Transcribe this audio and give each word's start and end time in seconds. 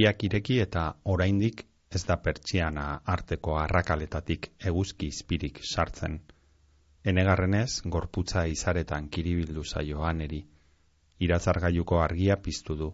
Begiak 0.00 0.22
ireki 0.24 0.54
eta 0.62 0.82
oraindik 1.12 1.58
ez 1.96 2.00
da 2.10 2.14
pertsiana 2.26 2.84
arteko 3.14 3.56
arrakaletatik 3.62 4.48
eguzki 4.70 5.10
izpirik 5.12 5.60
sartzen. 5.70 6.14
Enegarrenez, 7.12 7.82
gorputza 7.96 8.46
izaretan 8.54 9.10
kiribildu 9.16 9.66
zaio 9.74 10.00
aneri. 10.12 10.40
Iratzargailuko 11.28 12.00
argia 12.06 12.38
piztu 12.46 12.78
du. 12.80 12.90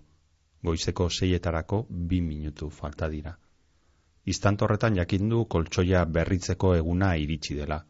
Goizeko 0.71 1.08
seietarako 1.21 1.82
bi 2.11 2.21
minutu 2.32 2.71
falta 2.80 3.08
dira. 3.16 3.38
Iztantorretan 4.35 4.99
jakindu 4.99 5.44
koltsoia 5.57 6.04
berritzeko 6.18 6.75
eguna 6.82 7.14
iritsi 7.27 7.61
dela. 7.63 7.85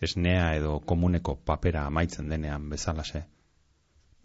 Esnea 0.00 0.52
edo 0.60 0.78
komuneko 0.92 1.40
papera 1.52 1.88
amaitzen 1.90 2.28
denean 2.36 2.70
bezalase 2.76 3.26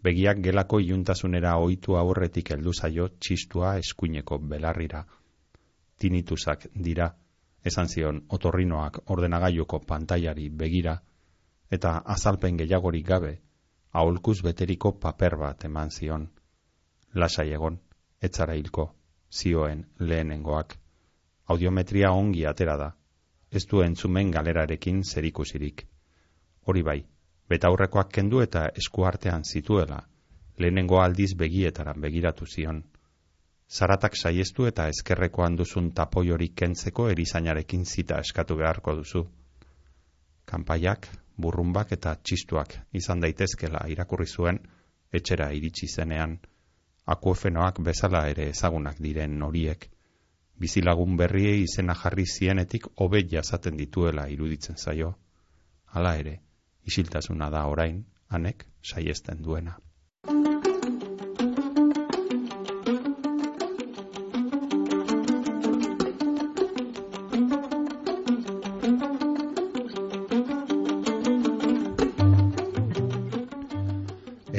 begiak 0.02 0.40
gelako 0.42 0.80
iuntasunera 0.82 1.56
ohitu 1.62 1.96
aurretik 1.96 2.50
heldu 2.54 2.72
zaio 2.72 3.08
txistua 3.08 3.76
eskuineko 3.78 4.38
belarrira. 4.38 5.04
Tinitusak 5.98 6.66
dira, 6.74 7.08
esan 7.64 7.88
zion 7.88 8.22
otorrinoak 8.28 8.98
ordenagailuko 9.14 9.80
pantaiari 9.86 10.48
begira, 10.48 10.96
eta 11.70 11.92
azalpen 12.16 12.58
gehiagorik 12.58 13.06
gabe, 13.06 13.32
aholkuz 13.92 14.40
beteriko 14.42 14.92
paper 14.98 15.36
bat 15.44 15.64
eman 15.70 15.90
zion. 15.90 16.26
Lasai 17.14 17.52
egon, 17.52 17.78
etzara 18.20 18.56
hilko, 18.58 18.88
zioen 19.30 19.86
lehenengoak. 19.98 20.76
Audiometria 21.52 22.12
ongi 22.12 22.46
atera 22.46 22.76
da, 22.76 22.90
ez 23.50 23.66
du 23.70 23.82
entzumen 23.84 24.30
galerarekin 24.30 25.02
zerikusirik. 25.04 25.86
Hori 26.66 26.82
bai, 26.82 27.00
betaurrekoak 27.48 28.12
kendu 28.12 28.40
eta 28.40 28.68
eskuartean 28.82 29.44
zituela, 29.44 30.02
lehenengo 30.58 31.00
aldiz 31.00 31.34
begietaran 31.34 32.00
begiratu 32.00 32.46
zion. 32.46 32.82
Zaratak 33.72 34.16
saiestu 34.16 34.66
eta 34.68 34.86
eskerrekoan 34.92 35.56
duzun 35.56 35.92
tapoi 35.96 36.30
hori 36.30 36.48
kentzeko 36.62 37.08
erizainarekin 37.08 37.84
zita 37.86 38.18
eskatu 38.20 38.56
beharko 38.56 38.94
duzu. 38.98 39.24
Kanpaiak, 40.44 41.08
burrumbak 41.40 41.92
eta 41.96 42.14
txistuak 42.22 42.76
izan 42.92 43.20
daitezkela 43.20 43.86
irakurri 43.88 44.26
zuen, 44.26 44.58
etxera 45.12 45.50
iritsi 45.56 45.88
zenean, 45.88 46.38
akuefenoak 47.06 47.80
bezala 47.80 48.26
ere 48.28 48.48
ezagunak 48.52 49.00
diren 49.00 49.40
horiek, 49.42 49.88
bizilagun 50.58 51.16
berriei 51.16 51.62
izena 51.64 51.94
jarri 52.04 52.26
zienetik 52.26 52.86
hobe 52.96 53.24
jasaten 53.30 53.76
dituela 53.76 54.28
iruditzen 54.28 54.76
zaio. 54.76 55.14
Hala 55.92 56.16
ere, 56.20 56.38
isiltasuna 56.86 57.50
da 57.50 57.66
orain, 57.66 58.04
hanek 58.28 58.66
saiesten 58.82 59.42
duena. 59.42 59.78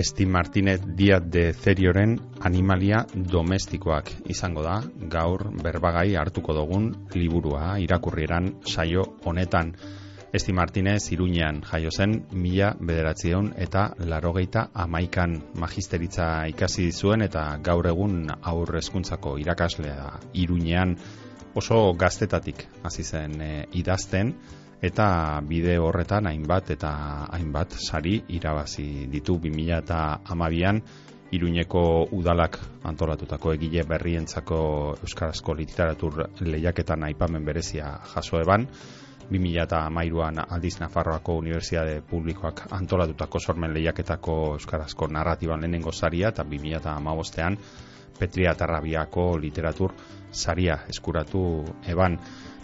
Esti 0.04 0.26
Martinez 0.26 0.82
Diaz 0.98 1.22
de 1.32 1.54
Zerioren 1.54 2.18
animalia 2.44 3.06
domestikoak 3.16 4.10
izango 4.34 4.64
da, 4.66 4.82
gaur 5.14 5.46
berbagai 5.64 6.18
hartuko 6.20 6.56
dugun 6.58 6.90
liburua 7.16 7.78
irakurrieran 7.80 8.50
saio 8.68 9.06
honetan. 9.24 9.72
Esti 10.34 10.50
Martinez 10.52 11.11
Iruñean 11.11 11.61
jaio 11.61 11.92
zen 11.94 12.23
mila 12.32 12.71
bederatzion 12.80 13.52
eta 13.54 13.83
larogeita 14.02 14.64
amaikan 14.73 15.36
magisteritza 15.61 16.48
ikasi 16.49 16.88
zuen 16.92 17.21
eta 17.21 17.44
gaur 17.61 17.86
egun 17.92 18.32
aurre 18.42 18.82
hezkuntzako 18.82 19.36
irakaslea 19.38 20.08
Iruñean 20.33 20.95
oso 21.54 21.94
gaztetatik 21.94 22.66
hasi 22.82 23.04
zen 23.04 23.42
e, 23.42 23.52
idazten. 23.77 24.33
Eta 24.82 25.39
bide 25.48 25.77
horretan 25.77 26.26
hainbat 26.27 26.73
eta 26.80 26.89
hainbat 27.30 27.77
sari 27.77 28.23
irabazi 28.27 29.05
ditu. 29.14 29.38
2000 29.38 29.77
eta 29.77 30.00
amabian 30.26 30.82
Iruñeko 31.33 32.10
udalak 32.11 32.58
antolatutako 32.89 33.54
egile 33.54 33.86
berrientzako 33.86 34.58
Euskarazko 35.02 35.54
literatur 35.54 36.27
lehiaketan 36.42 37.04
aipamen 37.04 37.45
berezia 37.45 38.00
jaso 38.15 38.42
eban, 38.42 38.67
2008an 39.32 40.45
Aldiz 40.50 40.80
Nafarroako 40.80 41.38
Unibertsiade 41.38 42.02
Publikoak 42.02 42.61
antolatutako 42.72 43.39
sormen 43.39 43.73
lehiaketako 43.73 44.54
Euskarazko 44.54 45.08
narratiban 45.08 45.61
lehenengo 45.61 45.92
zaria 45.92 46.30
eta 46.30 46.44
2008an 46.44 47.58
Petria 48.20 48.56
Tarrabiako 48.56 49.38
literatur 49.38 49.94
saria 50.32 50.80
eskuratu 50.89 51.64
eban. 51.88 52.20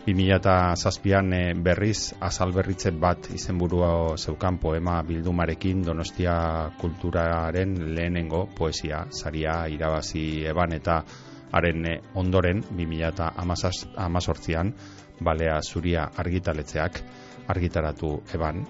2008an 0.07 1.33
eh, 1.35 1.53
berriz 1.53 2.13
azal 2.19 2.53
berritze 2.55 2.91
bat 2.91 3.27
izenburua 3.35 4.17
zeukan 4.17 4.57
poema 4.57 5.03
bildumarekin 5.03 5.83
Donostia 5.85 6.71
kulturaren 6.79 7.95
lehenengo 7.95 8.47
poesia 8.57 9.05
saria 9.11 9.67
irabazi 9.67 10.45
eban 10.47 10.73
eta 10.73 11.03
haren 11.51 11.85
eh, 11.85 12.01
ondoren 12.15 12.63
2008an 12.63 14.73
balea 15.21 15.59
zuria 15.61 16.09
argitaletzeak 16.17 17.01
argitaratu 17.47 18.21
eban 18.33 18.65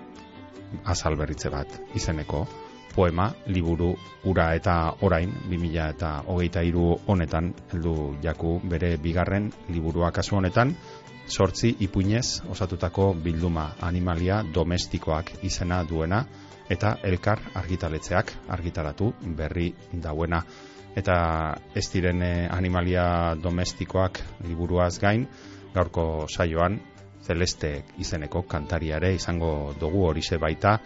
azal 0.86 1.16
berritze 1.16 1.50
bat 1.50 1.80
izeneko 1.96 2.46
poema, 2.96 3.30
liburu, 3.48 3.94
ura 4.26 4.50
eta 4.58 4.76
orain 5.06 5.32
2000 5.50 5.90
eta 5.94 6.10
hogeita 6.28 6.64
iru 6.66 6.98
honetan 7.08 7.54
heldu 7.72 7.94
jaku 8.24 8.58
bere 8.64 8.98
bigarren 8.98 9.52
liburua 9.70 10.12
kasu 10.12 10.36
honetan. 10.36 10.74
Sortzi 11.30 11.76
ipuinez 11.86 12.42
osatutako 12.50 13.14
bilduma 13.24 13.68
animalia 13.86 14.42
domestikoak 14.54 15.31
izena 15.46 15.84
duena 15.84 16.24
eta 16.70 16.96
elkar 17.04 17.40
argitaletzeak 17.62 18.34
argitaratu 18.50 19.14
berri 19.38 19.70
dauena. 19.94 20.42
Eta 20.98 21.16
ez 21.76 21.86
diren 21.94 22.22
eh, 22.26 22.48
animalia 22.52 23.36
domestikoak 23.38 24.20
liburuaz 24.48 24.98
gain 25.00 25.28
gaurko 25.74 26.28
saioan 26.28 26.80
Celeste 27.22 27.84
izeneko 28.00 28.44
kantariare 28.47 29.13
izango 29.13 29.74
dugu 29.80 30.06
hori 30.07 30.22
baita 30.40 30.80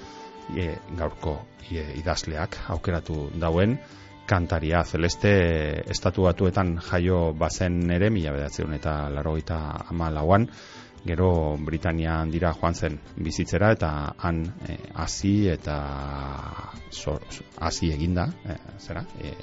e, 0.57 0.75
gaurko 0.97 1.35
e, 1.71 1.83
idazleak 1.99 2.57
aukeratu 2.69 3.29
dauen 3.39 3.77
kantaria. 4.25 4.83
Celeste 4.83 5.83
estatu 5.89 6.23
batuetan 6.23 6.77
jaio 6.79 7.33
bazen 7.33 7.91
ere 7.91 8.09
mila 8.09 8.31
bedatzen 8.31 8.73
eta 8.73 9.09
laro 9.09 9.37
eta 9.37 9.59
ama 9.89 10.09
lauan 10.09 10.47
gero 11.05 11.57
Britanian 11.59 12.31
dira 12.31 12.53
joan 12.53 12.73
zen 12.73 12.99
bizitzera 13.15 13.71
eta 13.75 14.15
han 14.17 14.43
e, 14.67 14.77
hasi 14.95 15.49
eta 15.51 15.77
hasi 17.59 17.91
eginda 17.91 18.27
e, 18.45 18.57
zera 18.79 19.03
e, 19.19 19.33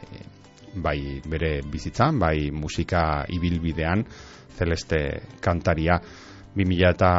bai 0.74 1.20
bere 1.26 1.60
bizitzan 1.62 2.18
bai 2.18 2.50
musika 2.50 3.24
ibilbidean 3.28 4.04
Celeste 4.56 5.22
kantaria. 5.40 6.00
2000 6.54 6.88
eta 6.90 7.10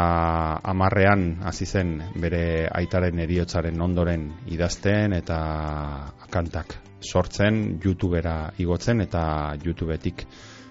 amarrean 0.67 1.38
hasi 1.47 1.66
zen 1.66 1.94
bere 2.19 2.67
aitaren 2.67 3.19
eriotzaren 3.23 3.79
ondoren 3.81 4.25
idazten 4.51 5.13
eta 5.16 5.38
kantak 6.29 6.75
sortzen 7.00 7.79
YouTubera 7.84 8.51
igotzen 8.59 9.01
eta 9.01 9.23
YouTubetik 9.63 10.25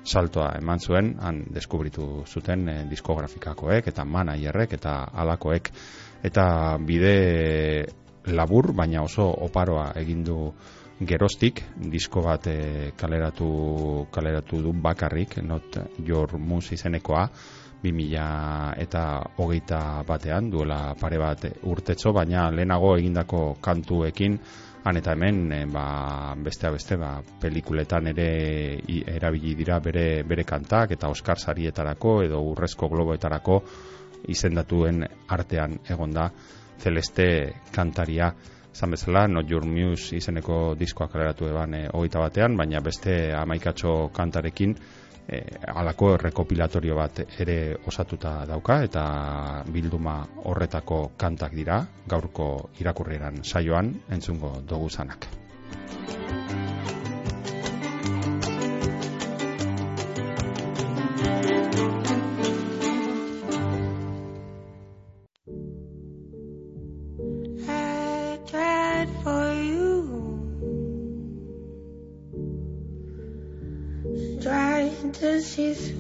saltoa 0.05 0.53
eman 0.59 0.81
zuen. 0.81 1.15
Han 1.21 1.45
deskubritu 1.55 2.25
zuten 2.27 2.69
eh, 2.69 2.85
diskografikakoek 2.91 3.89
eta 3.93 4.05
manaierrek 4.05 4.77
eta 4.79 4.95
alakoek 5.25 5.73
eta 6.23 6.45
bide 6.85 7.15
labur 8.27 8.73
baina 8.77 9.03
oso 9.03 9.27
oparoa 9.47 9.91
egin 9.97 10.25
du 10.25 10.53
gerostik 11.01 11.63
disko 11.91 12.21
bat 12.23 12.47
e, 12.47 12.93
kaleratu, 12.97 14.07
kaleratu 14.13 14.61
du 14.63 14.73
bakarrik 14.73 15.39
not 15.43 15.79
your 16.05 16.39
mus 16.39 16.73
izenekoa 16.73 17.29
2000 17.83 18.75
eta 18.85 19.05
hogeita 19.39 20.03
batean 20.07 20.51
duela 20.51 20.95
pare 21.01 21.19
bat 21.19 21.47
urtetxo 21.63 22.13
baina 22.13 22.51
lehenago 22.51 22.97
egindako 22.99 23.57
kantuekin 23.61 24.39
han 24.85 24.97
eta 24.97 25.13
hemen 25.13 25.53
e, 25.53 25.65
ba, 25.65 26.35
bestea 26.37 26.71
beste 26.71 26.97
ba, 27.01 27.15
pelikuletan 27.41 28.13
ere 28.13 28.29
erabili 29.17 29.55
dira 29.55 29.81
bere, 29.81 30.23
bere 30.23 30.45
kantak 30.45 30.93
eta 30.97 31.09
Oscar 31.09 31.39
sarietarako 31.39 32.23
edo 32.29 32.41
urrezko 32.53 32.89
globoetarako 32.93 33.61
izendatuen 34.29 35.05
artean 35.29 35.81
egonda 35.89 36.31
Celeste 36.81 37.27
kantaria 37.73 38.35
Zan 38.73 38.91
bezala, 38.91 39.27
Not 39.29 39.51
Your 39.51 39.67
Muse 39.67 40.17
izeneko 40.17 40.75
diskoa 40.79 41.09
kaleratu 41.09 41.49
eban 41.51 41.75
e, 41.75 41.83
hogeita 41.93 42.23
batean, 42.23 42.57
baina 42.57 42.81
beste 42.81 43.33
amaikatxo 43.35 44.11
kantarekin 44.15 44.77
e, 45.29 45.43
alako 45.75 46.17
rekopilatorio 46.23 46.97
bat 46.97 47.23
ere 47.39 47.59
osatuta 47.87 48.45
dauka 48.47 48.81
eta 48.87 49.05
bilduma 49.73 50.21
horretako 50.45 51.03
kantak 51.17 51.55
dira 51.59 51.83
gaurko 52.07 52.71
irakurrieran 52.81 53.45
saioan 53.45 53.95
entzungo 54.11 54.57
dugu 54.69 54.91
zanak. 54.91 55.29
trying 61.21 61.71
to 61.73 62.10
She's. 75.41 76.00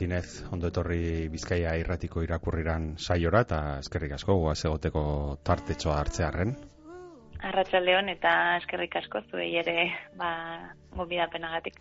Martinez, 0.00 0.46
ondo 0.48 0.70
etorri 0.72 1.28
Bizkaia 1.28 1.74
irratiko 1.76 2.22
irakurriran 2.24 2.94
saiora 2.96 3.42
eta 3.44 3.56
eskerrik 3.82 4.14
asko 4.16 4.32
goaz 4.40 4.56
egoteko 4.64 5.02
tartetxoa 5.44 5.98
hartzearren. 6.00 6.54
Arratsaldeon 7.50 8.08
eta 8.08 8.32
eskerrik 8.62 8.96
asko 8.96 9.20
zuei 9.28 9.50
ere 9.60 9.74
ba 10.16 10.30
gobidapenagatik. 10.96 11.76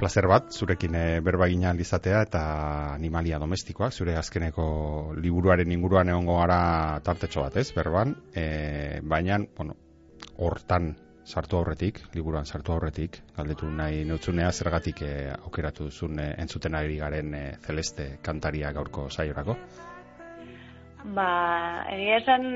Plazer 0.00 0.26
bat, 0.26 0.50
zurekin 0.50 0.98
e, 0.98 1.04
berba 1.22 1.46
gina 1.46 1.70
izatea 1.86 2.24
eta 2.26 2.42
animalia 2.96 3.38
domestikoak, 3.38 3.94
zure 3.94 4.18
azkeneko 4.18 4.66
liburuaren 5.14 5.70
inguruan 5.70 6.10
egongo 6.10 6.40
gara 6.40 6.98
tartetxo 7.06 7.46
bat, 7.46 7.62
ez, 7.62 7.70
berban, 7.78 8.16
e, 8.34 8.98
baina, 9.06 9.38
bueno, 9.54 9.78
hortan 10.42 10.96
sartu 11.26 11.58
aurretik, 11.58 11.98
liburuan 12.14 12.46
sartu 12.46 12.72
aurretik, 12.72 13.18
galdetu 13.36 13.66
nahi 13.66 14.04
neutzunea 14.06 14.52
zergatik 14.54 15.02
e, 15.02 15.12
aukeratu 15.34 15.88
duzun 15.90 16.20
e, 16.22 16.28
entzuten 16.42 16.78
ari 16.78 17.00
garen 17.00 17.34
e, 17.34 17.42
celeste 17.66 18.12
kantaria 18.22 18.70
gaurko 18.76 19.08
saiorako. 19.10 19.56
Ba, 21.16 21.26
egia 21.94 22.20
esan 22.22 22.46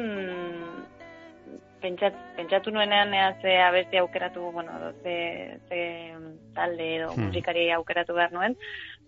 pentsat, 1.83 2.15
pentsatu 2.37 2.71
nuenean 2.75 3.13
ea 3.15 3.33
ze 3.43 3.57
abesti 3.63 3.99
aukeratu, 3.99 4.51
bueno, 4.55 4.93
ze, 5.03 5.59
ze 5.69 5.83
talde 6.55 6.89
edo 6.97 7.11
Hmm. 7.15 7.27
musikari 7.27 7.71
aukeratu 7.73 8.15
behar 8.15 8.33
nuen, 8.33 8.57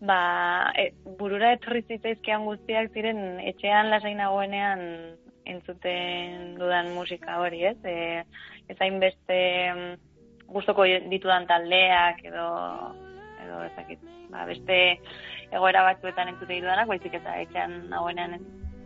ba, 0.00 0.72
e, 0.74 0.90
burura 1.18 1.52
etorri 1.54 1.84
zitzaizkian 1.86 2.46
guztiak 2.50 2.90
ziren 2.92 3.38
etxean 3.40 3.90
lasai 3.90 4.14
nagoenean 4.18 4.80
entzuten 5.44 6.54
dudan 6.58 6.92
musika 6.94 7.38
hori, 7.42 7.64
ez? 7.64 7.78
E, 7.84 8.24
ez 8.68 8.78
hainbeste 8.80 9.38
mm, 9.74 9.94
gustoko 10.52 10.86
ditudan 11.10 11.46
taldeak 11.50 12.22
edo 12.28 12.46
edo 13.42 13.62
ezakit, 13.66 14.02
ba, 14.30 14.44
beste 14.48 14.78
egoera 15.50 15.82
batzuetan 15.88 16.32
entzute 16.32 16.54
ditudanak, 16.54 16.88
baizik 16.90 17.16
eta 17.18 17.36
etxean 17.42 17.78
nagoenean 17.90 18.38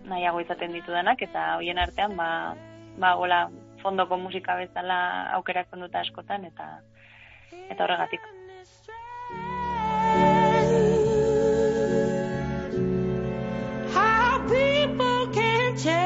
nahiago 0.06 0.41
izaten 0.41 0.75
ditudanak, 0.76 1.23
eta 1.23 1.56
hoien 1.58 1.79
artean, 1.82 2.17
ba, 2.19 2.29
ba, 2.97 3.14
gola, 3.20 3.47
fondoko 3.82 4.19
musika 4.19 4.56
bezala 4.58 4.99
aukeratzen 5.38 5.85
dut 5.85 5.94
askotan, 5.94 6.49
eta 6.49 6.81
eta 7.69 7.85
horregatik. 7.85 8.20
How 13.94 14.38
people 14.49 15.26
can 15.35 15.76
change 15.76 16.06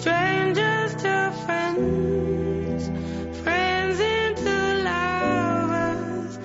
strangers 0.00 0.94
to 1.02 1.14
friends, 1.44 2.90
friends 3.42 4.00
into 4.00 4.56
lovers, 4.88 6.38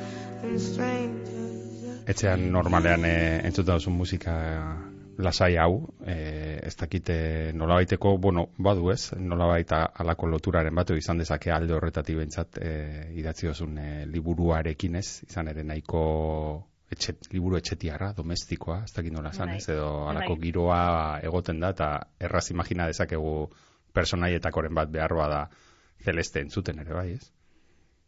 and 0.43 0.61
strangers. 0.61 2.05
Etxean 2.13 2.45
normalean 2.53 3.05
e, 3.05 3.17
entzuten 3.49 3.75
duzun 3.75 3.97
musika 3.97 4.35
lasai 5.19 5.57
hau, 5.59 5.73
e, 6.05 6.15
ez 6.63 6.75
dakite 6.79 7.17
nolabaiteko, 7.57 8.15
bueno, 8.21 8.47
badu 8.57 8.91
ez, 8.93 9.11
nolabait 9.17 9.73
alako 9.75 10.29
loturaren 10.31 10.75
bat, 10.75 10.89
edo 10.89 10.99
izan 11.01 11.19
dezake 11.19 11.51
alde 11.51 11.75
horretatik 11.75 12.21
bentsat 12.21 12.61
e, 12.61 12.73
idatzi 13.19 13.49
dozun 13.49 13.77
e, 13.77 13.89
liburuarekin 14.13 14.99
ez, 15.01 15.07
izan 15.27 15.51
ere 15.51 15.65
nahiko 15.67 16.03
etxe, 16.91 17.13
liburu 17.33 17.57
etxetiarra, 17.57 18.13
domestikoa, 18.17 18.83
ez 18.87 18.93
dakit 18.95 19.13
nola 19.13 19.29
esan 19.29 19.47
Bai. 19.53 19.57
ez, 19.57 19.69
edo 19.69 20.07
alako 20.09 20.35
Bai. 20.35 20.43
giroa 20.45 20.81
egoten 21.23 21.59
da, 21.59 21.69
eta 21.75 21.89
erraz 22.19 22.49
imagina 22.51 22.87
dezakegu 22.87 23.49
personaietakoren 23.93 24.73
bat 24.75 24.89
beharroa 24.93 25.27
da 25.29 25.41
celeste 26.05 26.39
entzuten 26.41 26.79
ere, 26.79 26.93
bai 26.93 27.11
ez? 27.17 27.27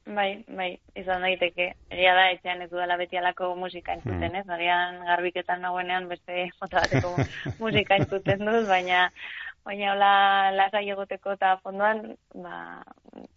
Bai, 0.05 0.43
bai, 0.49 0.71
izan 0.97 1.21
daiteke. 1.21 1.67
Egia 1.93 2.13
da, 2.17 2.23
etxean 2.33 2.61
ez 2.65 2.69
dudala 2.71 2.95
beti 2.97 3.17
alako 3.19 3.51
musika 3.55 3.93
entzuten, 3.93 4.31
Hmm. 4.31 4.39
ez? 4.41 4.49
Agian 4.49 4.97
garbiketan 5.05 5.61
nagoenean 5.61 6.07
beste 6.09 6.47
mota 6.61 6.81
bateko 6.81 7.11
musika 7.63 7.95
entzuten 8.01 8.39
dut, 8.45 8.65
baina 8.67 9.11
baina 9.65 9.91
hola 9.93 10.11
lasai 10.57 10.89
egoteko 10.89 11.35
eta 11.37 11.57
fondoan, 11.63 12.15
ba, 12.33 12.81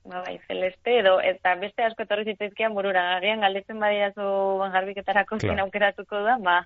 ba 0.09 0.23
bai, 0.25 0.39
celeste 0.49 0.99
edo 1.01 1.19
eta 1.21 1.55
beste 1.61 1.85
asko 1.85 2.03
etorri 2.07 2.25
zitzaizkian 2.33 2.75
burura. 2.75 3.17
Agian 3.19 3.41
galdetzen 3.45 3.81
badiazu 3.81 4.29
garbiketarako 4.73 5.39
Claro. 5.39 5.53
zein 5.53 5.61
aukeratuko 5.67 6.23
da, 6.25 6.39
ba, 6.39 6.57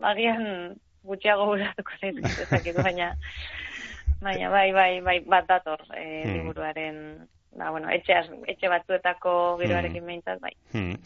ba 0.00 0.10
agian 0.10 0.74
gutxiago 1.06 1.46
buratuko 1.46 1.92
zaizkit 2.00 2.42
ezakit, 2.46 2.76
baina 2.82 3.12
baina 4.20 4.50
bai, 4.50 4.72
bai, 4.72 5.00
bai, 5.00 5.20
bat 5.20 5.46
dator 5.46 5.82
Hmm. 5.92 6.32
liburuaren 6.32 7.28
ba, 7.56 7.70
bueno, 7.70 7.88
etxe, 7.90 8.12
etxe 8.52 8.68
batzuetako 8.68 9.56
giroarekin 9.62 10.02
Hmm. 10.02 10.06
behintzat, 10.06 10.40
bai. 10.40 10.52
Hmm. 10.72 10.96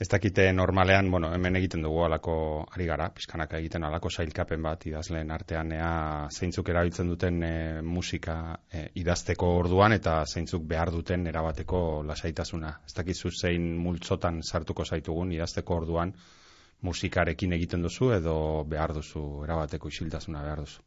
Ez 0.00 0.08
dakite 0.08 0.52
normalean, 0.52 1.10
bueno, 1.10 1.28
hemen 1.34 1.56
egiten 1.56 1.82
dugu 1.84 2.00
alako 2.04 2.34
ari 2.74 2.86
gara, 2.88 3.10
pizkanaka 3.14 3.58
egiten 3.58 3.84
alako 3.84 4.10
sailkapen 4.10 4.62
bat 4.62 4.86
idazleen 4.88 5.30
artean 5.30 5.72
ea 5.76 6.28
zeintzuk 6.32 6.68
erabiltzen 6.72 7.08
duten 7.12 7.42
e, 7.42 7.82
musika 7.82 8.56
e, 8.72 8.88
idazteko 8.98 9.50
orduan 9.60 9.92
eta 9.92 10.24
zeintzuk 10.26 10.64
behar 10.66 10.90
duten 10.90 11.26
erabateko 11.26 12.02
lasaitasuna. 12.08 12.72
Ez 12.86 12.94
dakizu 12.96 13.30
zein 13.30 13.76
multzotan 13.78 14.40
sartuko 14.42 14.84
zaitugun 14.84 15.32
idazteko 15.36 15.76
orduan 15.76 16.14
musikarekin 16.82 17.52
egiten 17.52 17.82
duzu 17.82 18.10
edo 18.16 18.64
behar 18.66 18.96
duzu 18.96 19.44
erabateko 19.44 19.88
isiltasuna 19.88 20.42
behar 20.42 20.64
duzu. 20.64 20.82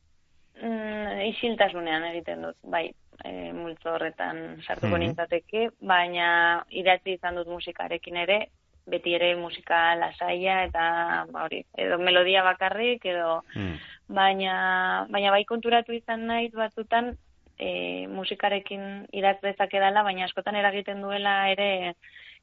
Mm, 0.62 1.22
isiltasunean 1.30 2.04
egiten 2.12 2.42
dut, 2.50 2.58
bai, 2.64 2.90
e, 3.24 3.32
multzo 3.54 3.94
horretan 3.94 4.62
sartuko 4.66 4.98
Mhm. 4.98 5.02
nintzateke, 5.06 5.70
baina 5.80 6.66
idatzi 6.70 7.16
izan 7.16 7.36
dut 7.36 7.48
musikarekin 7.48 8.18
ere, 8.18 8.48
beti 8.86 9.16
ere 9.18 9.36
musika 9.36 9.96
lasaia 9.98 10.64
eta 10.68 10.86
ba, 11.32 11.46
hori, 11.46 11.64
edo 11.78 11.98
melodia 11.98 12.44
bakarrik 12.44 13.06
edo 13.06 13.44
Hmm. 13.56 13.78
baina 14.08 15.08
baina 15.10 15.32
bai 15.32 15.44
konturatu 15.46 15.94
izan 15.94 16.28
naiz 16.28 16.52
batzutan 16.54 17.16
e, 17.58 18.08
musikarekin 18.12 19.08
idatz 19.12 19.40
dezakedala, 19.42 20.04
baina 20.04 20.26
askotan 20.26 20.56
eragiten 20.60 21.02
duela 21.02 21.50
ere 21.52 21.96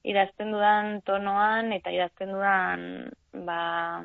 idazten 0.03 0.51
dudan 0.51 1.01
tonoan 1.07 1.73
eta 1.77 1.93
idazten 1.95 2.33
dudan 2.35 3.11
ba, 3.33 4.03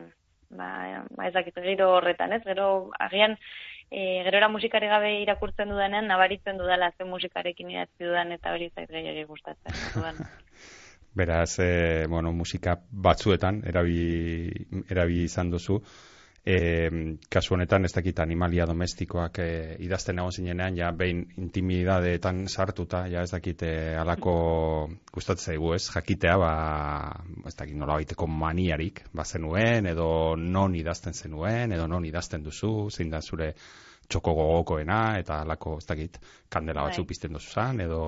ba, 0.50 0.70
ba 1.10 1.28
ez 1.28 1.34
dakit, 1.34 1.58
giro 1.64 1.96
horretan, 1.96 2.34
ez? 2.34 2.44
Gero 2.46 2.92
agian 3.00 3.38
e, 3.90 4.24
gerora 4.28 4.50
musikari 4.50 4.88
gabe 4.92 5.14
irakurtzen 5.24 5.70
dudanean 5.74 6.08
nabaritzen 6.08 6.58
dudala 6.58 6.92
ze 6.98 7.04
musikarekin 7.04 7.72
idatzi 7.72 8.04
dudan 8.04 8.32
eta 8.36 8.54
hori 8.54 8.70
zait 8.76 8.92
gehiago 8.92 9.28
gustatzen. 9.34 9.74
Orduan, 9.90 10.22
Beraz, 11.18 11.58
e, 11.60 12.06
bueno, 12.10 12.32
musika 12.32 12.78
batzuetan 12.92 13.64
erabi, 13.66 13.98
erabi 14.90 15.24
izan 15.24 15.50
duzu. 15.52 15.82
e, 16.48 17.18
kasu 17.30 17.56
honetan 17.58 17.84
ez 17.84 17.92
dakit 17.92 18.20
animalia 18.24 18.66
domestikoak 18.70 19.40
e, 19.44 19.48
idazten 19.84 20.22
egon 20.22 20.32
zinenean, 20.32 20.78
ja 20.80 20.94
behin 20.96 21.26
intimidadeetan 21.44 22.46
sartuta, 22.48 23.02
ja 23.12 23.24
ez 23.28 23.34
dakit 23.34 23.66
e, 23.68 23.72
alako 24.00 24.36
gustatzen 25.14 25.54
zaigu 25.54 25.74
ez, 25.76 25.82
jakitea, 25.92 26.38
ba, 26.40 26.54
ez 27.52 27.56
dakit 27.60 27.76
nola 27.76 28.00
baiteko 28.00 28.30
maniarik, 28.32 29.04
ba 29.12 29.26
zenuen, 29.28 29.92
edo 29.92 30.08
non 30.40 30.80
idazten 30.80 31.18
zenuen, 31.20 31.76
edo 31.76 31.90
non 31.92 32.08
idazten 32.08 32.48
duzu, 32.48 32.72
zein 32.96 33.12
da 33.12 33.22
zure 33.22 33.52
txoko 34.08 34.32
gogokoena, 34.40 35.02
eta 35.20 35.42
alako, 35.44 35.78
ez 35.82 35.88
dakit, 35.90 36.22
kandela 36.48 36.88
batzu 36.88 37.04
bai. 37.04 37.12
pizten 37.12 37.36
duzuzan, 37.36 37.84
edo... 37.90 38.02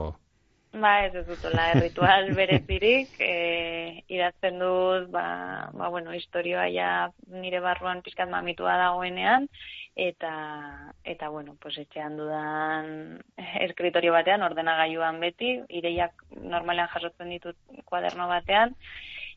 Ba, 0.71 1.05
ez 1.05 1.15
ez 1.15 1.25
dutela, 1.25 1.73
ritual 1.73 2.27
berezirik, 2.37 3.15
e, 3.17 4.03
idazten 4.07 4.59
dut, 4.61 5.07
ba, 5.09 5.69
ba, 5.73 5.87
bueno, 5.89 6.13
historioa 6.13 6.67
ja 6.69 6.89
nire 7.25 7.59
barruan 7.59 8.03
pizkat 8.05 8.29
mamitua 8.29 8.75
dagoenean, 8.77 9.47
eta, 9.95 10.93
eta 11.03 11.29
bueno, 11.33 11.55
pues 11.59 11.79
etxean 11.81 12.17
dudan 12.21 13.17
eskritorio 13.65 14.13
batean, 14.13 14.45
ordenagailuan 14.45 15.19
beti, 15.19 15.55
ideiak 15.81 16.23
normalean 16.37 16.93
jasotzen 16.93 17.33
ditut 17.33 17.57
kuaderno 17.89 18.29
batean, 18.29 18.77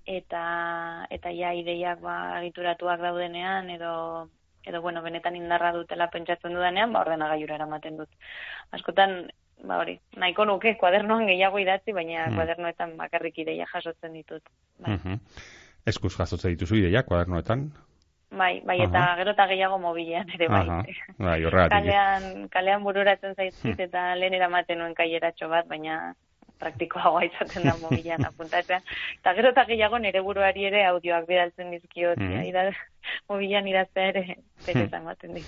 eta, 0.04 0.44
eta 1.08 1.32
ja 1.32 1.56
ideiak 1.56 2.04
ba, 2.04 2.16
agituratuak 2.42 3.00
daudenean, 3.00 3.70
edo, 3.70 3.94
edo 4.68 4.82
bueno, 4.82 5.00
benetan 5.00 5.36
indarra 5.40 5.72
dutela 5.72 6.10
pentsatzen 6.12 6.52
dudanean, 6.52 6.92
ba, 6.92 7.06
ordenagailura 7.06 7.56
eramaten 7.56 7.96
dut. 8.04 8.20
Askotan, 8.70 9.32
ba 9.66 9.78
hori, 9.82 9.96
nahiko 10.16 10.44
nuke 10.48 10.74
kuadernoan 10.80 11.26
gehiago 11.30 11.60
idatzi, 11.62 11.94
baina 11.94 12.26
mm. 12.26 12.36
kuadernoetan 12.38 12.96
bakarrik 12.98 13.38
ideia 13.44 13.66
jasotzen 13.72 14.12
ditut. 14.20 14.42
Bai. 14.78 14.98
Mm 14.98 15.20
Eskuz 15.82 16.12
jasotzen 16.14 16.52
dituzu 16.52 16.76
ideia 16.78 17.00
kuadernoetan? 17.02 17.64
Bai, 18.38 18.60
bai, 18.64 18.76
eta 18.84 19.00
uh 19.02 19.16
gero 19.18 19.32
eta 19.34 19.46
gehiago 19.50 19.78
mobilean 19.82 20.28
ere 20.36 20.46
bai. 20.48 20.62
bai 21.18 21.40
kalean, 21.72 22.48
kalean 22.54 22.84
bururatzen 22.86 23.34
zaizkit 23.34 23.74
hmm. 23.74 23.88
eta 23.88 24.14
lehen 24.14 24.34
eramaten 24.38 24.78
nuen 24.78 24.94
kaieratxo 24.94 25.48
bat, 25.50 25.66
baina 25.66 26.14
praktikoagoa 26.62 27.24
izaten 27.26 27.66
da 27.66 27.74
mobilean 27.82 28.24
apuntatzea. 28.28 28.80
Eta 29.18 29.34
gero 29.38 29.50
eta 29.54 29.66
gehiago 29.68 29.98
nire 29.98 30.22
buruari 30.22 30.68
ere 30.70 30.84
audioak 30.86 31.26
bidaltzen 31.28 31.74
dizkiot, 31.74 32.20
mm. 32.22 32.42
ida, 32.46 32.68
mobilean 33.30 33.66
idaztea 33.66 34.12
ere 34.14 34.24
pereza 34.66 35.02
ematen 35.02 35.40
dit. 35.40 35.46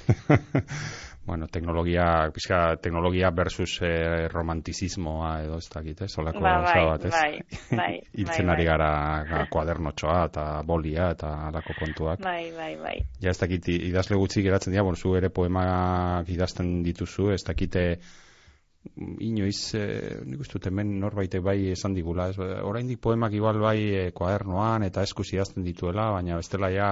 bueno, 1.27 1.47
teknologia, 1.49 2.31
pizka, 2.35 2.77
teknologia 2.77 3.31
versus 3.31 3.79
eh, 3.83 4.29
romantizismoa 4.29 5.31
edo 5.45 5.57
ez 5.59 5.69
dakit, 5.73 6.03
eh? 6.05 6.09
Solako 6.09 6.43
ba, 6.45 6.59
bai, 6.67 6.83
bat, 6.85 7.07
ez? 7.09 7.13
Bai, 7.15 7.39
bai, 7.81 7.95
Iltzen 8.13 8.47
bai, 8.47 8.57
ari 8.57 8.67
bai. 8.67 8.73
gara 8.73 9.47
kuadernotxoa 9.51 10.19
eta 10.29 10.45
bolia 10.67 11.09
eta 11.15 11.31
alako 11.49 11.79
kontuak. 11.79 12.21
Bai, 12.25 12.51
bai, 12.57 12.75
bai. 12.81 12.99
Ja, 13.23 13.33
ez 13.33 13.39
dakit, 13.41 13.71
idazle 13.73 14.21
gutxi 14.21 14.45
geratzen 14.45 14.77
dira, 14.77 14.85
bon, 14.85 14.97
zu 14.97 15.15
ere 15.17 15.33
poemak 15.33 16.29
idazten 16.29 16.83
dituzu, 16.85 17.31
ez 17.33 17.43
dakite 17.47 17.87
inoiz, 19.25 19.75
eh, 19.79 20.21
nik 20.29 20.45
uste 20.45 20.61
hemen 20.69 20.99
norbaitek 21.01 21.43
bai 21.45 21.57
esan 21.73 21.95
digula, 21.97 22.29
ez, 22.29 22.37
oraindik 22.39 23.01
poemak 23.01 23.33
igual 23.33 23.63
bai 23.63 23.79
eh, 23.81 24.11
kuadernoan 24.13 24.85
eta 24.85 25.03
eskuz 25.09 25.31
idazten 25.33 25.65
dituela, 25.65 26.11
baina 26.19 26.37
bestela 26.37 26.69
ja 26.69 26.91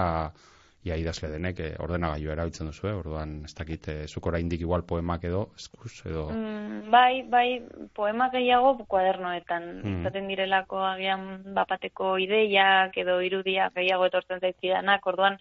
ia 0.82 0.96
idazle 0.98 1.28
denek 1.30 1.60
e, 1.62 1.68
ordenagailu 1.82 2.32
erabiltzen 2.34 2.66
duzu, 2.70 2.88
eh? 2.90 2.94
orduan 2.98 3.34
ez 3.46 3.52
dakit 3.54 3.88
e, 3.88 3.96
zuk 4.08 4.26
oraindik 4.26 4.64
igual 4.64 4.82
poemak 4.82 5.24
edo 5.28 5.44
eskuz 5.58 5.92
edo 6.10 6.24
mm, 6.34 6.90
bai, 6.90 7.22
bai, 7.30 7.46
poemak 7.94 8.34
gehiago 8.34 8.74
kuadernoetan 8.90 9.68
mm. 9.82 10.00
izaten 10.00 10.26
direlako 10.32 10.82
agian 10.88 11.28
bapateko 11.54 12.16
ideiak 12.24 12.98
edo 13.04 13.20
irudiak 13.22 13.76
gehiago 13.78 14.10
etortzen 14.10 14.42
zaizkidanak, 14.42 15.06
orduan 15.06 15.38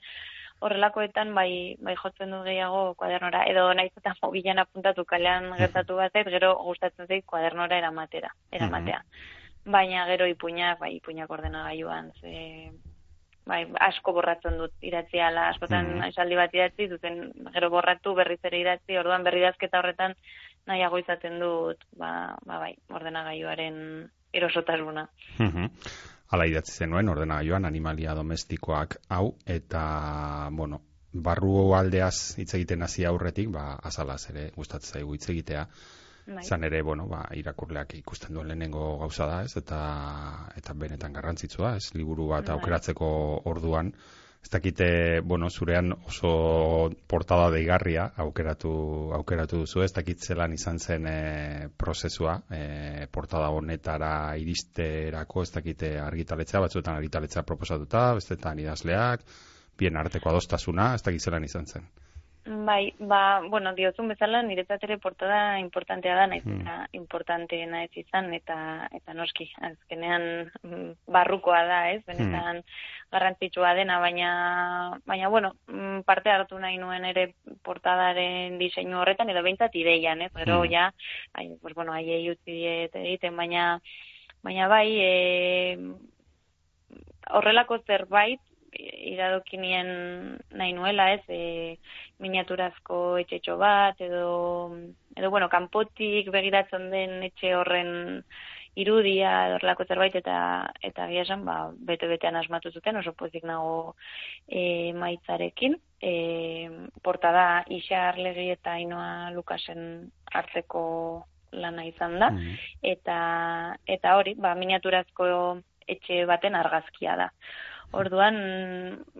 horrelakoetan 0.61 1.33
bai 1.33 1.75
bai 1.81 1.97
jotzen 2.03 2.33
du 2.35 2.43
gehiago 2.45 2.83
kuadernora 3.01 3.43
edo 3.49 3.65
naiz 3.73 3.91
eta 3.97 4.13
mobilan 4.21 4.61
apuntatu 4.61 5.05
kalean 5.09 5.49
gertatu 5.63 5.97
batet, 6.03 6.29
gero 6.37 6.53
gustatzen 6.61 7.09
zait 7.09 7.25
kuadernora 7.25 7.81
eramatera, 7.81 8.29
eramatea. 8.51 9.01
Mm. 9.01 9.73
Baina 9.73 10.05
gero 10.09 10.29
ipuinak, 10.29 10.79
bai 10.81 10.95
ipuinak 10.99 11.33
ordenagailuan, 11.33 12.13
ze 12.21 12.69
bai, 13.47 13.61
asko 13.87 14.13
borratzen 14.13 14.57
dut 14.59 14.73
idatzi 14.85 15.19
ala, 15.19 15.49
askotan 15.53 15.97
mm. 15.97 16.09
esaldi 16.11 16.37
bat 16.39 16.53
idatzi, 16.55 16.87
duten 16.91 17.21
gero 17.55 17.69
borratu 17.73 18.13
berriz 18.17 18.39
ere 18.47 18.61
idatzi, 18.61 18.97
orduan 19.01 19.25
berri 19.27 19.43
dazketa 19.45 19.81
horretan 19.81 20.15
nahiago 20.69 21.01
izaten 21.01 21.39
dut, 21.41 21.83
ba, 21.97 22.37
ba 22.45 22.59
bai, 22.61 22.73
ordenagailuaren 22.89 23.77
erosotasuna. 24.33 25.07
Mm 25.39 25.69
Hala 26.31 26.45
idatzi 26.47 26.85
zenuen 26.85 27.09
ordenagailuan 27.11 27.65
animalia 27.67 28.13
domestikoak 28.15 28.93
hau, 29.11 29.33
eta, 29.43 29.81
bueno, 30.55 30.77
barru 31.11 31.73
aldeaz 31.75 32.37
hitz 32.39 32.53
egiten 32.55 32.85
hasi 32.85 33.03
aurretik, 33.03 33.49
ba, 33.51 33.73
azalaz 33.83 34.29
ere 34.31 34.45
gustatzen 34.55 35.01
zaigu 35.01 35.17
hitz 35.17 35.27
egitea, 35.33 35.65
Bai. 36.31 36.43
Zan 36.47 36.63
ere, 36.63 36.81
bueno, 36.81 37.07
ba, 37.11 37.25
irakurleak 37.35 37.95
ikusten 37.97 38.33
duen 38.37 38.47
lehenengo 38.47 38.97
gauza 39.01 39.27
da, 39.27 39.41
ez? 39.43 39.55
Eta, 39.59 39.81
eta 40.55 40.73
benetan 40.73 41.13
garrantzitsua, 41.17 41.75
ez? 41.79 41.91
Liburu 41.97 42.29
bat 42.31 42.47
bai. 42.47 42.55
aukeratzeko 42.55 43.11
orduan. 43.51 43.91
Ez 44.41 44.49
dakite, 44.49 44.85
bueno, 45.21 45.49
zurean 45.51 45.91
oso 45.93 46.31
portada 47.07 47.51
deigarria 47.53 48.07
aukeratu, 48.23 48.71
aukeratu 49.13 49.59
duzu, 49.63 49.83
ez 49.85 49.91
dakit 49.93 50.23
zelan 50.25 50.55
izan 50.55 50.79
zen 50.79 51.05
e, 51.05 51.69
prozesua, 51.77 52.39
e, 52.49 53.05
portada 53.13 53.51
honetara 53.53 54.13
iristerako, 54.41 55.45
ez 55.45 55.51
dakite 55.59 55.93
argitaletzea, 56.01 56.63
batzuetan 56.65 56.97
argitaletzea 56.97 57.45
proposatuta, 57.45 58.07
bestetan 58.17 58.63
idazleak, 58.65 59.27
bien 59.77 60.01
arteko 60.01 60.33
adostasuna, 60.33 60.95
ez 60.97 61.05
dakit 61.05 61.29
zelan 61.29 61.45
izan 61.45 61.69
zen. 61.69 61.85
Bai, 62.43 62.95
ba, 62.97 63.41
bueno, 63.47 63.75
diozun 63.77 64.07
bezala 64.09 64.39
niretzat 64.41 64.81
ere 64.87 64.95
portada 64.97 65.59
importantea 65.61 66.15
da, 66.17 66.23
naiz 66.25 66.41
mm. 66.41 66.55
eta 66.63 66.87
importanteena 66.97 67.83
ez 67.85 67.91
izan, 68.01 68.31
eta 68.33 68.87
eta 68.97 69.13
noski, 69.13 69.45
azkenean 69.61 70.25
mm, 70.63 70.87
barrukoa 71.13 71.59
da, 71.69 71.79
ez, 71.93 72.01
benetan 72.07 72.63
mm. 72.63 72.79
garrantzitsua 73.13 73.75
dena, 73.77 73.99
baina, 74.01 74.31
baina, 75.05 75.29
bueno, 75.29 75.53
mm, 75.69 76.01
parte 76.09 76.33
hartu 76.33 76.57
nahi 76.57 76.81
nuen 76.81 77.05
ere 77.05 77.27
portadaren 77.61 78.57
diseinu 78.57 79.03
horretan, 79.03 79.29
edo 79.29 79.45
behintzat 79.45 79.77
ideian, 79.77 80.25
ez, 80.25 80.33
gero, 80.33 80.63
mm. 80.63 80.71
ja, 80.73 80.89
ai, 81.37 81.51
pues, 81.61 81.77
bueno, 81.77 81.93
aiei 81.93 82.23
utzi 82.33 82.63
egiten, 82.65 83.37
baina, 83.37 83.75
baina 84.41 84.65
bai, 84.71 84.87
e, 84.97 85.77
horrelako 87.37 87.83
zerbait, 87.85 88.41
iradokinien 88.71 89.89
nahi 90.55 90.73
nuela, 90.73 91.11
ez, 91.13 91.23
e, 91.27 91.77
miniaturazko 92.23 93.17
etxetxo 93.21 93.57
bat, 93.59 93.99
edo, 94.01 94.71
edo, 95.15 95.29
bueno, 95.29 95.49
kanpotik 95.51 96.31
begiratzen 96.31 96.89
den 96.93 97.21
etxe 97.27 97.55
horren 97.57 97.91
irudia, 98.79 99.31
horrelako 99.55 99.85
zerbait, 99.85 100.15
eta, 100.15 100.35
eta 100.87 101.09
esan, 101.19 101.43
ba, 101.45 101.57
bete-betean 101.75 102.37
asmatu 102.39 102.71
zuten, 102.71 103.01
oso 103.01 103.11
pozik 103.19 103.43
nago 103.43 103.95
e, 104.47 104.93
maitzarekin. 104.95 105.75
E, 105.99 106.13
porta 107.03 107.33
da, 107.35 107.47
Isa 107.67 108.07
Arlegi 108.09 108.47
eta 108.53 108.77
Ainoa 108.79 109.31
Lukasen 109.35 110.07
arteko 110.31 110.83
lana 111.51 111.83
izan 111.83 112.15
da, 112.19 112.31
mm. 112.31 112.55
eta, 112.93 113.17
eta 113.85 114.15
hori, 114.15 114.37
ba, 114.39 114.55
miniaturazko 114.55 115.27
etxe 115.91 116.23
baten 116.29 116.55
argazkia 116.55 117.17
da. 117.19 117.27
Orduan, 117.91 118.35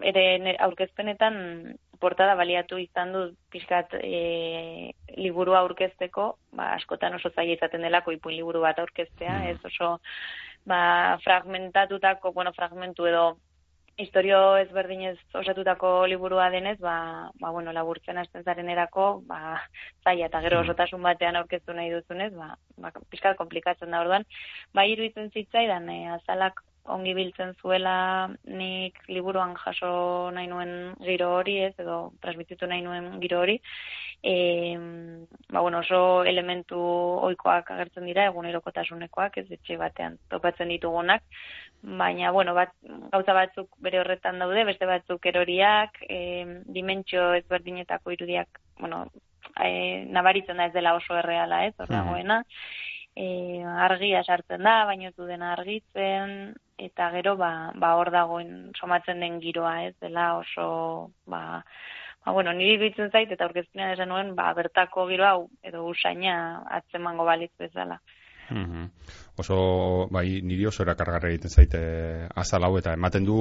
ere 0.07 0.55
aurkezpenetan 0.63 1.35
portada 2.01 2.35
baliatu 2.39 2.79
izan 2.81 3.11
du 3.13 3.21
pixkat 3.53 3.93
e, 3.99 4.93
liburua 5.19 5.59
aurkezteko, 5.61 6.31
ba, 6.57 6.71
askotan 6.79 7.17
oso 7.19 7.29
zaila 7.35 7.57
izaten 7.57 7.85
delako 7.85 8.15
ipuin 8.15 8.39
liburu 8.39 8.63
bat 8.65 8.79
aurkeztea, 8.81 9.37
mm. 9.37 9.53
ez 9.53 9.71
oso 9.71 9.93
ba, 10.65 10.81
fragmentatutako, 11.25 12.33
bueno, 12.37 12.55
fragmentu 12.57 13.07
edo 13.11 13.25
historio 14.01 14.39
ezberdinez 14.57 15.17
osatutako 15.37 16.07
liburua 16.09 16.49
denez, 16.49 16.77
ba, 16.81 16.95
ba 17.39 17.51
bueno, 17.53 17.75
laburtzen 17.75 18.17
hasten 18.17 18.47
zaren 18.47 18.71
erako, 18.73 19.21
ba, 19.27 19.59
zaila 20.03 20.31
eta 20.31 20.41
gero 20.47 20.61
mm. 20.61 20.69
osotasun 20.69 21.05
batean 21.05 21.37
aurkeztu 21.37 21.77
nahi 21.77 21.93
duzunez, 21.93 22.31
ba, 22.39 22.55
ba, 22.81 22.95
pixkat 23.13 23.37
komplikatzen 23.37 23.93
da 23.93 24.01
orduan, 24.01 24.25
ba, 24.73 24.87
iruditzen 24.89 25.29
zitzaidan, 25.35 25.91
e, 25.91 26.01
azalak 26.17 26.63
ongi 26.89 27.13
biltzen 27.13 27.53
zuela 27.61 28.27
nik 28.45 28.97
liburuan 29.07 29.53
jaso 29.63 30.31
nahi 30.33 30.47
nuen 30.47 30.95
giro 31.05 31.29
hori 31.37 31.57
ez, 31.67 31.73
edo 31.79 32.13
transmititu 32.21 32.67
nahi 32.67 32.81
nuen 32.81 33.19
giro 33.21 33.39
hori. 33.41 33.59
E, 34.23 34.77
ba, 35.49 35.61
bueno, 35.61 35.79
oso 35.79 36.23
elementu 36.29 36.79
oikoak 37.29 37.71
agertzen 37.73 38.05
dira, 38.05 38.27
egunerokotasunekoak, 38.29 39.37
ez 39.37 39.47
etxe 39.57 39.77
batean 39.81 40.17
topatzen 40.29 40.69
ditugunak, 40.73 41.23
baina, 41.81 42.31
bueno, 42.31 42.53
bat, 42.53 42.73
gauza 43.13 43.33
batzuk 43.33 43.77
bere 43.81 44.01
horretan 44.01 44.39
daude, 44.41 44.65
beste 44.65 44.85
batzuk 44.89 45.25
eroriak, 45.25 45.97
e, 46.07 46.61
dimentsio 46.65 47.31
ezberdinetako 47.41 48.13
irudiak, 48.17 48.61
bueno, 48.79 49.05
e, 49.57 50.05
nabaritzen 50.09 50.57
da 50.57 50.69
ez 50.69 50.73
dela 50.73 50.95
oso 50.97 51.17
erreala 51.17 51.65
ez, 51.67 51.73
hor 51.79 51.89
dagoena, 51.89 52.41
e, 53.15 53.63
argia 53.63 54.23
sartzen 54.23 54.63
da, 54.63 54.83
baino 54.85 55.09
ez 55.09 55.15
dena 55.17 55.53
argitzen, 55.55 56.53
eta 56.87 57.09
gero 57.15 57.35
ba, 57.37 57.71
ba 57.75 57.95
hor 57.99 58.11
dagoen 58.13 58.71
somatzen 58.79 59.21
den 59.21 59.39
giroa, 59.41 59.75
ez? 59.87 59.95
Dela 60.01 60.37
oso 60.39 61.11
ba, 61.25 61.61
ba 62.25 62.33
bueno, 62.33 62.53
niri 62.57 62.77
bitzen 62.81 63.11
zait 63.11 63.31
eta 63.31 63.45
aurkezpenean 63.45 63.93
esan 63.95 64.09
nuen 64.09 64.33
ba 64.35 64.51
bertako 64.57 65.07
giroa 65.11 65.35
edo 65.63 65.85
usaina 65.89 66.63
atzemango 66.79 67.27
balitz 67.27 67.53
bezala. 67.59 68.01
Mm 68.51 68.89
Oso, 69.41 69.55
bai, 70.11 70.41
niri 70.45 70.67
oso 70.69 70.83
erakargarra 70.83 71.29
egiten 71.31 71.49
zaite 71.49 71.79
azal 72.37 72.65
hau 72.67 72.75
eta 72.77 72.91
ematen 72.93 73.23
du 73.25 73.37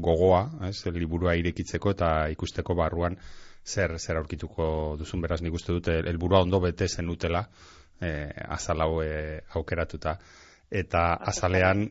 gogoa, 0.00 0.46
ez, 0.68 0.86
liburua 0.94 1.34
irekitzeko 1.36 1.92
eta 1.92 2.10
ikusteko 2.32 2.76
barruan 2.78 3.18
zer 3.66 3.98
zer 3.98 4.16
aurkituko 4.16 4.96
duzun. 4.96 5.20
Beraz 5.20 5.42
nik 5.42 5.58
uste 5.58 5.74
dute 5.74 5.98
helburua 5.98 6.40
ondo 6.46 6.60
bete 6.62 6.88
zen 6.88 7.10
utela 7.10 7.42
eh, 8.00 8.30
azal 8.48 8.80
hau 8.86 9.02
eh, 9.02 9.42
aukeratuta 9.58 10.16
eta 10.70 11.14
azalean 11.14 11.84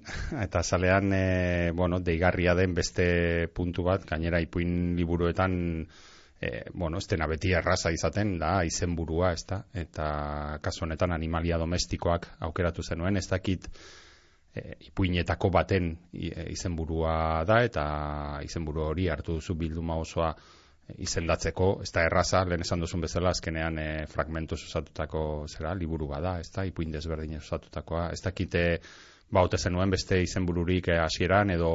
eta 0.43 0.59
azalean 0.59 1.13
eh, 1.13 1.71
bueno, 1.73 1.99
deigarria 1.99 2.55
den 2.55 2.73
beste 2.75 3.47
puntu 3.53 3.83
bat 3.83 4.05
gainera 4.05 4.41
ipuin 4.43 4.95
liburuetan 4.97 5.87
e, 6.41 6.65
bueno, 6.73 6.97
ez 6.97 7.07
dena 7.07 7.27
beti 7.27 7.53
erraza 7.55 7.91
izaten, 7.91 8.37
da, 8.39 8.63
izenburua, 8.67 9.31
ez 9.33 9.45
da, 9.47 9.61
eta 9.73 10.07
kasu 10.61 10.85
honetan 10.85 11.15
animalia 11.15 11.57
domestikoak 11.61 12.27
aukeratu 12.47 12.83
zenuen, 12.83 13.17
ez 13.17 13.27
dakit 13.31 13.69
e, 14.53 14.75
ipuinetako 14.89 15.49
baten 15.49 15.93
e, 16.13 16.49
izenburua 16.51 17.45
da, 17.47 17.61
eta 17.63 17.85
izenburu 18.43 18.89
hori 18.89 19.09
hartu 19.09 19.39
duzu 19.39 19.55
bilduma 19.55 19.97
osoa 20.01 20.33
izendatzeko, 20.93 21.69
ez 21.81 21.89
da 21.93 22.05
erraza, 22.05 22.43
lehen 22.45 22.61
esan 22.61 22.83
duzun 22.83 23.01
bezala, 23.01 23.31
azkenean 23.33 23.79
e, 23.81 23.89
fragmentu 24.11 24.55
osatutako 24.55 25.23
zera, 25.49 25.73
liburu 25.73 26.07
bada, 26.11 26.37
ez 26.39 26.51
da, 26.53 26.65
ipuin 26.65 26.93
desberdin 26.93 27.39
osatutakoa, 27.39 28.09
ez 28.13 28.21
dakite, 28.21 28.63
ba, 29.31 29.41
ote 29.41 29.57
zenuen 29.57 29.89
beste 29.89 30.19
izenbururik 30.21 30.91
eh, 30.93 30.99
hasieran 31.01 31.49
edo 31.55 31.71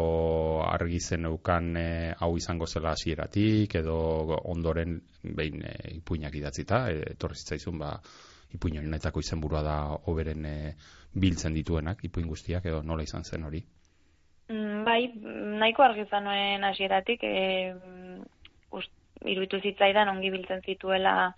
argi 0.63 1.01
zen 1.01 1.27
eukan 1.29 1.77
eh, 1.77 2.15
hau 2.23 2.37
izango 2.39 2.67
zela 2.67 2.95
hasieratik 2.95 3.75
edo 3.83 3.97
ondoren 4.55 5.01
behin 5.23 5.67
e, 5.67 5.75
ipuinak 5.97 6.37
idatzita, 6.39 6.85
etorri 7.17 7.41
zitzaizun 7.43 7.83
ba, 7.83 7.97
ipuin 8.55 8.79
honetako 8.79 9.21
izenburua 9.27 9.63
da 9.67 9.77
oberen 10.11 10.47
biltzen 11.13 11.55
dituenak, 11.55 12.05
ipuin 12.07 12.31
guztiak 12.31 12.67
edo 12.67 12.83
nola 12.87 13.03
izan 13.03 13.27
zen 13.27 13.45
hori? 13.47 13.61
Mm, 14.51 14.85
bai, 14.87 15.01
nahiko 15.61 15.83
argi 15.83 16.07
zanuen 16.11 16.65
hasieratik, 16.67 17.23
e, 17.23 17.75
iruditu 19.25 19.61
zitzaidan 19.61 20.09
ongi 20.09 20.31
biltzen 20.31 20.63
zituela 20.67 21.35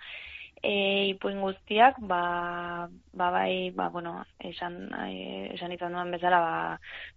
e, 0.62 0.72
ipuin 1.10 1.40
guztiak, 1.42 1.98
ba, 2.06 2.88
ba 3.12 3.30
bai, 3.34 3.70
ba, 3.74 3.88
bueno, 3.90 4.14
esan, 4.38 4.78
e, 5.08 5.48
esan 5.54 5.74
izan 5.74 5.96
duen 5.96 6.12
bezala, 6.14 6.40
ba, 6.40 6.56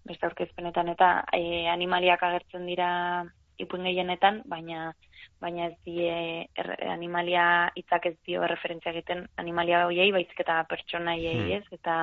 beste 0.10 0.26
aurkezpenetan 0.28 0.90
eta 0.96 1.12
e, 1.34 1.68
animaliak 1.72 2.24
agertzen 2.24 2.66
dira 2.66 2.90
ipuin 3.62 3.88
gehienetan, 3.88 4.42
baina 4.50 4.94
baina 5.42 5.68
ez 5.68 5.76
die 5.86 6.10
er, 6.10 6.70
animalia 6.90 7.72
hitzak 7.76 8.06
ez 8.10 8.14
dio 8.28 8.46
referentzia 8.48 8.94
egiten 8.94 9.26
animalia 9.42 9.84
hoiei 9.86 10.12
baizik 10.16 10.40
eta 10.46 10.62
pertsonaiei, 10.70 11.36
hmm. 11.36 11.52
ez? 11.58 11.80
Eta 11.80 11.98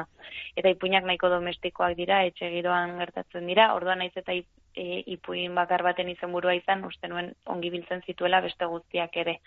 eta 0.57 0.75
ipuinak 0.75 1.07
nahiko 1.09 1.31
domestikoak 1.33 1.97
dira, 1.99 2.23
etxe 2.29 2.51
giroan 2.53 2.99
gertatzen 3.01 3.49
dira. 3.49 3.73
Orduan 3.77 4.03
naiz 4.05 4.13
eta 4.17 4.37
e, 4.37 5.03
ipuin 5.17 5.55
bakar 5.55 5.85
baten 5.87 6.13
izenburua 6.13 6.55
izan, 6.59 6.85
uste 6.85 7.09
nuen 7.09 7.33
ongi 7.47 7.73
biltzen 7.73 8.05
zituela 8.07 8.43
beste 8.45 8.69
guztiak 8.69 9.17
ere 9.25 9.39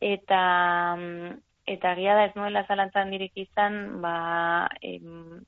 eta 0.00 0.96
mm, 0.96 1.36
eta 1.66 1.94
gia 1.98 2.14
da 2.14 2.24
ez 2.28 2.34
nuela 2.36 2.64
zalantzan 2.68 3.10
dirik 3.10 3.32
izan, 3.42 4.00
ba, 4.02 4.68
em, 4.82 5.42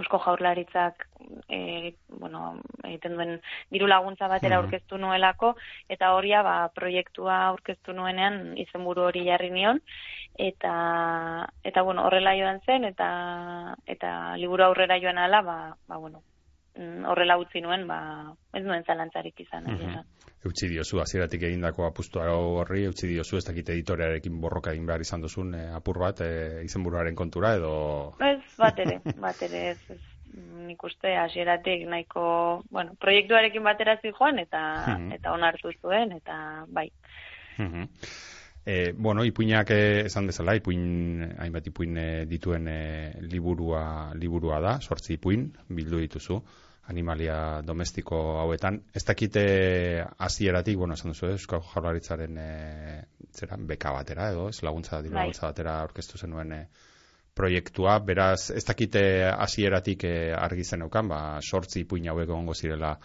Eusko 0.00 0.18
Jaurlaritzak 0.24 1.06
e, 1.48 1.94
bueno, 2.08 2.56
egiten 2.84 3.16
duen 3.18 3.34
diru 3.74 3.88
laguntza 3.90 4.28
batera 4.28 4.56
mm 4.56 4.64
aurkeztu 4.64 4.98
nuelako 4.98 5.52
eta 5.92 6.12
horia 6.16 6.42
ba, 6.46 6.56
proiektua 6.74 7.38
aurkeztu 7.50 7.92
nuenean 7.92 8.56
izenburu 8.64 9.08
hori 9.10 9.26
jarri 9.28 9.50
nion. 9.50 9.80
Eta 10.38 10.74
eta 11.64 11.82
bueno, 11.82 12.06
horrela 12.08 12.34
joan 12.38 12.60
zen 12.66 12.88
eta 12.88 13.08
eta 13.86 14.12
liburu 14.40 14.64
aurrera 14.64 15.00
joan 15.02 15.18
ala 15.18 15.42
ba, 15.42 15.58
ba 15.88 15.96
bueno, 15.96 16.22
horrela 16.78 17.36
utzi 17.38 17.60
nuen 17.60 17.86
ba, 17.86 18.00
ez 18.54 18.64
nuen 18.64 18.84
zalantzarik 18.88 19.40
izan. 19.46 19.68
Mm 19.68 20.02
eutzi 20.42 20.66
diozu, 20.66 20.98
azieratik 21.02 21.44
egindako 21.46 21.86
apustu 21.86 22.22
horri, 22.22 22.84
eutzi 22.88 23.06
diozu, 23.06 23.38
ez 23.38 23.44
dakit 23.46 23.68
editorearekin 23.76 24.40
borroka 24.42 24.72
egin 24.74 24.88
behar 24.88 25.04
izan 25.04 25.22
duzun, 25.22 25.54
e, 25.54 25.68
apur 25.76 26.00
bat, 26.02 26.22
e, 26.24 26.64
izenburuaren 26.66 27.14
kontura, 27.18 27.54
edo... 27.60 27.74
Ez, 28.18 28.40
bat 28.58 28.82
ere, 28.82 28.98
bat 29.22 29.42
ere, 29.46 29.62
ez, 29.70 29.94
ez, 29.94 30.00
nik 30.66 30.82
uste, 30.88 31.14
azieratik 31.20 31.86
nahiko, 31.86 32.24
bueno, 32.74 32.96
proiektuarekin 33.00 33.62
batera 33.62 33.98
joan, 34.02 34.42
eta, 34.42 34.62
mm 34.96 35.18
eta 35.20 35.32
onartu 35.32 35.74
zuen, 35.80 36.18
eta 36.20 36.66
bai. 36.68 36.90
Mm 37.58 37.88
E, 38.62 38.92
bueno, 38.94 39.24
ipuinak 39.26 39.72
esan 39.74 40.28
dezala, 40.28 40.52
ipuin, 40.54 41.24
hainbat 41.42 41.66
ipuin 41.66 41.96
dituen 42.30 42.68
e, 42.70 43.10
liburua, 43.26 44.12
liburua 44.14 44.60
da, 44.62 44.76
sortzi 44.78 45.16
ipuin, 45.16 45.48
bildu 45.66 45.98
dituzu 45.98 46.36
animalia 46.90 47.62
domestiko 47.62 48.18
hauetan. 48.40 48.80
Ez 48.94 49.04
dakite 49.06 49.42
hasieratik, 50.18 50.76
bueno, 50.78 50.94
esan 50.98 51.12
duzu, 51.12 51.28
Euskal 51.36 51.62
Jaurlaritzaren 51.62 52.38
e, 52.38 52.48
zera, 53.32 53.58
beka 53.58 53.92
batera 53.94 54.30
edo, 54.32 54.48
ez 54.50 54.62
laguntza 54.66 54.98
bai. 54.98 55.12
laguntza 55.14 55.46
batera 55.46 55.78
aurkeztu 55.82 56.18
zenuen 56.18 56.52
e, 56.52 56.62
proiektua, 57.34 57.98
beraz, 58.04 58.50
ez 58.50 58.64
dakite 58.64 59.02
hasieratik 59.30 60.04
e, 60.04 60.14
argi 60.36 60.64
zeneukan, 60.64 61.08
ba, 61.08 61.20
sortzi 61.40 61.84
ipuin 61.84 62.10
hauek 62.10 62.28
egongo 62.28 62.54
zirela 62.54 62.96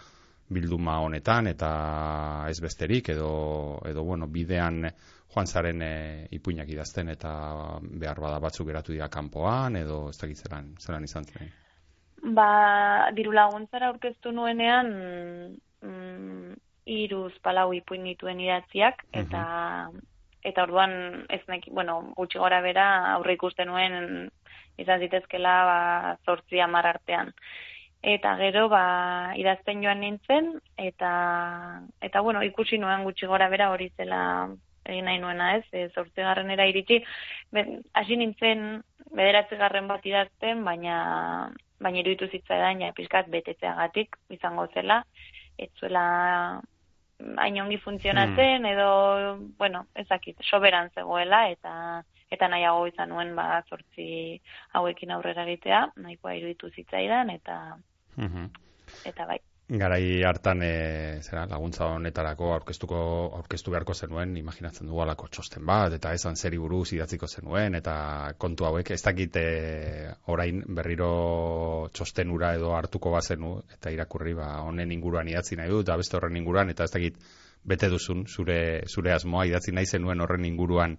bilduma 0.48 0.98
honetan 1.04 1.46
eta 1.50 1.70
ez 2.48 2.58
besterik 2.64 3.10
edo, 3.12 3.30
edo 3.86 4.04
bueno, 4.04 4.26
bidean 4.32 4.80
joan 5.34 5.46
zaren 5.46 5.82
e, 5.84 5.94
ipuinak 6.34 6.68
idazten 6.72 7.12
eta 7.12 7.32
behar 7.82 8.20
bada 8.20 8.40
batzuk 8.40 8.66
geratu 8.72 8.96
dira 8.96 9.10
kanpoan 9.12 9.76
edo 9.76 10.08
ez 10.10 10.16
dakit 10.18 10.44
zelan, 10.46 10.74
zelan 10.80 11.04
izan 11.04 11.28
zen. 11.28 11.52
Ba, 12.22 13.10
diru 13.14 13.32
laguntzara 13.32 13.88
aurkeztu 13.92 14.32
nuenean 14.34 14.88
mm, 15.82 16.54
iruz 16.90 17.32
palau 17.44 17.70
ipuin 17.76 18.04
dituen 18.08 18.40
idatziak, 18.40 19.04
eta 19.12 19.42
eta 20.48 20.64
orduan 20.64 21.26
ez 21.28 21.42
neki, 21.48 21.70
bueno, 21.74 22.00
gutxi 22.16 22.38
gora 22.38 22.60
bera 22.64 22.86
aurre 23.14 23.34
ikusten 23.36 23.68
nuen 23.68 24.30
izan 24.78 25.02
zitezkela 25.02 25.54
ba, 25.68 25.80
zortzi 26.24 26.60
amar 26.62 26.86
artean. 26.86 27.32
Eta 28.02 28.36
gero, 28.38 28.68
ba, 28.70 29.34
idazten 29.36 29.82
joan 29.82 30.00
nintzen, 30.00 30.52
eta, 30.78 31.10
eta 32.00 32.22
bueno, 32.22 32.42
ikusi 32.46 32.78
nuen 32.78 33.02
gutxi 33.06 33.26
gora 33.26 33.48
bera 33.50 33.70
hori 33.74 33.90
zela 33.96 34.20
egin 34.88 35.04
nahi 35.04 35.18
nuena 35.18 35.56
ez, 35.58 35.64
e, 35.72 35.88
garrenera 36.16 36.66
iritsi, 36.66 37.02
hasi 37.92 38.16
nintzen 38.16 38.82
bederatzi 39.10 39.58
garren 39.60 39.88
bat 39.90 40.06
idazten, 40.06 40.64
baina 40.64 41.50
baina 41.80 42.02
iruditu 42.02 42.28
zitzaidan 42.32 42.82
ja 42.82 42.92
pizkat 42.92 43.30
betetzeagatik 43.30 44.16
izango 44.34 44.66
zela 44.74 45.02
ez 45.58 45.70
zuela 45.80 46.04
hain 47.36 47.60
ongi 47.62 47.78
funtzionatzen 47.82 48.62
hmm. 48.62 48.70
edo 48.72 48.90
bueno 49.58 49.84
ezakit 49.94 50.38
soberan 50.50 50.90
zegoela 50.94 51.48
eta 51.50 51.74
eta 52.30 52.48
nahiago 52.48 52.86
izan 52.86 53.08
nuen 53.08 53.34
ba 53.36 53.62
zortzi 53.68 54.40
hauekin 54.72 55.10
aurrera 55.10 55.46
egitea 55.48 55.84
nahikoa 55.96 56.36
iruditu 56.38 56.70
zitzaidan 56.70 57.30
eta 57.30 57.58
hmm. 58.16 58.50
eta 59.10 59.26
bai 59.26 59.38
garai 59.68 60.22
hartan 60.24 60.62
e, 60.62 61.20
zera, 61.20 61.44
laguntza 61.46 61.84
honetarako 61.92 62.52
aurkeztuko 62.54 62.98
aurkeztu 63.36 63.72
beharko 63.74 63.92
zenuen 63.94 64.36
imaginatzen 64.40 64.88
dugu 64.88 65.02
alako 65.04 65.28
txosten 65.28 65.66
bat 65.68 65.92
eta 65.92 66.12
esan 66.16 66.36
zeri 66.40 66.56
buruz 66.58 66.94
idatziko 66.96 67.28
zenuen 67.28 67.76
eta 67.76 68.32
kontu 68.38 68.64
hauek 68.64 68.90
ez 68.96 69.02
dakit 69.04 69.36
e, 69.36 69.44
orain 70.32 70.62
berriro 70.78 71.10
txosten 71.92 72.32
ura 72.32 72.54
edo 72.56 72.72
hartuko 72.78 73.12
bazenu 73.12 73.58
eta 73.76 73.92
irakurri 73.92 74.32
ba 74.40 74.48
honen 74.64 74.92
inguruan 74.96 75.28
idatzi 75.28 75.60
nahi 75.60 75.68
du 75.68 75.82
eta 75.84 75.98
beste 76.00 76.16
horren 76.16 76.40
inguruan 76.40 76.72
eta 76.72 76.88
ez 76.88 76.94
dakit 76.96 77.20
bete 77.64 77.92
duzun 77.92 78.24
zure 78.26 78.86
zure 78.88 79.12
asmoa 79.12 79.44
idatzi 79.52 79.76
nahi 79.76 79.86
zenuen 79.86 80.24
horren 80.24 80.48
inguruan 80.48 80.96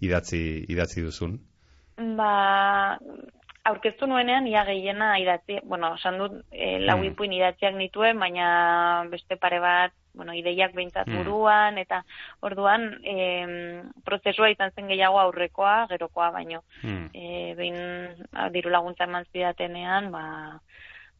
idatzi 0.00 0.64
idatzi 0.72 1.02
duzun. 1.04 1.36
Ba, 2.16 2.96
aurkeztu 3.70 4.06
nuenean 4.06 4.46
ia 4.46 4.64
gehiena 4.68 5.16
idatzi, 5.18 5.60
bueno, 5.64 5.94
esan 5.98 6.18
dut 6.20 6.34
e, 6.52 6.78
lau 6.80 6.98
mm. 6.98 7.08
ipuin 7.10 7.34
idatziak 7.36 7.74
nituen, 7.74 8.18
baina 8.22 8.48
beste 9.10 9.38
pare 9.42 9.60
bat, 9.62 9.94
bueno, 10.16 10.34
ideiak 10.34 10.74
behintzat 10.74 11.10
mm. 11.10 11.20
buruan, 11.20 11.78
eta 11.78 12.02
orduan 12.46 12.88
e, 13.04 13.16
prozesua 14.04 14.50
izan 14.52 14.72
zen 14.74 14.88
gehiago 14.92 15.20
aurrekoa, 15.20 15.86
gerokoa 15.92 16.30
baino. 16.34 16.62
Mm. 16.82 17.08
E, 17.12 17.54
behin 17.58 18.50
diru 18.54 18.72
laguntza 18.72 19.04
eman 19.08 19.28
zidatenean, 19.32 20.10
ba, 20.14 20.24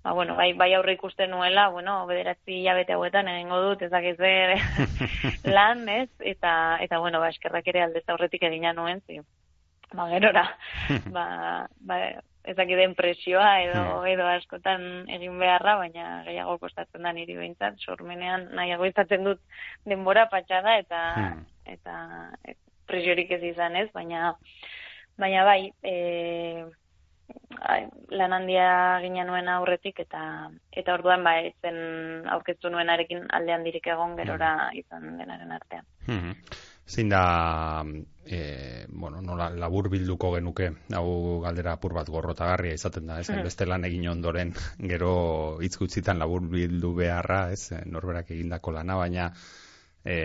ba, 0.07 0.13
bueno, 0.13 0.37
bai, 0.39 0.53
bai 0.55 0.73
aurre 0.75 0.95
ikusten 0.95 1.31
nuela, 1.31 1.69
bueno, 1.75 1.99
bederatzi 2.07 2.61
hilabete 2.61 2.95
hauetan 2.95 3.29
egingo 3.29 3.61
dut, 3.63 3.83
ez 3.83 3.91
lan, 5.57 5.89
ez? 5.89 6.11
Eta, 6.21 6.79
eta 6.81 6.99
bueno, 6.99 7.21
ba, 7.21 7.31
eskerrak 7.35 7.67
ere 7.67 7.83
aldez 7.83 8.05
aurretik 8.09 8.47
egina 8.47 8.73
nuen, 8.73 9.03
zi. 9.07 9.19
Ba, 9.93 10.09
gerora, 10.11 10.47
ba, 11.17 11.27
ba, 11.81 11.99
ezakiden 12.53 12.95
presioa 12.99 13.51
edo 13.65 14.05
edo 14.07 14.27
askotan 14.31 15.09
egin 15.19 15.39
beharra, 15.39 15.77
baina 15.83 16.23
gehiago 16.29 16.59
kostatzen 16.63 17.03
da 17.03 17.13
niri 17.13 17.37
behintzat, 17.39 17.79
sormenean 17.83 18.49
nahiago 18.55 18.87
izaten 18.87 19.25
dut 19.25 19.43
denbora 19.85 20.29
patxada 20.33 20.79
eta 20.79 21.03
Hmm. 21.17 21.45
eta 21.67 21.95
e, 22.45 22.55
presiorik 22.87 23.31
ez 23.31 23.43
izan 23.43 23.77
ez, 23.77 23.89
baina 23.93 24.35
baina 25.19 25.45
bai, 25.45 25.73
e, 25.83 26.65
lan 28.11 28.33
handia 28.33 29.01
ginen 29.03 29.27
nuen 29.27 29.49
aurretik 29.49 29.99
eta 30.05 30.23
eta 30.71 30.95
orduan 30.95 31.25
ba 31.25 31.33
zen 31.63 32.29
aurkeztu 32.35 32.71
nuenarekin 32.71 33.27
alde 33.39 33.53
handirik 33.53 33.87
egon 33.95 34.17
gerora 34.17 34.71
izan 34.75 35.17
denaren 35.19 35.53
artean. 35.53 35.85
Mhm. 36.07 36.33
Zein 36.87 37.09
da, 37.11 37.85
e, 38.25 38.87
bueno, 38.89 39.21
nola 39.23 39.49
labur 39.51 39.89
bilduko 39.91 40.31
genuke, 40.37 40.69
hau 40.95 41.41
galdera 41.43 41.73
apur 41.75 41.97
bat 41.97 42.09
gorrotagarria 42.09 42.77
izaten 42.79 43.11
da, 43.11 43.19
ez? 43.21 43.29
Mhm. 43.31 43.43
Beste 43.49 43.67
lan 43.67 43.85
egin 43.89 44.07
ondoren, 44.13 44.55
gero 44.93 45.59
hitz 45.63 45.75
gutxitan 45.81 46.23
labur 46.23 46.47
bildu 46.53 46.95
beharra, 46.95 47.51
ez? 47.53 47.73
Norberak 47.91 48.31
egindako 48.37 48.77
lana, 48.79 49.01
baina 49.03 49.33
e, 50.05 50.17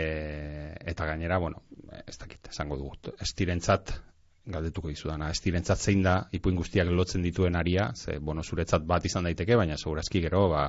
eta 0.93 1.09
gainera, 1.09 1.41
bueno, 1.41 1.63
ez 2.05 2.17
dakit, 2.21 2.53
esango 2.53 2.77
dugu, 2.77 3.13
estirentzat 3.25 3.97
galdetuko 4.45 4.89
dizudana, 4.89 5.29
estirentzat 5.33 5.81
zein 5.81 6.01
da 6.05 6.15
ipuin 6.33 6.57
guztiak 6.57 6.89
lotzen 6.89 7.25
dituen 7.25 7.57
aria, 7.57 7.91
ze, 7.95 8.17
bueno, 8.19 8.43
zuretzat 8.43 8.85
bat 8.85 9.05
izan 9.05 9.25
daiteke, 9.29 9.57
baina 9.57 9.77
segurazki 9.77 10.21
gero, 10.21 10.47
ba, 10.49 10.67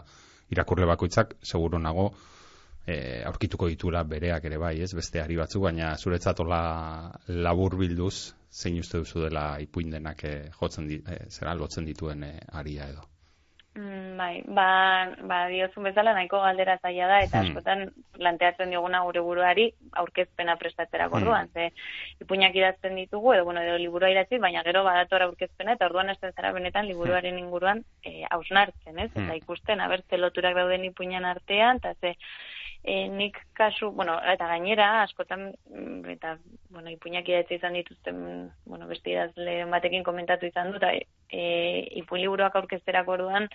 irakurle 0.53 0.89
bakoitzak, 0.89 1.37
seguro 1.43 1.79
nago, 1.81 2.13
e, 2.87 3.23
aurkituko 3.27 3.69
ditura 3.69 4.03
bereak 4.05 4.45
ere 4.51 4.59
bai, 4.59 4.81
ez, 4.83 4.93
beste 4.95 5.23
ari 5.23 5.37
batzuk, 5.37 5.63
baina 5.69 5.95
zuretzat 5.97 6.41
hola 6.41 6.63
labur 7.29 7.79
bilduz, 7.79 8.35
zein 8.51 8.79
uste 8.79 8.99
duzu 8.99 9.25
dela 9.29 9.57
ipuin 9.61 9.91
denak 9.91 10.25
e, 10.25 10.35
jotzen 10.61 10.89
di, 10.89 11.01
e, 11.07 11.25
zera 11.31 11.55
lotzen 11.55 11.89
dituen 11.89 12.25
e, 12.25 12.37
aria 12.53 12.91
edo. 12.91 13.09
Mm, 13.73 14.19
bai, 14.19 14.43
ba, 14.53 15.09
ba 15.25 15.37
diozun 15.49 15.87
bezala 15.87 16.13
nahiko 16.13 16.43
galdera 16.43 16.75
zaila 16.83 17.07
da 17.09 17.21
eta 17.25 17.41
Hmm. 17.41 17.47
askotan 17.57 17.87
planteatzen 18.19 18.69
dioguna 18.69 19.01
gure 19.07 19.21
buruari 19.25 19.65
aurkezpena 19.93 20.59
prestatzerako 20.61 21.17
Hmm. 21.17 21.23
orduan, 21.23 21.49
ze 21.55 21.71
ipuinak 22.21 22.55
idazten 22.55 22.97
ditugu 22.97 23.33
edo 23.33 23.47
bueno, 23.47 23.63
edo 23.63 23.79
liburua 23.79 24.11
idatzi, 24.11 24.37
baina 24.39 24.63
gero 24.63 24.85
badator 24.85 25.23
aurkezpena 25.23 25.73
eta 25.73 25.87
orduan 25.87 26.11
ez 26.11 26.19
zara 26.21 26.53
benetan 26.53 26.87
liburuaren 26.87 27.39
inguruan 27.39 27.83
eh 28.05 28.27
hausnartzen, 28.31 28.99
ez? 28.99 29.11
Hmm. 29.15 29.25
Eta 29.25 29.37
ikusten 29.37 29.81
aber 29.81 30.05
loturak 30.19 30.55
dauden 30.55 30.85
ipuinan 30.85 31.25
artean 31.25 31.77
eta 31.77 31.95
ze 31.95 32.17
e, 32.85 33.09
nik 33.09 33.39
kasu, 33.55 33.93
bueno, 33.95 34.17
eta 34.33 34.49
gainera, 34.51 35.03
askotan, 35.03 35.53
mm, 35.71 36.11
eta, 36.17 36.37
bueno, 36.71 36.91
ipuinak 36.91 37.29
idatzi 37.29 37.55
izan 37.61 37.77
dituzten, 37.79 38.17
bueno, 38.67 38.89
beste 38.91 39.13
idazle 39.13 39.65
batekin 39.71 40.03
komentatu 40.03 40.47
izan 40.47 40.73
dut, 40.73 40.83
e, 40.83 41.45
ipuin 42.03 42.25
liburuak 42.25 42.57
aurkezterako 42.59 43.15
orduan, 43.19 43.47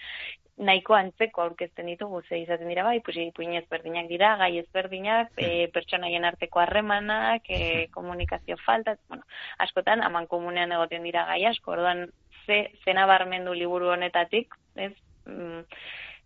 nahiko 0.58 0.96
antzeko 0.96 1.44
aurkezten 1.44 1.92
ditugu, 1.92 2.22
ze 2.30 2.40
izaten 2.40 2.72
dira 2.72 2.86
bai, 2.88 3.02
pues, 3.02 3.18
ipuin 3.20 3.54
ezberdinak 3.60 4.08
dira, 4.08 4.36
gai 4.40 4.54
ezberdinak, 4.62 5.36
e, 5.36 5.68
pertsonaien 5.76 6.26
arteko 6.26 6.64
harremanak, 6.64 7.50
e, 7.50 7.88
komunikazio 7.92 8.58
falta, 8.64 8.96
bueno, 9.10 9.28
askotan, 9.60 10.02
aman 10.08 10.28
komunean 10.28 10.72
egoten 10.72 11.04
dira 11.04 11.26
gai 11.28 11.44
asko, 11.52 11.76
orduan, 11.76 12.08
ze, 12.46 12.72
zena 12.86 13.06
barmendu 13.06 13.54
liburu 13.54 13.92
honetatik, 13.92 14.56
ez, 14.76 14.94
mm, 15.26 15.68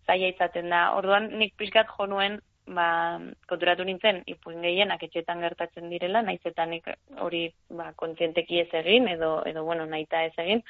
zaila 0.06 0.32
izaten 0.32 0.70
da. 0.70 0.86
Orduan, 0.96 1.28
nik 1.38 1.54
pixkat 1.58 1.90
jo 1.98 2.06
nuen, 2.06 2.40
ba, 2.66 3.18
konturatu 3.48 3.84
nintzen, 3.84 4.22
ipuin 4.26 4.62
gehienak 4.62 5.02
etxetan 5.02 5.40
gertatzen 5.40 5.88
direla, 5.90 6.22
naiz 6.22 6.40
eta 6.44 6.66
nik 6.66 6.86
hori 7.18 7.46
ba, 7.70 7.92
kontzienteki 7.96 8.60
ez 8.60 8.68
egin, 8.82 9.08
edo, 9.08 9.42
edo 9.46 9.64
bueno, 9.64 9.86
naita 9.86 10.24
ez 10.24 10.34
egin. 10.38 10.62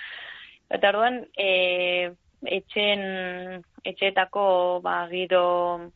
Eta 0.73 0.89
orduan, 0.89 1.27
e, 1.37 2.13
etxen, 2.43 3.63
etxeetako 3.85 4.81
ba, 4.83 5.07
giro 5.11 5.91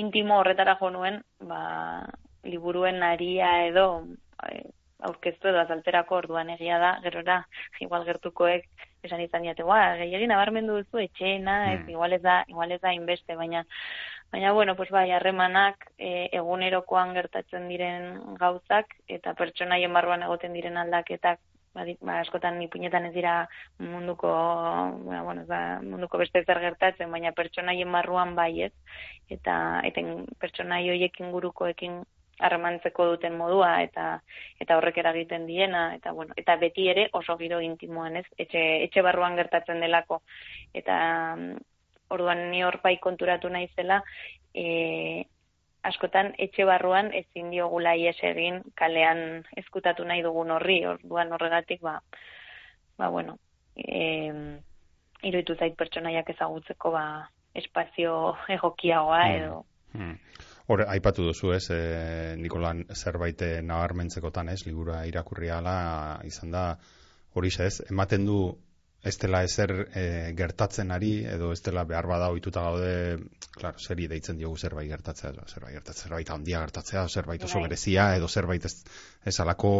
intimo 0.00 0.40
horretara 0.40 0.76
jo 0.80 0.90
nuen, 0.90 1.22
ba, 1.40 2.06
liburuen 2.44 3.02
aria 3.02 3.66
edo 3.66 4.04
e, 4.48 4.62
aurkeztu 5.00 5.48
edo 5.48 5.60
azalterako 5.60 6.16
orduan 6.16 6.50
egia 6.50 6.78
da, 6.78 6.98
gerora, 7.04 7.46
igual 7.80 8.04
gertukoek 8.04 8.66
esan 9.02 9.20
izan 9.24 9.42
diate, 9.42 9.64
"Ua, 9.64 9.96
gehiegi 9.96 10.26
nabarmendu 10.28 10.76
duzu 10.76 10.98
etxeena, 10.98 11.72
ez, 11.72 11.80
Mm. 11.80 11.90
igual 11.90 12.12
ez 12.12 12.22
da, 12.22 12.44
igual 12.48 12.72
ez 12.72 12.80
da 12.80 12.92
inbeste, 12.92 13.34
baina 13.36 13.64
Baina, 14.30 14.52
bueno, 14.52 14.76
pues 14.76 14.90
bai, 14.90 15.10
harremanak 15.10 15.90
e, 15.98 16.28
egunerokoan 16.38 17.14
gertatzen 17.14 17.66
diren 17.68 18.36
gauzak 18.38 18.94
eta 19.08 19.34
pertsonaien 19.34 19.92
barruan 19.92 20.22
egoten 20.22 20.52
diren 20.54 20.76
aldaketak 20.78 21.40
ba, 21.74 21.84
ba, 22.00 22.20
askotan 22.20 22.60
ipuinetan 22.62 23.08
ez 23.08 23.14
dira 23.14 23.34
munduko, 23.78 24.30
bueno, 25.02 25.24
bueno, 25.24 25.44
da 25.50 25.80
munduko 25.82 26.18
beste 26.22 26.44
zer 26.44 26.60
gertatzen, 26.62 27.10
baina 27.10 27.32
pertsonaien 27.32 27.90
barruan 27.92 28.36
bai 28.38 28.52
ez, 28.68 28.72
eta 29.28 29.56
eten 29.90 30.26
pertsonai 30.38 30.84
horiek 30.90 31.20
ingurukoekin 31.26 32.00
harremantzeko 32.40 33.06
duten 33.12 33.36
modua 33.36 33.72
eta 33.84 34.04
eta 34.64 34.76
horrek 34.78 34.96
eragiten 35.02 35.44
diena 35.46 35.90
eta 35.96 36.12
bueno 36.16 36.32
eta 36.40 36.56
beti 36.56 36.86
ere 36.88 37.08
oso 37.12 37.36
giro 37.36 37.60
intimoan 37.60 38.16
ez? 38.16 38.24
Etxe, 38.38 38.62
etxe 38.86 39.02
barruan 39.04 39.36
gertatzen 39.36 39.80
delako. 39.84 40.22
Eta 40.72 40.96
orduan 42.10 42.50
ni 42.50 42.62
hor 42.64 42.80
bai 42.82 42.96
konturatu 42.98 43.48
naizela 43.48 44.02
e, 44.54 45.24
askotan 45.82 46.34
etxe 46.38 46.64
barruan 46.68 47.12
ezin 47.14 47.50
diogula 47.50 47.94
ies 47.96 48.18
egin 48.22 48.60
kalean 48.76 49.44
ezkutatu 49.56 50.04
nahi 50.04 50.22
dugun 50.22 50.50
horri 50.56 50.84
orduan 50.86 51.32
horregatik 51.32 51.80
ba 51.80 52.00
ba 52.98 53.08
bueno 53.08 53.38
e, 53.76 54.30
iruditu 55.22 55.56
zait 55.56 55.76
pertsonaiak 55.76 56.30
ezagutzeko 56.36 56.90
ba 56.90 57.04
espazio 57.54 58.36
egokiagoa 58.58 59.24
Mm. 59.28 59.36
edo 59.36 59.64
Hmm. 59.92 60.18
Hor, 60.70 60.84
aipatu 60.86 61.24
duzu 61.26 61.50
ez, 61.50 61.64
e, 61.74 62.36
Nikolan 62.38 62.84
zerbait 62.94 63.42
eh, 63.42 63.60
nabarmentzekotan 63.66 64.52
ez, 64.52 64.60
libura 64.66 65.00
irakurri 65.06 65.50
ala 65.50 66.20
izan 66.24 66.52
da, 66.54 66.64
hori 67.34 67.50
ez, 67.58 67.80
ematen 67.90 68.26
du 68.26 68.36
ez 69.02 69.16
dela 69.18 69.42
ezer 69.44 69.72
e, 69.96 70.04
gertatzen 70.36 70.90
ari, 70.92 71.12
edo 71.24 71.52
ez 71.54 71.60
dela 71.64 71.86
behar 71.88 72.06
bada 72.06 72.28
ohituta 72.32 72.62
gaude, 72.66 73.18
claro, 73.54 73.80
zeri 73.80 74.06
deitzen 74.10 74.36
diogu 74.36 74.58
zerbait 74.58 74.90
gertatzea, 74.90 75.32
zerbait 75.46 75.78
gertatzea, 75.78 76.04
zerbait 76.04 76.32
handia 76.34 76.60
gertatzea, 76.60 77.06
zerbait 77.08 77.44
oso 77.44 77.60
Bai. 77.60 77.68
berezia, 77.68 78.10
edo 78.16 78.28
zerbait 78.28 78.64
ez, 78.68 78.74
ez 79.24 79.38
alako 79.40 79.72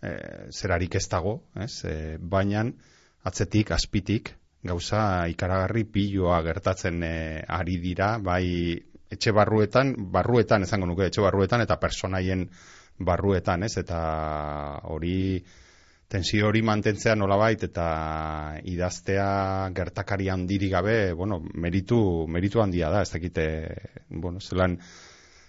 e, 0.00 0.14
zerarik 0.54 0.94
ez 0.94 1.08
dago, 1.10 1.40
ez, 1.58 1.74
e, 1.84 1.96
baina 2.18 2.68
atzetik, 3.26 3.74
azpitik, 3.74 4.30
gauza 4.62 5.26
ikaragarri 5.30 5.82
piloa 5.90 6.38
gertatzen 6.46 7.02
e, 7.02 7.16
ari 7.50 7.80
dira, 7.82 8.14
bai 8.22 8.78
etxe 9.12 9.34
barruetan, 9.34 9.96
barruetan 10.14 10.62
esango 10.68 10.86
nuke, 10.86 11.10
etxe 11.10 11.24
barruetan 11.24 11.66
eta 11.66 11.76
personaien 11.82 12.46
barruetan, 13.02 13.66
ez? 13.66 13.74
Eta 13.82 13.98
hori 14.94 15.42
tensio 16.12 16.48
hori 16.48 16.60
mantentzea 16.66 17.14
nolabait 17.16 17.62
eta 17.64 17.86
idaztea 18.68 19.28
gertakari 19.76 20.28
handiri 20.28 20.68
gabe, 20.72 20.96
bueno, 21.16 21.40
meritu, 21.54 22.26
meritu 22.28 22.60
handia 22.60 22.90
da, 22.92 23.00
ez 23.06 23.12
dakite, 23.14 23.46
bueno, 24.10 24.40
zelan, 24.40 24.76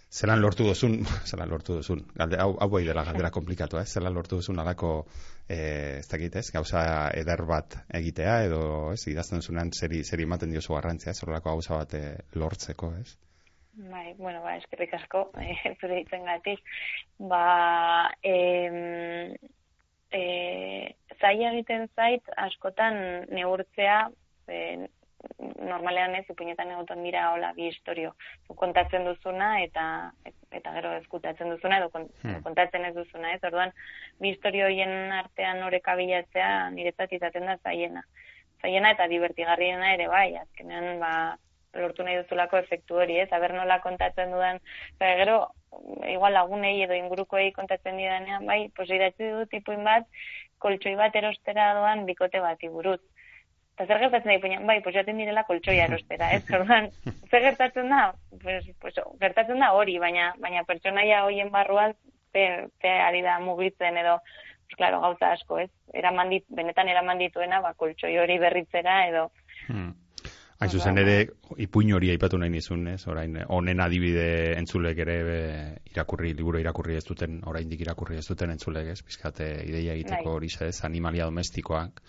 zelan 0.07 0.39
lortu 0.39 0.67
duzun, 0.69 1.01
zelan 1.29 1.51
lortu 1.51 1.79
duzun, 1.81 2.05
galde, 2.15 2.39
hau, 2.39 2.53
hau 2.63 2.69
bai 2.71 2.83
dela 2.87 3.03
galdera 3.09 3.31
komplikatu, 3.35 3.81
eh? 3.81 3.85
zelan 3.85 4.15
lortu 4.15 4.39
duzun 4.39 4.61
alako, 4.63 4.93
eh, 5.49 5.99
ez 5.99 6.07
dakit, 6.07 6.37
ez, 6.39 6.45
gauza 6.55 6.85
eder 7.19 7.43
bat 7.49 7.75
egitea, 7.99 8.37
edo, 8.47 8.63
ez, 8.95 9.01
idazten 9.11 9.43
zunean 9.43 9.73
zeri, 9.75 10.03
zeri 10.07 10.23
ematen 10.29 10.53
diozu 10.53 10.77
garrantzia, 10.77 11.11
ez, 11.11 11.19
horrelako 11.25 11.57
gauza 11.57 11.81
bat 11.81 11.97
eh, 11.99 12.13
lortzeko, 12.39 12.93
ez? 13.01 13.17
Bai, 13.73 14.13
bueno, 14.15 14.39
ba, 14.45 14.55
eskerrik 14.61 14.95
asko, 14.95 15.25
eh, 15.41 15.57
zure 15.81 15.99
hitzengatik. 15.99 16.63
Ba, 17.19 17.43
em, 18.23 19.33
e, 20.13 20.95
zaila 21.19 21.51
egiten 21.53 21.87
zait, 21.95 22.27
askotan 22.37 22.99
neurtzea, 23.31 24.09
e, 24.47 24.87
normalean 25.63 26.15
ez, 26.17 26.25
ipuinetan 26.29 26.71
egoten 26.75 27.03
dira 27.05 27.29
hola 27.31 27.53
bi 27.55 27.69
historio. 27.69 28.11
Kontatzen 28.59 29.05
duzuna 29.07 29.53
eta 29.63 29.85
eta 30.53 30.73
gero 30.75 30.91
ezkutatzen 30.99 31.49
duzuna 31.49 31.79
edo 31.79 31.89
Hmm. 31.93 32.41
kontatzen 32.43 32.85
ez 32.85 32.93
duzuna, 32.95 33.33
ez? 33.33 33.43
Orduan, 33.43 33.71
bi 34.19 34.29
historio 34.29 34.65
horien 34.65 35.11
artean 35.11 35.63
oreka 35.63 35.95
bilatzea 35.95 36.69
niretzat 36.69 37.13
izaten 37.13 37.45
da 37.45 37.57
zaiena. 37.63 38.03
Zaiena 38.61 38.91
eta 38.91 39.07
divertigarriena 39.07 39.93
ere 39.93 40.07
bai, 40.07 40.35
azkenean 40.35 40.99
ba 40.99 41.37
lortu 41.79 42.03
nahi 42.03 42.19
duzulako 42.21 42.59
efektu 42.61 42.99
hori, 43.01 43.17
ez? 43.23 43.29
Aber 43.33 43.53
nola 43.55 43.79
kontatzen 43.81 44.31
dudan, 44.33 44.59
eta 44.95 45.13
gero 45.19 45.37
igual 46.09 46.33
lagunei 46.37 46.75
edo 46.83 46.93
ingurukoei 46.97 47.51
kontatzen 47.55 47.97
didanean, 47.97 48.45
bai, 48.45 48.67
pues 48.75 48.89
idatzi 48.89 49.31
dut 49.33 49.53
ipuin 49.57 49.83
bat, 49.83 50.07
koltsoi 50.61 50.95
bat 50.99 51.15
erostera 51.15 51.73
doan 51.79 52.05
bikote 52.09 52.41
bati 52.43 52.69
buruz. 52.69 52.99
Eta 53.73 53.87
zer 53.87 54.03
gertatzen 54.03 54.29
da 54.29 54.37
ipuinan, 54.37 54.67
bai, 54.69 54.79
pues 54.85 54.93
jaten 54.95 55.17
direla 55.17 55.45
koltsoia 55.49 55.87
erostera, 55.89 56.29
ez? 56.37 56.43
Orduan, 56.57 56.91
zer 57.31 57.47
gertatzen 57.49 57.89
da? 57.89 58.03
Pues, 58.43 58.69
pues, 58.81 58.99
gertatzen 59.21 59.63
da 59.65 59.73
hori, 59.73 59.97
baina 59.99 60.33
baina 60.43 60.65
pertsonaia 60.69 61.23
hoien 61.25 61.49
barruan 61.51 61.97
ze, 62.33 62.67
ze 62.81 62.91
ari 63.07 63.21
da 63.25 63.39
mugitzen 63.39 63.97
edo 63.97 64.19
claro, 64.77 65.01
gauza 65.01 65.31
asko, 65.33 65.59
ez? 65.59 65.69
Eraman 65.93 66.31
dit, 66.33 66.45
benetan 66.49 66.89
eraman 66.89 67.19
dituena, 67.21 67.61
ba, 67.61 67.73
koltsoi 67.77 68.15
hori 68.17 68.39
berritzera 68.41 69.03
edo... 69.09 69.27
Hmm. 69.67 69.91
Hain 70.59 70.71
zuzen 70.71 70.97
ere, 71.01 71.15
ipuin 71.57 71.89
hori 71.95 72.11
aipatu 72.13 72.37
nahi 72.39 72.51
nizun, 72.53 72.85
ez? 72.87 73.01
Orain, 73.11 73.35
honen 73.51 73.81
adibide 73.83 74.25
entzulek 74.59 74.99
ere 75.05 75.15
be, 75.27 75.39
irakurri, 75.91 76.33
liburu 76.37 76.61
irakurri 76.61 76.95
ez 76.99 77.03
duten, 77.07 77.41
oraindik 77.49 77.81
irakurri 77.83 78.19
ez 78.19 78.25
duten 78.27 78.53
entzulek, 78.53 78.91
ez? 78.93 79.01
Bizkate 79.05 79.49
ideia 79.65 79.95
egiteko 79.97 80.29
Bai. 80.29 80.35
hori 80.37 80.51
ez, 80.67 80.75
animalia 80.85 81.25
domestikoak, 81.25 82.03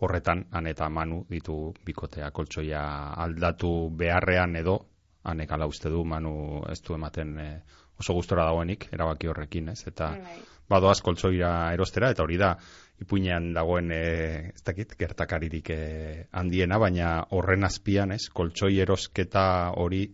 horretan, 0.00 0.46
han 0.50 0.66
eta 0.66 0.88
manu 0.88 1.24
ditu 1.28 1.74
bikotea 1.86 2.30
koltsoia 2.30 2.82
aldatu 3.26 3.90
beharrean 4.02 4.56
edo, 4.56 4.78
hanek 5.22 5.52
ala 5.52 5.68
uste 5.68 5.92
du, 5.92 6.04
manu 6.04 6.64
ez 6.72 6.80
du 6.80 6.96
ematen 6.96 7.36
eh, 7.38 7.52
oso 8.00 8.16
gustora 8.16 8.48
dagoenik, 8.48 8.88
erabaki 8.96 9.28
horrekin, 9.28 9.68
ez? 9.74 9.84
Eta 9.86 10.14
Bai. 10.16 10.40
Badoaz 10.70 11.00
koltsoira 11.02 11.50
erostera, 11.74 12.12
eta 12.14 12.24
hori 12.24 12.38
da, 12.40 12.54
ipuinean 13.00 13.50
dagoen, 13.56 13.90
e, 13.92 14.00
ez 14.54 14.64
dakit, 14.64 14.94
gertakaririk 15.00 15.70
e, 15.74 15.82
handiena, 16.36 16.78
baina 16.78 17.12
horren 17.36 17.66
azpian, 17.66 18.12
ez, 18.16 18.26
koltsoi 18.34 18.76
erosketa 18.84 19.44
hori 19.80 20.04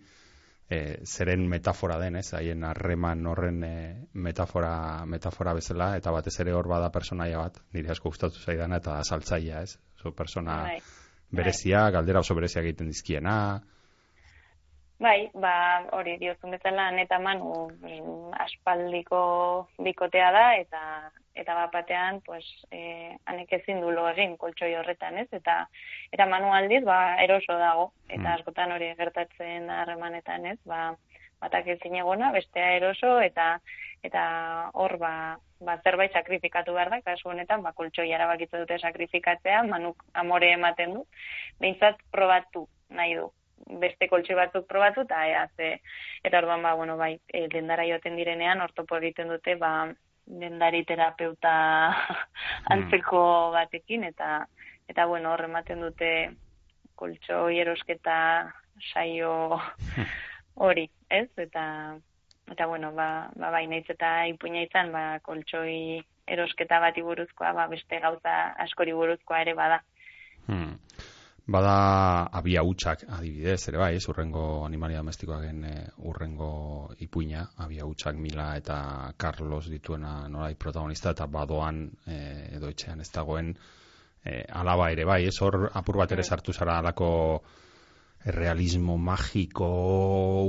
e, 0.69 0.81
zeren 1.05 1.47
metafora 1.51 1.99
den, 2.03 2.19
ez, 2.23 2.29
haien 2.39 2.65
harreman 2.65 3.27
horren 3.27 3.63
e, 3.67 3.77
metafora, 4.15 5.05
metafora 5.07 5.55
bezala, 5.59 5.93
eta 6.01 6.15
batez 6.15 6.37
ere 6.45 6.55
hor 6.57 6.71
bada 6.71 6.91
personaia 6.95 7.43
bat, 7.43 7.61
nire 7.75 7.93
asko 7.95 8.15
gustatu 8.15 8.43
zaidana, 8.43 8.81
eta 8.83 9.01
saltzaia, 9.05 9.63
ez, 9.67 9.79
oso 9.99 10.15
persona 10.17 10.63
Bai. 10.71 10.81
berezia, 11.41 11.89
galdera 11.95 12.23
oso 12.23 12.39
berezia 12.39 12.63
egiten 12.63 12.93
dizkiena, 12.93 13.37
Bai, 14.99 15.29
ba, 15.37 15.85
hori 15.93 16.15
diozun 16.17 16.55
bezala, 16.55 16.87
neta 16.97 17.19
manu 17.21 17.67
mm, 17.69 18.31
aspaldiko 18.47 19.19
bikotea 19.85 20.31
da, 20.33 20.47
eta 20.57 20.81
eta 21.37 21.53
bat 21.59 21.73
batean, 21.75 22.23
pues, 22.25 22.47
eh, 22.73 23.13
anek 23.29 23.53
ezin 23.59 23.83
du 23.85 23.91
lo 23.93 24.07
egin 24.09 24.39
koltsoi 24.41 24.71
horretan, 24.75 25.19
ez? 25.21 25.27
Eta, 25.37 25.59
eta 26.17 26.27
manu 26.33 26.49
aldiz, 26.57 26.81
ba, 26.89 27.21
eroso 27.21 27.59
dago, 27.61 27.91
eta 28.09 28.23
Mm. 28.23 28.33
askotan 28.39 28.73
hori 28.73 28.95
gertatzen 28.97 29.69
harremanetan, 29.69 30.47
ez? 30.47 30.59
Ba, 30.65 30.95
batak 31.45 31.67
ezin 31.77 31.97
egona, 32.01 32.33
bestea 32.33 32.73
eroso, 32.81 33.21
eta 33.21 33.61
eta 34.03 34.25
hor, 34.73 34.97
ba, 34.97 35.37
ba, 35.61 35.79
zerbait 35.85 36.13
sakrifikatu 36.13 36.73
behar 36.73 36.89
da, 36.91 37.03
kasu 37.03 37.29
honetan, 37.29 37.63
ba, 37.63 37.73
koltsoi 37.73 38.11
erabakitze 38.13 38.59
dute 38.59 38.79
sakrifikatzea, 38.79 39.63
manuk 39.63 40.05
amore 40.15 40.53
ematen 40.53 40.95
du, 40.95 41.05
behintzat 41.61 42.01
probatu 42.11 42.69
nahi 42.89 43.15
du 43.15 43.29
beste 43.83 44.09
koltsi 44.09 44.35
batzuk 44.35 44.67
probatu 44.69 45.07
eta 45.07 45.27
ea 45.29 45.47
ze 45.57 45.81
eta 46.25 46.39
orduan 46.39 46.63
ba 46.63 46.75
bueno 46.75 46.97
bai 46.97 47.19
e, 47.29 47.49
dendara 47.49 47.87
joaten 47.87 48.17
direnean 48.17 48.61
ortopo 48.61 48.97
egiten 48.97 49.29
dute 49.29 49.55
ba 49.55 49.73
dendari 50.27 50.85
terapeuta 50.85 51.55
antzeko 52.73 53.51
batekin 53.53 54.05
eta 54.05 54.47
eta 54.89 55.07
bueno 55.07 55.33
hor 55.33 55.45
ematen 55.45 55.81
dute 55.81 56.31
koltso 56.95 57.49
erosketa 57.49 58.53
saio 58.93 59.61
hori, 60.57 60.91
ez? 61.11 61.29
Eta 61.37 61.97
eta 62.47 62.67
bueno, 62.67 62.93
ba, 62.95 63.29
ba 63.35 63.51
bai 63.51 63.67
naiz 63.67 63.85
eta 63.91 64.27
ipuina 64.31 64.63
izan 64.63 64.93
ba 64.95 65.19
koltsoi 65.27 66.03
erosketa 66.27 66.79
bati 66.81 67.03
buruzkoa, 67.03 67.53
ba 67.53 67.67
beste 67.71 67.99
gauza 68.01 68.35
askori 68.65 68.95
buruzkoa 68.95 69.41
ere 69.43 69.55
bada. 69.55 69.81
Hmm. 70.47 70.77
Bada 71.47 72.27
abia 72.35 72.65
hutsak 72.67 73.05
adibidez, 73.07 73.69
ere 73.71 73.79
bai, 73.79 73.93
ez 73.95 74.09
urrengo 74.11 74.65
animalia 74.67 74.99
domestikoaken 74.99 75.61
e, 75.65 75.75
urrengo 76.11 76.49
ipuina, 76.99 77.45
abia 77.63 77.85
hutsak 77.87 78.17
Mila 78.19 78.49
eta 78.59 79.13
Carlos 79.17 79.69
dituena 79.71 80.27
norai 80.29 80.57
protagonista 80.59 81.13
eta 81.15 81.29
badoan 81.31 81.85
e, 82.05 82.17
edo 82.57 82.67
etxean 82.73 83.01
ez 83.05 83.07
dagoen 83.15 83.53
e, 84.25 84.41
alaba 84.59 84.89
ere 84.91 85.05
bai, 85.07 85.21
ez 85.31 85.37
hor 85.41 85.71
apur 85.73 86.01
bat 86.03 86.11
ere 86.17 86.25
Mm. 86.25 86.31
sartu 86.33 86.53
zara 86.53 86.81
alako 86.81 87.11
realismo 88.27 88.97
magiko 88.99 89.69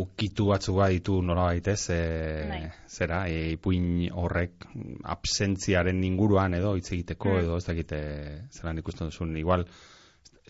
ukitu 0.01 0.47
batzu 0.47 0.73
ditu 0.89 1.21
nolabait 1.21 1.67
ez, 1.67 1.89
e, 1.91 2.47
Bai. 2.49 2.71
zera, 2.88 3.27
e, 3.29 3.51
ipuin 3.51 4.10
horrek 4.12 4.65
absentziaren 5.03 6.03
inguruan 6.03 6.55
edo 6.55 6.73
hitz 6.75 6.91
egiteko 6.91 7.29
Mm. 7.29 7.38
edo 7.45 7.57
ez 7.57 7.65
dakite 7.65 8.01
zelan 8.49 8.79
ikusten 8.79 9.07
duzun 9.12 9.38
igual 9.38 9.67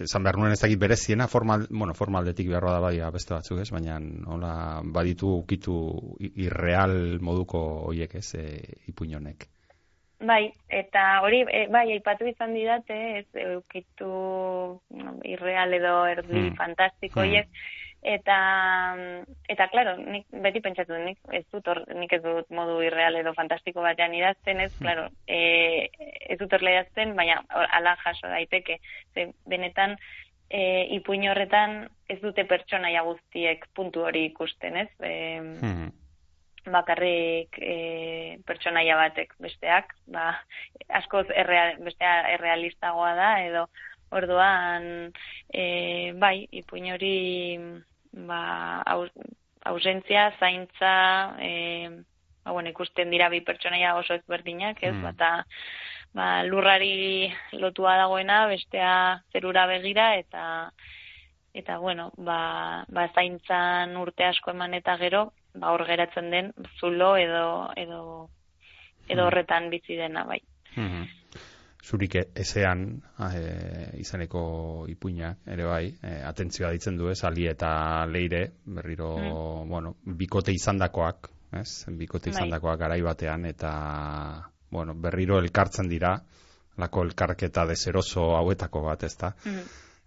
esan 0.04 0.24
behar 0.24 0.38
nuen 0.38 0.54
ez 0.54 0.62
dakit 0.62 0.80
bereziena 0.80 1.28
formal, 1.28 1.68
bueno, 1.70 1.94
formaldetik 1.98 2.50
behar 2.50 2.66
da 2.70 2.80
bai 2.80 2.96
beste 3.14 3.34
batzuk 3.34 3.62
ez, 3.64 3.70
baina 3.72 4.00
hola 4.28 4.82
baditu 4.84 5.34
ukitu 5.42 5.78
irreal 6.20 7.20
moduko 7.22 7.62
hoiek 7.90 8.16
ez, 8.16 8.28
e, 8.36 8.46
ipuin 8.88 9.16
honek. 9.16 9.48
Bai, 10.18 10.52
eta 10.74 11.22
hori, 11.22 11.44
e, 11.46 11.68
bai, 11.70 11.92
aipatu 11.94 12.26
izan 12.26 12.56
didate, 12.58 12.96
ez, 13.20 13.28
eukitu 13.38 14.10
mm, 14.90 15.20
irreal 15.30 15.74
edo 15.78 15.98
erdi 16.10 16.40
Hmm. 16.40 16.56
fantastiko 16.58 17.22
Hmm. 17.22 17.36
Eta, 18.08 18.38
eta, 19.52 19.68
claro, 19.74 19.98
nik 20.00 20.28
beti 20.44 20.62
pentsatu, 20.64 20.96
nik 21.04 21.20
ez 21.36 21.44
dut, 21.52 21.68
hor, 21.68 21.82
nik 22.00 22.14
ez 22.16 22.22
dut 22.24 22.48
modu 22.56 22.80
irreal 22.86 23.18
edo 23.20 23.34
fantastiko 23.36 23.84
batean 23.84 24.16
idazten, 24.16 24.62
ez, 24.64 24.72
claro, 24.80 25.10
e, 25.28 25.90
ez 26.32 26.38
dut 26.40 26.54
horrela 26.56 26.78
idazten, 26.78 27.16
baina 27.20 27.42
hor, 27.52 27.68
ala 27.76 27.98
jaso 28.06 28.32
daiteke, 28.32 28.80
ze 29.14 29.28
benetan, 29.52 29.98
e, 30.48 30.62
ipuin 30.96 31.28
horretan 31.28 31.82
ez 32.08 32.20
dute 32.24 32.48
pertsonaia 32.48 33.04
guztiek 33.04 33.68
puntu 33.76 34.06
hori 34.08 34.26
ikusten, 34.32 34.78
ez? 34.86 34.90
E, 35.04 35.14
Hmm. 35.62 35.92
bakarrik 36.68 37.60
e, 37.64 38.40
pertsonaia 38.48 38.96
batek 39.00 39.36
besteak, 39.40 39.94
ba, 40.12 40.30
askoz 41.00 41.28
erreal, 41.32 41.78
bestea 41.84 42.16
errealistagoa 42.36 43.14
da, 43.16 43.30
edo 43.44 43.68
orduan, 44.16 45.12
e, 45.52 46.14
bai, 46.16 46.48
ipuin 46.52 46.92
hori, 46.94 47.16
ba, 48.26 48.82
aus, 48.82 49.12
ausentzia, 49.66 50.32
zaintza, 50.40 51.36
e, 51.40 51.90
ba, 52.44 52.52
bueno, 52.52 52.70
ikusten 52.70 53.12
dira 53.12 53.30
bi 53.30 53.42
pertsonaia 53.42 53.96
oso 53.96 54.14
ezberdinak, 54.16 54.82
ez, 54.82 54.94
Mm. 54.96 55.04
bata, 55.04 55.46
ba, 56.14 56.44
lurrari 56.44 57.32
lotua 57.52 57.98
dagoena, 57.98 58.48
bestea 58.48 59.22
zerura 59.32 59.66
begira, 59.68 60.16
eta, 60.18 60.72
eta 61.54 61.78
bueno, 61.78 62.12
ba, 62.18 62.86
ba 62.88 63.10
zaintzan 63.14 63.98
urte 63.98 64.24
asko 64.24 64.52
eman 64.52 64.74
eta 64.74 64.98
gero, 64.98 65.34
ba 65.54 65.72
hor 65.74 65.86
geratzen 65.86 66.30
den 66.32 66.54
zulo 66.80 67.18
edo 67.18 67.72
edo 67.76 68.30
edo 69.10 69.22
Hmm. 69.24 69.28
horretan 69.28 69.70
bizi 69.70 69.96
dena 69.96 70.24
bai. 70.24 70.42
Mhm. 70.76 71.08
Zurik 71.84 72.16
e- 72.16 72.28
ezean 72.36 72.84
e, 73.30 73.42
izaneko 74.02 74.42
ipuinak 74.90 75.46
ere 75.54 75.66
bai, 75.68 75.86
e, 76.02 76.14
atentzioa 76.26 76.72
ditzen 76.76 76.98
du 76.98 77.10
ez, 77.12 77.20
ali 77.24 77.48
eta 77.48 78.06
leire, 78.10 78.44
berriro, 78.66 79.12
bueno, 79.70 79.96
bikote 80.04 80.52
izandakoak, 80.56 81.30
ez, 81.62 81.86
bikote 82.00 82.32
Bai. 82.32 82.36
izandakoak 82.36 82.80
garai 82.80 83.02
batean, 83.06 83.46
eta, 83.46 83.72
bueno, 84.72 84.96
berriro 84.96 85.40
elkartzen 85.40 85.88
dira, 85.88 86.18
lako 86.78 87.04
elkarketa 87.08 87.66
deseroso 87.70 88.34
hauetako 88.38 88.84
bat, 88.90 89.04
ez 89.04 89.16
da, 89.18 89.34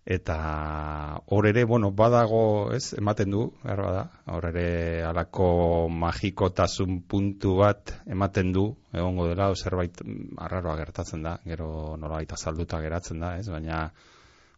eta 0.04 1.20
hor 1.26 1.46
ere, 1.46 1.64
bueno, 1.64 1.90
badago, 1.92 2.72
ez, 2.74 2.94
ematen 2.98 3.30
du, 3.30 3.42
behar 3.62 3.82
bada, 3.84 4.04
hor 4.32 4.46
ere 4.48 5.02
alako 5.04 5.88
magikotasun 5.92 7.02
puntu 7.08 7.56
bat 7.60 7.92
ematen 8.08 8.52
du, 8.52 8.64
egongo 8.96 9.28
dela, 9.28 9.50
zerbait 9.54 10.00
arraroa 10.38 10.78
gertatzen 10.80 11.22
da, 11.26 11.36
gero 11.44 11.96
nolabait 12.00 12.32
azalduta 12.32 12.80
geratzen 12.80 13.20
da, 13.20 13.36
ez, 13.38 13.48
baina 13.52 13.90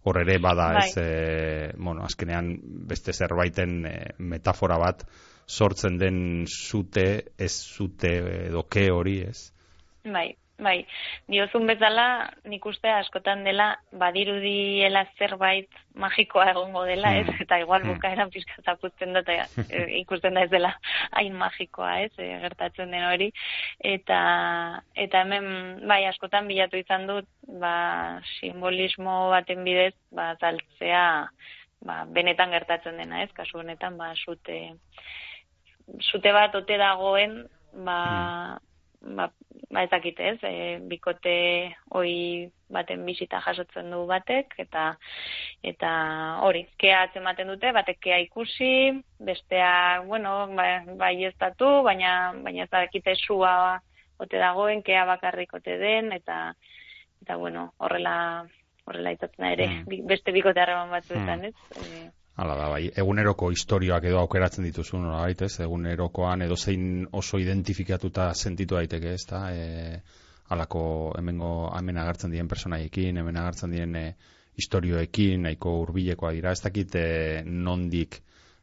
hor 0.05 0.21
ere 0.23 0.39
bada, 0.43 0.73
Bai. 0.79 0.87
ez, 0.89 0.97
e, 0.99 1.73
bueno, 1.77 2.07
azkenean 2.07 2.55
beste 2.91 3.13
zerbaiten 3.13 3.83
e, 3.87 3.97
metafora 4.19 4.79
bat 4.79 5.05
sortzen 5.47 5.99
den 5.99 6.47
zute, 6.47 7.35
ez 7.39 7.53
zute 7.53 8.15
edo 8.47 8.63
ke 8.71 8.89
hori, 8.95 9.21
ez? 9.27 9.51
Bai, 10.07 10.33
bai. 10.63 10.87
Diozun 11.31 11.67
bezala, 11.67 12.07
nik 12.49 12.65
uste 12.67 12.91
askotan 12.91 13.45
dela 13.45 13.69
badirudiela 13.99 15.05
zerbait 15.19 15.69
magikoa 15.95 16.51
egongo 16.53 16.85
dela, 16.89 17.15
ez? 17.21 17.27
Mm. 17.27 17.43
Eta 17.45 17.59
igual 17.61 17.83
Mm. 17.83 17.95
bukaeran 17.95 18.31
pizka 18.31 18.63
zaputzen 18.65 19.13
da 19.13 19.21
eta 19.21 19.47
e, 19.69 19.99
ikusten 20.01 20.35
da 20.35 20.45
ez 20.47 20.51
dela 20.51 20.73
hain 21.13 21.35
magikoa, 21.37 22.01
ez? 22.07 22.13
E, 22.19 22.39
gertatzen 22.41 22.91
den 22.91 23.05
hori 23.05 23.33
eta 23.79 24.83
eta 24.95 25.23
hemen 25.23 25.87
bai 25.89 26.05
askotan 26.07 26.49
bilatu 26.49 26.77
izan 26.77 27.07
dut, 27.07 27.29
ba 27.61 28.21
simbolismo 28.39 29.31
baten 29.31 29.65
bidez, 29.65 29.95
ba 30.11 30.35
zaltzea 30.41 31.29
ba, 31.83 32.05
benetan 32.07 32.51
gertatzen 32.51 32.97
dena, 32.97 33.23
ez? 33.23 33.33
Kasu 33.37 33.59
honetan 33.59 33.99
ba 33.99 34.13
zute 34.15 34.75
zute 36.01 36.33
bat 36.33 36.55
ote 36.55 36.77
dagoen, 36.79 37.43
ba, 37.85 38.59
ba, 39.03 39.31
ba 39.71 39.83
ez 39.83 39.91
dakit 39.91 40.21
ez, 40.21 40.39
e, 40.43 40.79
bikote 40.89 41.35
hoi 41.91 42.51
baten 42.73 43.05
bisita 43.05 43.41
jasotzen 43.45 43.91
du 43.91 44.07
batek, 44.07 44.55
eta 44.59 44.97
eta 45.63 45.91
hori, 46.47 46.65
kea 46.79 47.03
atzematen 47.09 47.51
dute, 47.53 47.73
batek 47.73 48.01
kea 48.01 48.19
ikusi, 48.25 49.03
bestea, 49.21 50.01
bueno, 50.07 50.47
ba, 50.57 50.83
bai 50.99 51.25
ez 51.25 51.35
datu, 51.39 51.83
baina, 51.83 52.33
baina 52.43 52.65
ez 52.65 52.71
dakite 52.71 53.15
sua 53.17 53.81
ote 54.23 54.39
dagoen, 54.39 54.83
kea 54.83 55.05
bakarrik 55.05 55.53
ote 55.55 55.77
den, 55.79 56.13
eta, 56.13 56.55
eta 57.23 57.37
bueno, 57.37 57.73
horrela, 57.79 58.47
horrela 58.87 59.13
itatzen 59.13 59.45
ere, 59.47 59.69
Mm. 59.69 60.07
beste 60.07 60.33
bikote 60.33 60.61
harreman 60.61 60.91
batzuetan, 60.91 61.41
Mm. 61.41 61.45
ez? 61.45 61.55
E, 61.77 62.11
Hala 62.41 62.55
da, 62.57 62.67
bai, 62.73 62.87
eguneroko 62.97 63.51
historioak 63.53 64.07
edo 64.09 64.19
aukeratzen 64.23 64.65
dituzu, 64.65 64.97
nolabait, 64.97 65.43
ez? 65.45 65.59
Egunerokoan 65.67 66.47
edo 66.47 66.57
zein 66.57 67.05
oso 67.13 67.41
identifikatuta 67.43 68.31
sentitu 68.33 68.79
daiteke, 68.79 69.13
ez 69.19 69.27
da? 69.29 69.43
E, 69.53 69.99
halako 70.53 70.85
hemengo 71.19 71.53
hemen 71.77 72.01
agertzen 72.01 72.33
diren 72.33 72.49
personaiekin, 72.49 73.21
hemen 73.21 73.37
agertzen 73.37 73.77
diren 73.77 73.99
e, 74.01 74.07
historioekin, 74.57 75.45
nahiko 75.47 75.77
hurbilekoa 75.83 76.33
dira, 76.37 76.57
ez 76.57 76.65
dakit 76.65 76.97
e, 76.97 77.07
nondik 77.45 78.17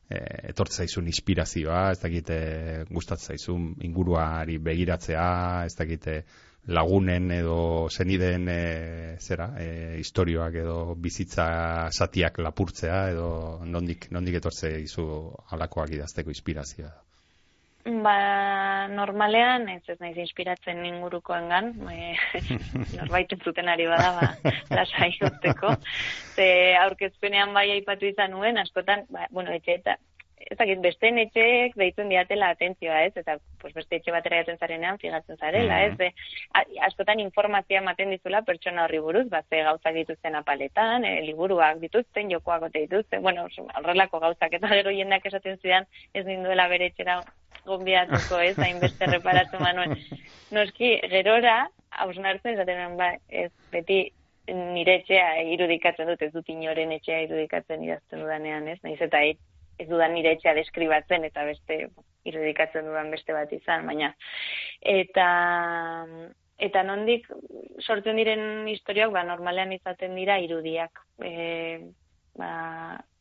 e, 0.10 0.20
etortze 0.52 0.84
zaizun 0.84 1.10
inspirazioa, 1.14 1.84
ez 1.94 2.02
dakit 2.02 2.34
e, 2.34 2.42
gustatzen 2.90 3.36
zaizun 3.36 3.72
inguruari 3.86 4.58
begiratzea, 4.66 5.30
ez 5.70 5.76
dakit 5.78 6.10
e, 6.10 6.20
lagunen 6.70 7.32
edo 7.34 7.90
zenideen 7.90 8.48
e, 8.50 8.62
zera, 9.20 9.50
e, 9.58 9.98
historioak 10.00 10.56
edo 10.62 10.78
bizitza 10.96 11.90
satiak 11.90 12.40
lapurtzea 12.46 13.04
edo 13.14 13.30
nondik, 13.66 14.10
nondik 14.14 14.40
etortze 14.40 14.76
izu 14.84 15.06
halakoak 15.50 15.96
idazteko 15.98 16.34
inspirazioa. 16.36 16.92
Ba, 18.04 18.88
normalean, 18.92 19.70
ez 19.72 19.82
ez 19.90 19.96
naiz 20.04 20.18
inspiratzen 20.20 20.84
ingurukoengan, 20.86 21.72
e, 21.90 22.12
norbait 23.00 23.34
entzuten 23.34 23.72
ari 23.72 23.88
bada, 23.90 24.12
ba, 24.20 24.54
lasai 24.76 25.14
uzteko. 25.26 25.74
Ze 26.36 26.50
aurkezpenean 26.84 27.56
bai 27.56 27.70
aipatu 27.78 28.10
izan 28.12 28.36
nuen, 28.36 28.60
askotan, 28.62 29.08
ba, 29.10 29.26
bueno, 29.32 29.56
etxe 29.56 29.80
eta 29.80 29.98
ez 30.40 30.58
dakit, 30.58 30.80
besteen 30.82 31.18
etxeek 31.20 31.76
deitzen 31.80 32.10
diatela 32.12 32.52
atentzioa, 32.54 33.02
ez? 33.08 33.14
Eta 33.20 33.36
pues, 33.62 33.74
beste 33.76 33.98
etxe 34.00 34.14
batera 34.16 34.40
jaten 34.42 34.58
zarenean 34.58 35.00
figatzen 35.02 35.38
zarela, 35.38 35.82
ez? 35.86 36.14
A- 36.56 36.66
askotan 36.88 37.20
informazioa 37.20 37.82
ematen 37.82 38.14
dizula 38.16 38.42
pertsona 38.48 38.86
horri 38.86 39.02
buruz, 39.04 39.26
bat 39.30 39.46
ze 39.50 39.64
gauzak 39.68 39.98
dituzten 39.98 40.36
apaletan, 40.40 41.06
e, 41.06 41.20
liburuak 41.28 41.82
dituzten, 41.84 42.32
jokoak 42.32 42.70
ote 42.70 42.86
dituzten, 42.86 43.22
bueno, 43.22 43.48
horrelako 43.82 44.22
gauzak, 44.24 44.54
eta 44.54 44.72
gero 44.72 44.96
jendeak 44.96 45.26
esaten 45.26 45.60
zidan, 45.60 45.90
ez 46.14 46.26
ninduela 46.26 46.68
bere 46.72 46.88
etxera 46.94 47.20
gonbidatuko, 47.66 48.40
ez, 48.40 48.56
hainbeste 48.58 49.12
reparatu 49.12 49.60
manuen. 49.66 49.98
Noski, 50.56 50.96
gerora, 51.12 51.68
hausnartzen 52.06 52.56
esaten 52.56 52.98
ba, 52.98 53.12
ez, 53.28 53.52
beti 53.74 54.06
nire 54.50 54.96
etxea 55.02 55.44
irudikatzen 55.54 56.08
dut, 56.10 56.22
ez 56.26 56.32
dut 56.34 56.48
inoren 56.50 56.92
etxea 56.96 57.20
irudikatzen 57.28 57.84
idazten 57.86 58.24
dudanean, 58.24 58.68
ez, 58.72 58.80
naiz 58.84 58.98
eta 59.02 59.22
ez, 59.80 59.88
dudan 59.88 60.14
nire 60.14 60.36
etxea 60.36 60.54
deskribatzen 60.58 61.26
eta 61.28 61.46
beste 61.48 61.80
irudikatzen 62.30 62.86
dudan 62.86 63.12
beste 63.14 63.34
bat 63.34 63.52
izan, 63.56 63.88
baina 63.88 64.12
eta 64.82 65.28
eta 66.60 66.84
nondik 66.84 67.28
sortzen 67.80 68.20
diren 68.20 68.68
historiak 68.68 69.14
ba 69.16 69.24
normalean 69.24 69.72
izaten 69.72 70.16
dira 70.20 70.38
irudiak. 70.44 71.00
E, 71.24 71.80
ba, 72.40 72.50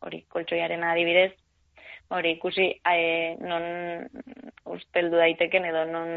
hori 0.02 0.24
koltsoiaren 0.34 0.82
adibidez, 0.86 1.30
hori 2.14 2.34
ikusi 2.36 2.68
e, 2.82 3.36
non 3.40 3.64
usteldu 4.74 5.20
daiteken 5.22 5.68
edo 5.70 5.84
non 5.92 6.10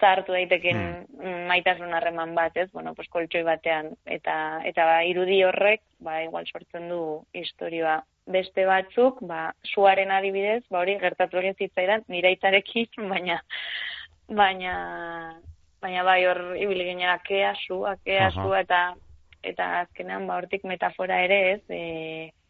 zahartu 0.00 0.32
daiteken 0.32 0.80
mm. 1.18 1.46
maitasun 1.48 1.94
harreman 1.94 2.34
bat, 2.34 2.56
ez? 2.56 2.70
Bueno, 2.72 2.94
pues 2.94 3.08
koltsoi 3.12 3.42
batean 3.46 3.92
eta 4.04 4.36
eta 4.64 4.88
ba, 4.88 4.98
irudi 5.04 5.42
horrek 5.44 5.82
ba 6.04 6.22
igual 6.22 6.46
sortzen 6.46 6.88
du 6.88 7.00
historia 7.32 8.02
beste 8.26 8.64
batzuk, 8.66 9.20
ba 9.28 9.52
suaren 9.74 10.10
adibidez, 10.10 10.62
ba 10.70 10.80
hori 10.80 10.96
gertatu 11.00 11.40
egin 11.40 11.56
zitzaidan 11.58 12.04
niraitarekin, 12.08 12.88
baina 13.12 13.40
baina 14.28 14.76
baina 15.84 16.04
bai 16.04 16.22
hor 16.24 16.40
ibili 16.56 16.88
ginera 16.88 17.18
kea 17.26 17.52
su, 17.66 17.82
kea 18.04 18.30
Aha. 18.30 18.42
su 18.42 18.54
eta 18.54 18.80
eta 19.44 19.66
azkenean 19.82 20.26
ba 20.26 20.38
hortik 20.40 20.64
metafora 20.64 21.20
ere, 21.26 21.40
ez? 21.52 21.62
E, 21.68 22.32
ba, 22.32 22.43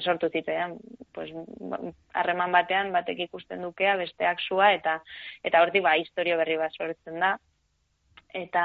sortu 0.00 0.28
zitzaidan, 0.30 0.76
pues 1.14 1.30
ba, 1.34 1.78
harreman 2.14 2.52
batean 2.52 2.92
batek 2.92 3.26
ikusten 3.28 3.62
dukea 3.62 3.96
besteak 3.96 4.40
sua 4.40 4.72
eta 4.74 5.00
eta 5.44 5.62
hortik 5.62 5.82
ba 5.82 5.96
historia 5.98 6.36
berri 6.36 6.56
bat 6.58 6.74
sortzen 6.74 7.20
da. 7.20 7.36
Eta 8.34 8.64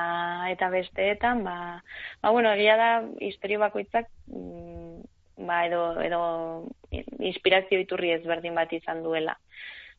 eta 0.49 0.69
besteetan 0.73 1.43
ba 1.43 1.83
ba 2.21 2.31
bueno 2.31 2.51
egia 2.57 2.75
da 2.77 2.91
historia 3.19 3.59
bakoitzak 3.59 4.09
mm, 4.27 5.01
ba 5.45 5.65
edo 5.65 6.01
edo 6.01 6.21
inspirazio 7.19 7.79
iturri 7.79 8.11
ezberdin 8.17 8.55
bat 8.55 8.73
izan 8.73 9.03
duela. 9.03 9.37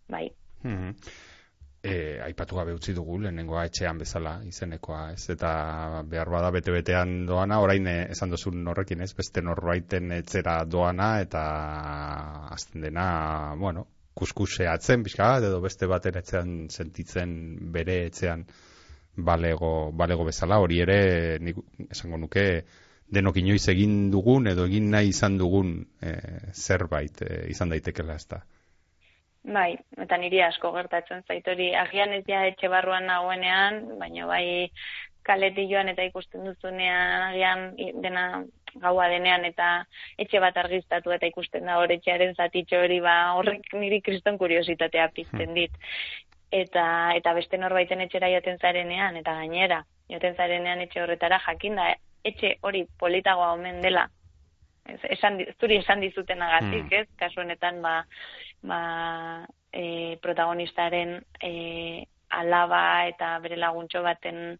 Bai. 0.08 0.30
Mhm. 0.62 0.96
E, 1.82 2.20
aipatu 2.20 2.58
gabe 2.58 2.74
utzi 2.76 2.92
dugu 2.92 3.14
lehenengoa 3.22 3.62
etxean 3.70 4.00
bezala 4.02 4.34
izenekoa, 4.44 5.14
ez? 5.14 5.30
Eta 5.32 5.52
behar 6.10 6.28
bada 6.28 6.50
bete-betean 6.52 7.14
doana, 7.28 7.60
orain 7.64 7.86
eh, 7.88 8.02
esan 8.12 8.34
duzun 8.34 8.68
horrekin, 8.68 9.00
ez? 9.00 9.14
Beste 9.16 9.40
norbaiten 9.40 10.12
etxera 10.18 10.58
doana 10.68 11.14
eta 11.24 11.44
azten 12.52 12.84
dena, 12.84 13.06
bueno, 13.56 13.86
kuskuseatzen 14.20 15.06
pixka 15.06 15.30
bat, 15.32 15.48
edo 15.48 15.62
beste 15.64 15.88
baten 15.88 16.20
etxean 16.20 16.52
sentitzen 16.68 17.32
bere 17.72 17.96
etxean 18.10 18.44
balego, 19.16 19.72
balego 19.96 20.28
bezala, 20.28 20.60
hori 20.60 20.82
ere 20.84 21.00
nik 21.40 21.64
esango 21.88 22.20
nuke 22.20 22.46
denok 23.10 23.40
inoiz 23.40 23.64
egin 23.72 24.10
dugun 24.12 24.52
edo 24.52 24.68
egin 24.68 24.90
nahi 24.92 25.10
izan 25.14 25.38
dugun 25.40 25.78
eh, 26.04 26.52
zerbait 26.52 27.22
eh, 27.26 27.46
izan 27.50 27.72
daitekela 27.72 28.20
ez 28.20 28.26
da. 28.28 28.44
Bai, 29.42 29.78
eta 29.96 30.16
niri 30.20 30.42
asko 30.44 30.70
gertatzen 30.74 31.22
zait 31.26 31.46
hori. 31.48 31.70
Agian 31.74 32.12
ez 32.12 32.24
ja 32.28 32.44
etxe 32.46 32.68
barruan 32.68 33.06
nagoenean, 33.08 33.80
baina 33.98 34.26
bai 34.28 34.70
kaleti 35.24 35.66
joan 35.70 35.88
eta 35.88 36.04
ikusten 36.04 36.44
duzunean 36.44 37.22
agian 37.30 38.02
dena 38.02 38.44
gaua 38.82 39.08
denean 39.12 39.44
eta 39.44 39.70
etxe 40.18 40.40
bat 40.40 40.56
argiztatu 40.56 41.12
eta 41.16 41.26
ikusten 41.26 41.66
da 41.66 41.78
hor 41.80 41.92
etxearen 41.92 42.34
zatitxo 42.34 42.82
hori 42.84 43.00
ba 43.00 43.16
horrek 43.38 43.72
niri 43.74 44.00
kriston 44.00 44.38
kuriositatea 44.38 45.08
pizten 45.14 45.54
dit. 45.54 45.72
Eta 46.52 46.84
eta 47.16 47.34
beste 47.34 47.58
norbaiten 47.58 48.00
etxera 48.06 48.30
joaten 48.30 48.58
zarenean 48.58 49.16
eta 49.16 49.34
gainera 49.40 49.82
joaten 50.10 50.36
zarenean 50.36 50.80
etxe 50.86 51.02
horretara 51.02 51.40
jakinda 51.46 51.92
etxe 52.24 52.56
hori 52.62 52.86
politagoa 52.98 53.52
omen 53.52 53.80
dela. 53.82 54.08
Ez, 54.94 55.00
esan, 55.16 55.38
zuri 55.60 55.76
esan 55.80 56.00
dizutenagatik, 56.00 56.84
Hmm. 56.84 57.00
ez? 57.00 57.08
Kasu 57.18 57.40
honetan 57.40 57.82
ba 57.82 58.04
ba, 58.62 59.46
e, 59.72 60.18
protagonistaren 60.20 61.22
e, 61.40 62.04
alaba 62.30 63.06
eta 63.08 63.38
bere 63.40 63.56
laguntxo 63.56 64.02
baten 64.02 64.58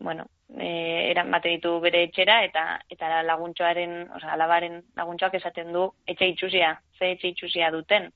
bueno, 0.00 0.26
e, 0.56 1.10
eramate 1.10 1.48
ditu 1.48 1.80
bere 1.80 2.04
etxera 2.06 2.44
eta 2.44 2.64
eta 2.90 3.22
laguntxoaren, 3.26 4.10
osea, 4.14 4.32
alabaren 4.36 4.82
laguntxoak 4.96 5.34
esaten 5.34 5.72
du 5.72 5.88
etxe 6.06 6.28
itxusia, 6.28 6.80
ze 6.98 7.12
etxe 7.12 7.28
itxusia 7.28 7.70
duten. 7.70 8.12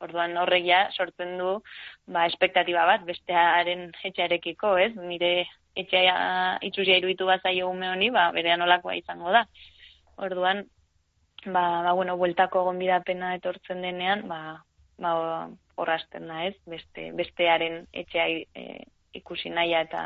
Orduan 0.00 0.36
horrek 0.36 0.64
ja 0.66 0.88
sortzen 0.92 1.38
du 1.38 1.62
ba 2.06 2.26
espektatiba 2.26 2.84
bat 2.86 3.04
bestearen 3.06 3.92
etxearekiko, 4.04 4.76
ez? 4.78 4.92
Nire 4.96 5.46
etxea 5.76 6.58
itxusia 6.62 6.98
iruditu 6.98 7.26
bazaio 7.26 7.70
ume 7.70 7.88
honi, 7.88 8.10
ba 8.10 8.30
berean 8.32 8.62
olakoa 8.62 8.96
izango 8.96 9.30
da. 9.30 9.44
Orduan 10.16 10.64
ba, 11.46 11.82
ba 11.82 11.92
bueno, 11.92 12.16
bueltako 12.16 12.64
gonbidapena 12.64 13.34
etortzen 13.36 13.82
denean, 13.82 14.28
ba 14.28 14.64
ba 14.98 15.12
horrasten 15.76 16.28
da, 16.30 16.44
ez? 16.46 16.54
Beste 16.70 17.10
bestearen 17.18 17.80
etxea 17.92 18.26
e, 18.30 18.84
ikusi 19.14 19.50
naia 19.50 19.80
eta 19.86 20.02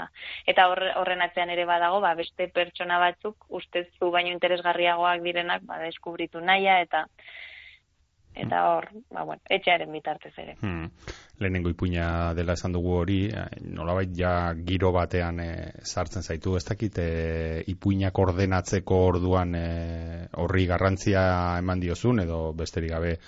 eta 0.46 0.68
horre- 0.70 0.94
horren 1.00 1.22
atzean 1.24 1.50
ere 1.50 1.64
badago, 1.68 2.00
ba 2.00 2.14
beste 2.14 2.48
pertsona 2.54 2.98
batzuk 3.02 3.46
ustezu 3.60 4.10
baino 4.14 4.32
interesgarriagoak 4.34 5.22
direnak 5.24 5.64
ba 5.68 5.78
deskubritu 5.84 6.40
naia 6.40 6.80
eta 6.84 7.06
eta 8.38 8.60
hor, 8.70 8.88
ba 9.10 9.24
bueno, 9.26 9.42
etxearen 9.50 9.90
bitartez 9.92 10.32
ere. 10.38 10.54
Hmm. 10.62 10.86
Lehenengo 11.42 11.70
ipuina 11.70 12.34
dela 12.34 12.54
esan 12.58 12.72
dugu 12.74 12.94
hori, 13.00 13.18
eh, 13.30 13.46
nolabait 13.74 14.14
ja 14.14 14.54
giro 14.54 14.92
batean 14.94 15.40
eh, 15.42 15.72
sartzen 15.82 16.22
zaitu, 16.22 16.56
ez 16.56 16.64
dakit 16.68 16.98
eh, 17.02 17.64
ipuinak 17.74 18.18
ordenatzeko 18.18 19.02
orduan 19.10 19.54
eh, 19.58 20.24
horri 20.38 20.66
garrantzia 20.70 21.22
eman 21.58 21.82
diozun, 21.82 22.24
edo 22.26 22.40
besterik 22.58 22.94
gabe 22.94 23.18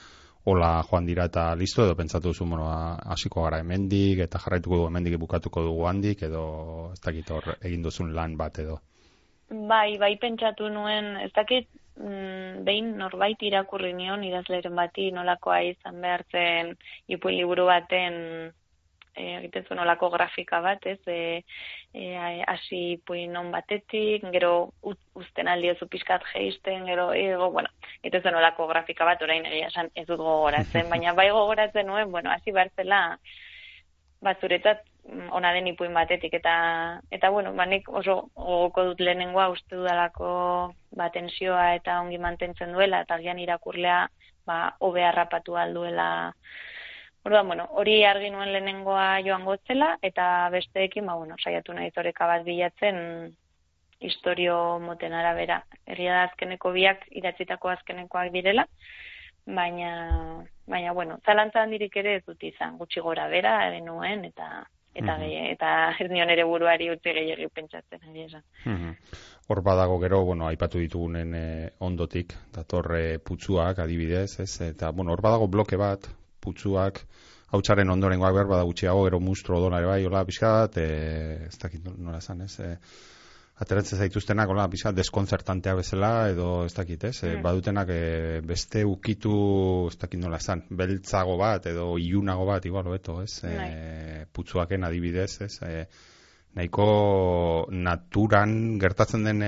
hola 0.51 0.83
joan 0.89 1.07
dira 1.07 1.27
eta 1.29 1.51
listo, 1.55 1.85
edo 1.85 1.97
pentsatu 1.97 2.31
duzu, 2.31 2.47
bueno, 2.49 2.69
hasiko 3.15 3.45
gara 3.45 3.61
hemendik, 3.61 4.23
eta 4.25 4.39
jarraituko 4.39 4.79
dugu 4.79 4.89
hemendik 4.89 5.19
bukatuko 5.21 5.65
dugu 5.67 5.87
handik, 5.91 6.23
edo 6.23 6.45
ez 6.95 7.01
dakit 7.05 7.31
hor 7.31 7.57
egin 7.61 7.83
duzun 7.83 8.15
lan 8.15 8.37
bat 8.41 8.59
edo. 8.63 8.81
Bai, 9.51 9.99
bai 9.99 10.15
pentsatu 10.23 10.69
nuen, 10.71 11.17
ez 11.25 11.33
dakit 11.35 11.67
mm, 12.01 12.65
behin 12.67 12.95
norbait 12.99 13.43
irakurri 13.51 13.93
nion 13.97 14.25
idazleren 14.25 14.75
bati 14.77 15.11
nolakoa 15.17 15.61
izan 15.75 16.01
behar 16.05 16.25
zen 16.33 16.75
ipuin 17.09 17.37
liburu 17.39 17.69
baten 17.71 18.19
e, 19.15 19.37
egiten 19.39 19.67
zuen 19.67 19.81
nolako 19.81 20.11
grafika 20.15 20.61
bat, 20.65 20.87
ez, 20.87 21.01
e, 21.07 21.43
e, 21.95 22.05
hasi 22.47 22.81
ipuin 22.97 23.37
on 23.37 23.51
batetik, 23.55 24.25
gero 24.35 24.53
uzten 24.83 25.51
aldiozu 25.51 25.89
pixkat 25.91 26.27
geisten, 26.33 26.87
gero, 26.89 27.11
ego, 27.17 27.51
bueno, 27.57 27.73
egiten 28.03 28.25
zuen 28.25 28.39
nolako 28.39 28.69
grafika 28.71 29.09
bat, 29.09 29.23
orain 29.27 29.47
egia 29.51 29.71
esan 29.73 29.91
ez 29.95 30.07
dut 30.09 30.23
gogoratzen, 30.23 30.89
baina 30.93 31.15
bai 31.19 31.31
gogoratzen 31.35 31.91
nuen, 31.91 32.11
bueno, 32.13 32.33
hasi 32.35 32.55
behar 32.57 32.73
zela 32.77 33.03
ba, 34.21 34.37
zuretzat 34.41 34.87
ona 35.31 35.53
den 35.53 35.67
ipuin 35.73 35.95
batetik 35.95 36.35
eta 36.35 36.55
eta 37.11 37.31
bueno, 37.31 37.53
ba 37.55 37.67
nik 37.67 37.89
oso 37.89 38.31
gogoko 38.35 38.85
dut 38.91 39.01
lehenengoa 39.01 39.49
uste 39.55 39.77
dudalako 39.77 40.75
ba 40.97 41.11
tensioa 41.11 41.75
eta 41.75 42.01
ongi 42.01 42.19
mantentzen 42.19 42.73
duela 42.73 43.01
eta 43.03 43.15
agian 43.15 43.39
irakurlea 43.39 44.09
ba 44.47 44.77
hobe 44.79 45.05
harrapatu 45.05 45.57
alduela 45.57 46.11
Orduan, 47.23 47.49
bueno, 47.49 47.67
hori 47.77 47.99
argi 48.09 48.31
nuen 48.33 48.49
lehenengoa 48.49 49.21
joan 49.21 49.43
gotzela, 49.45 49.91
eta 50.01 50.49
besteekin, 50.55 51.05
ba, 51.05 51.19
bueno, 51.21 51.35
saiatu 51.37 51.75
nahi 51.77 51.91
zoreka 51.93 52.25
bat 52.27 52.47
bilatzen 52.47 52.97
historio 54.01 54.79
moten 54.81 55.13
arabera. 55.13 55.59
Egia 55.85 56.15
da 56.15 56.23
azkeneko 56.31 56.73
biak, 56.73 57.05
idatzitako 57.21 57.69
azkenekoak 57.75 58.33
direla, 58.33 58.65
baina, 59.45 59.91
baina 60.67 60.93
bueno, 60.97 61.19
zalantza 61.27 61.61
handirik 61.61 61.97
ere 62.01 62.17
ez 62.17 62.25
dut 62.25 62.43
izan, 62.43 62.79
gutxi 62.79 63.05
gora 63.05 63.29
bera, 63.29 63.55
nuen, 63.85 64.25
eta 64.25 64.65
eta 64.95 65.17
mm 65.17 65.23
-hmm. 65.23 65.53
eta 65.53 65.95
ez 66.01 66.11
nion 66.11 66.31
ere 66.31 66.45
buruari 66.45 66.91
utzi 66.91 67.13
gehiagi 67.15 67.49
pentsatzen 67.55 68.01
ari 68.11 68.25
esan. 68.25 68.43
Mm 68.65 68.95
Hor 69.51 69.63
badago 69.63 69.99
gero, 69.99 70.25
bueno, 70.25 70.47
aipatu 70.47 70.79
ditugunen 70.79 71.35
eh, 71.35 71.71
ondotik, 71.81 72.35
datorre 72.55 73.19
putzuak 73.19 73.79
adibidez, 73.79 74.39
ez? 74.39 74.61
Eta, 74.61 74.93
bueno, 74.93 75.11
hor 75.11 75.23
badago 75.23 75.49
bloke 75.49 75.77
bat, 75.77 76.07
putzuak, 76.41 77.01
hautsaren 77.51 77.91
ondorengoak 77.91 78.35
behar 78.35 78.47
bada 78.47 78.63
gutxiago, 78.63 79.05
gero 79.05 79.19
mustro 79.21 79.59
odonare 79.59 79.87
bai, 79.87 80.05
hola, 80.07 80.25
pixkat, 80.25 80.77
e, 80.77 81.47
ez 81.49 81.59
dakit 81.59 81.89
nola 81.99 82.19
esan, 82.19 82.43
ez? 82.43 82.61
E, 82.61 82.77
ateratzen 83.61 84.01
zaituztenak 84.01 84.49
hola 84.49 84.65
bizka 84.73 84.93
deskonzertantea 84.97 85.75
bezala 85.77 86.13
edo 86.33 86.49
ez 86.65 86.73
dakit, 86.73 87.05
ez? 87.05 87.17
Mm. 87.23 87.43
badutenak 87.45 87.93
e, 87.93 88.01
beste 88.47 88.87
ukitu 88.89 89.35
ez 89.91 89.99
dakit 90.01 90.23
nola 90.23 90.41
esan, 90.41 90.65
beltzago 90.71 91.37
bat 91.41 91.69
edo 91.69 91.93
iunago 92.01 92.47
bat 92.49 92.65
igual 92.65 92.89
hobeto, 92.89 93.21
ez? 93.23 93.43
E, 93.45 94.25
putzuaken 94.33 94.89
adibidez, 94.89 95.35
ez? 95.45 95.53
E, 95.67 95.85
nahiko 96.57 96.89
naturan 97.71 98.57
gertatzen 98.81 99.29
den 99.29 99.45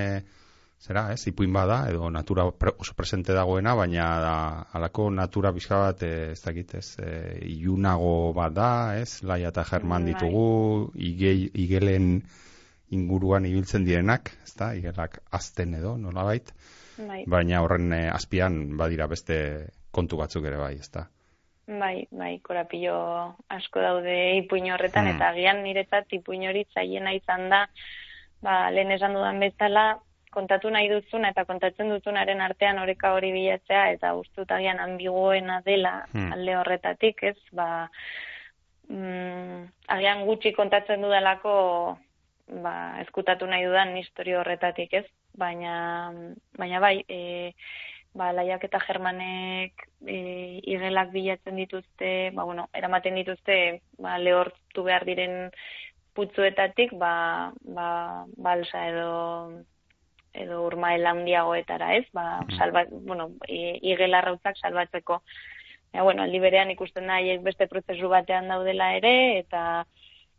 zera, 0.83 1.07
ez? 1.15 1.25
Ipuin 1.31 1.51
bada 1.55 1.81
edo 1.89 2.11
natura 2.13 2.45
oso 2.45 2.93
presente 2.93 3.33
dagoena, 3.33 3.73
baina 3.73 4.07
da, 4.21 4.37
alako 4.77 5.09
natura 5.09 5.51
bizka 5.55 5.81
bat 5.87 6.05
ez 6.05 6.39
dakit, 6.43 6.77
ez? 6.77 6.87
E, 7.01 7.11
iunago 7.49 8.31
bat 8.37 8.53
da, 8.53 8.71
ez? 9.01 9.23
Laia 9.25 9.49
eta 9.49 9.65
German 9.73 10.05
bai. 10.05 10.13
ditugu, 10.13 10.91
igelen 11.01 12.19
inguruan 12.95 13.45
ibiltzen 13.49 13.85
direnak, 13.87 14.31
ezta, 14.43 14.73
igelak 14.77 15.19
azten 15.31 15.73
edo, 15.79 15.95
nolabait, 15.97 16.53
bai. 16.97 17.23
baina 17.27 17.63
horren 17.63 17.91
eh, 17.93 18.07
azpian 18.13 18.77
badira 18.77 19.07
beste 19.11 19.37
kontu 19.91 20.17
batzuk 20.21 20.45
ere 20.49 20.61
bai, 20.61 20.75
ezta. 20.79 21.07
Bai, 21.67 22.07
bai, 22.11 22.33
korapillo 22.43 22.95
asko 23.55 23.83
daude 23.83 24.15
ipuin 24.41 24.71
horretan, 24.75 25.07
hmm. 25.07 25.15
eta 25.15 25.29
agian 25.31 25.61
niretzat 25.63 26.11
ipuin 26.19 26.43
hori 26.49 26.65
zaiena 26.73 27.13
izan 27.15 27.47
da, 27.53 27.61
ba, 28.43 28.57
lehen 28.75 28.91
esan 28.91 29.15
dudan 29.15 29.39
bezala, 29.39 29.85
kontatu 30.33 30.71
nahi 30.73 30.89
duzuna 30.89 31.29
eta 31.31 31.45
kontatzen 31.45 31.91
duzunaren 31.93 32.41
artean 32.41 32.81
oreka 32.81 33.13
hori 33.15 33.31
bilatzea, 33.31 33.85
eta 33.95 34.15
ustut 34.17 34.51
agian 34.51 34.81
ambiguena 34.83 35.61
dela 35.65 36.01
hmm. 36.11 36.33
alde 36.35 36.57
horretatik, 36.59 37.23
ez, 37.31 37.37
ba, 37.55 37.69
mm, 38.89 39.61
agian 39.95 40.25
gutxi 40.27 40.51
kontatzen 40.57 41.05
dudalako 41.05 41.53
ba, 42.61 43.01
eskutatu 43.01 43.47
nahi 43.49 43.65
dudan 43.65 43.95
historio 43.97 44.41
horretatik, 44.41 44.93
ez? 44.93 45.05
Baina, 45.37 46.11
baina 46.59 46.79
bai, 46.83 46.99
e, 47.09 47.53
ba, 48.13 48.31
laiak 48.35 48.63
eta 48.67 48.81
germanek 48.85 49.87
e, 50.05 50.17
igelak 50.75 51.11
bilatzen 51.15 51.57
dituzte, 51.57 52.31
ba, 52.35 52.45
bueno, 52.45 52.67
eramaten 52.73 53.17
dituzte, 53.17 53.57
ba, 53.97 54.17
lehortu 54.21 54.85
behar 54.85 55.05
diren 55.09 55.49
putzuetatik, 56.13 56.93
ba, 57.01 57.51
ba, 57.65 58.25
balsa 58.37 58.87
edo 58.89 59.13
edo 60.33 60.63
urmaela 60.65 61.11
handiagoetara, 61.13 61.91
ez? 61.95 62.05
Ba, 62.13 62.41
salba, 62.57 62.85
bueno, 62.89 63.29
igela 63.47 64.21
rautzak 64.21 64.57
salbatzeko. 64.57 65.21
Ja, 65.93 66.01
bueno, 66.01 66.23
aldi 66.23 66.39
berean 66.41 66.71
ikusten 66.73 67.05
da 67.05 67.19
beste 67.45 67.67
prozesu 67.69 68.09
batean 68.09 68.47
daudela 68.49 68.95
ere, 68.97 69.13
eta 69.43 69.85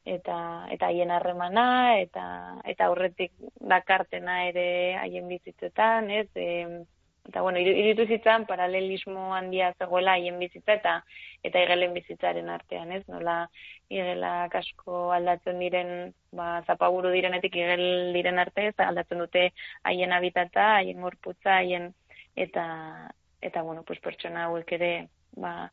eta 0.04 0.66
eta 0.70 0.86
haien 0.90 1.10
harremana 1.10 1.98
eta 2.00 2.24
eta 2.64 2.88
aurretik 2.90 3.32
dakartena 3.60 4.44
ere 4.48 4.66
haien 5.00 5.28
bizitzetan, 5.28 6.10
ez? 6.10 6.28
E, 6.34 6.84
eta 7.28 7.40
bueno, 7.40 7.58
iruditu 7.58 8.04
zitzan 8.06 8.44
paralelismo 8.46 9.32
handia 9.34 9.72
zegoela 9.78 10.12
haien 10.18 10.38
bizitza 10.38 10.74
eta 10.74 10.94
eta 11.42 11.62
igelen 11.64 11.94
bizitzaren 11.96 12.50
artean, 12.52 12.92
ez? 12.92 13.02
Nola 13.08 13.48
igela 13.88 14.34
asko 14.60 15.10
aldatzen 15.16 15.58
diren, 15.58 16.12
ba 16.32 16.62
zapaburu 16.66 17.10
direnetik 17.14 17.56
igel 17.56 18.12
diren 18.12 18.38
arte, 18.38 18.68
ez 18.68 18.78
aldatzen 18.78 19.24
dute 19.24 19.50
haien 19.84 20.12
habitata, 20.12 20.74
haien 20.76 21.00
gorputza, 21.00 21.56
haien 21.56 21.94
eta 22.36 22.64
eta 23.40 23.62
bueno, 23.62 23.82
pues 23.84 24.00
pertsona 24.00 24.46
hauek 24.46 24.72
ere 24.72 25.08
ba, 25.36 25.70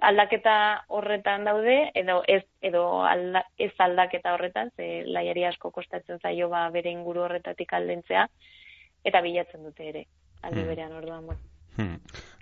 aldaketa 0.00 0.54
horretan 0.88 1.44
daude 1.44 1.90
edo 1.94 2.20
ez 2.28 2.42
edo 2.62 3.02
alda, 3.04 3.44
ez 3.58 3.72
aldaketa 3.78 4.34
horretan 4.34 4.70
ze 4.76 5.04
laiari 5.06 5.44
asko 5.44 5.70
kostatzen 5.70 6.20
zaio 6.20 6.48
ba 6.48 6.68
bere 6.70 6.90
inguru 6.90 7.24
horretatik 7.26 7.72
aldentzea 7.72 8.26
eta 9.04 9.20
bilatzen 9.20 9.64
dute 9.64 9.88
ere 9.88 10.04
aldi 10.42 10.60
hmm. 10.60 10.68
berean 10.68 10.92
orduan 10.92 11.26
bueno. 11.26 11.40
Hmm. 11.76 11.96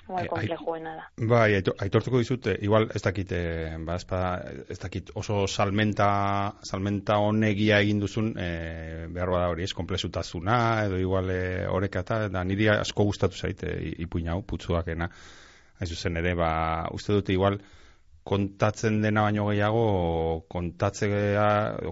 Bai, 0.08 0.22
komplejoena 0.24 0.94
da. 0.96 1.02
Bai, 1.28 1.58
aitortuko 1.58 2.22
dizut, 2.22 2.46
eh, 2.48 2.54
igual 2.64 2.86
ez 2.96 3.02
dakit, 3.04 3.32
eh, 3.36 3.74
ba, 3.84 3.98
ez 4.72 4.78
dakit 4.80 5.10
oso 5.20 5.42
salmenta, 5.46 6.54
salmenta 6.64 7.18
honegia 7.20 7.82
egin 7.84 8.00
duzun, 8.00 8.30
eh, 8.40 9.04
behar 9.12 9.28
bada 9.34 9.50
hori, 9.52 9.66
ez, 9.68 9.74
komplexutasuna, 9.76 10.56
edo 10.86 10.96
igual 10.96 11.28
eh, 11.30 11.66
horrekata, 11.68 12.22
da 12.32 12.44
niri 12.44 12.70
asko 12.72 13.04
gustatu 13.04 13.36
zaite 13.36 13.74
ipuin 13.98 14.32
hau, 14.32 14.40
putzuakena 14.42 15.10
hain 15.78 15.90
zuzen 15.90 16.16
ere, 16.20 16.34
ba, 16.38 16.50
uste 16.94 17.14
dute 17.16 17.34
igual, 17.34 17.58
kontatzen 18.28 19.00
dena 19.00 19.22
baino 19.24 19.46
gehiago, 19.48 19.84
kontatzea, 20.52 21.46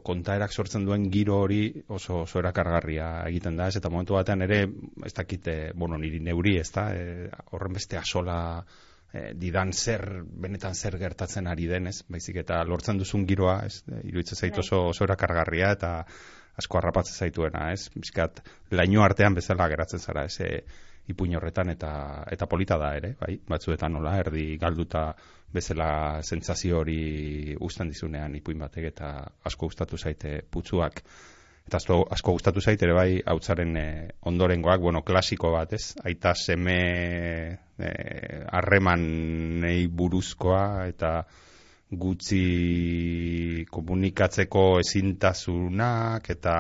kontaerak 0.05 0.53
sortzen 0.53 0.85
duen 0.85 1.07
giro 1.13 1.39
hori 1.47 1.61
oso, 1.89 2.23
oso 2.27 2.43
erakargarria 2.43 3.07
egiten 3.31 3.57
da, 3.57 3.71
ez, 3.71 3.79
eta 3.81 3.93
momentu 3.93 4.19
batean 4.19 4.45
ere, 4.45 4.67
ez 5.07 5.15
dakite, 5.17 5.57
bueno, 5.75 5.97
niri 6.03 6.21
neuri, 6.21 6.59
ez 6.61 6.69
da, 6.75 6.91
e, 6.93 7.31
horren 7.57 7.79
beste 7.79 7.97
asola, 7.97 8.39
e, 9.13 9.31
didan 9.41 9.73
zer, 9.73 10.05
benetan 10.45 10.77
zer 10.77 10.99
gertatzen 11.01 11.49
ari 11.49 11.71
denez, 11.71 12.03
baizik 12.13 12.43
eta 12.45 12.61
lortzen 12.69 13.01
duzun 13.01 13.25
giroa, 13.31 13.63
ez, 13.71 13.81
e, 13.89 14.03
iruditzen 14.11 14.43
zaitu 14.43 14.61
bai. 14.61 14.67
oso, 14.67 14.83
oso 14.91 15.09
erakargarria, 15.09 15.73
eta 15.79 15.95
asko 16.61 16.83
harrapatzen 16.83 17.17
zaituena, 17.25 17.71
ez, 17.73 17.89
bizkat, 17.97 18.43
laino 18.77 19.05
artean 19.05 19.37
bezala 19.37 19.71
geratzen 19.73 20.05
zara, 20.05 20.29
ez, 20.29 20.37
e, 20.41 20.53
ipuin 21.13 21.37
horretan 21.37 21.71
eta 21.71 21.91
eta 22.33 22.49
polita 22.51 22.79
da 22.79 22.93
ere, 22.97 23.15
bai, 23.21 23.37
batzuetan 23.49 23.93
nola 23.93 24.17
erdi 24.19 24.57
galduta 24.59 25.09
bezala 25.53 26.21
sentsazio 26.23 26.81
hori 26.83 27.57
uzten 27.61 27.89
dizunean 27.93 28.35
ipuin 28.35 28.59
batek 28.59 28.91
eta 28.93 29.13
asko 29.45 29.71
gustatu 29.71 29.99
zaite 29.99 30.41
putzuak 30.51 31.03
eta 31.67 31.81
asko, 31.81 32.01
asko 32.15 32.37
gustatu 32.37 32.61
zaite 32.61 32.87
ere 32.87 32.95
bai 32.95 33.11
hautzaren 33.27 33.77
e, 33.77 33.87
ondorengoak, 34.31 34.81
bueno, 34.81 35.03
klasiko 35.03 35.51
bat, 35.55 35.73
ez? 35.75 35.97
Aita 36.07 36.35
seme 36.39 36.79
eh, 37.79 38.45
harreman 38.55 39.07
buruzkoa 39.91 40.87
eta 40.87 41.11
gutxi 41.91 43.65
komunikatzeko 43.71 44.65
ezintasunak 44.81 46.31
eta 46.35 46.57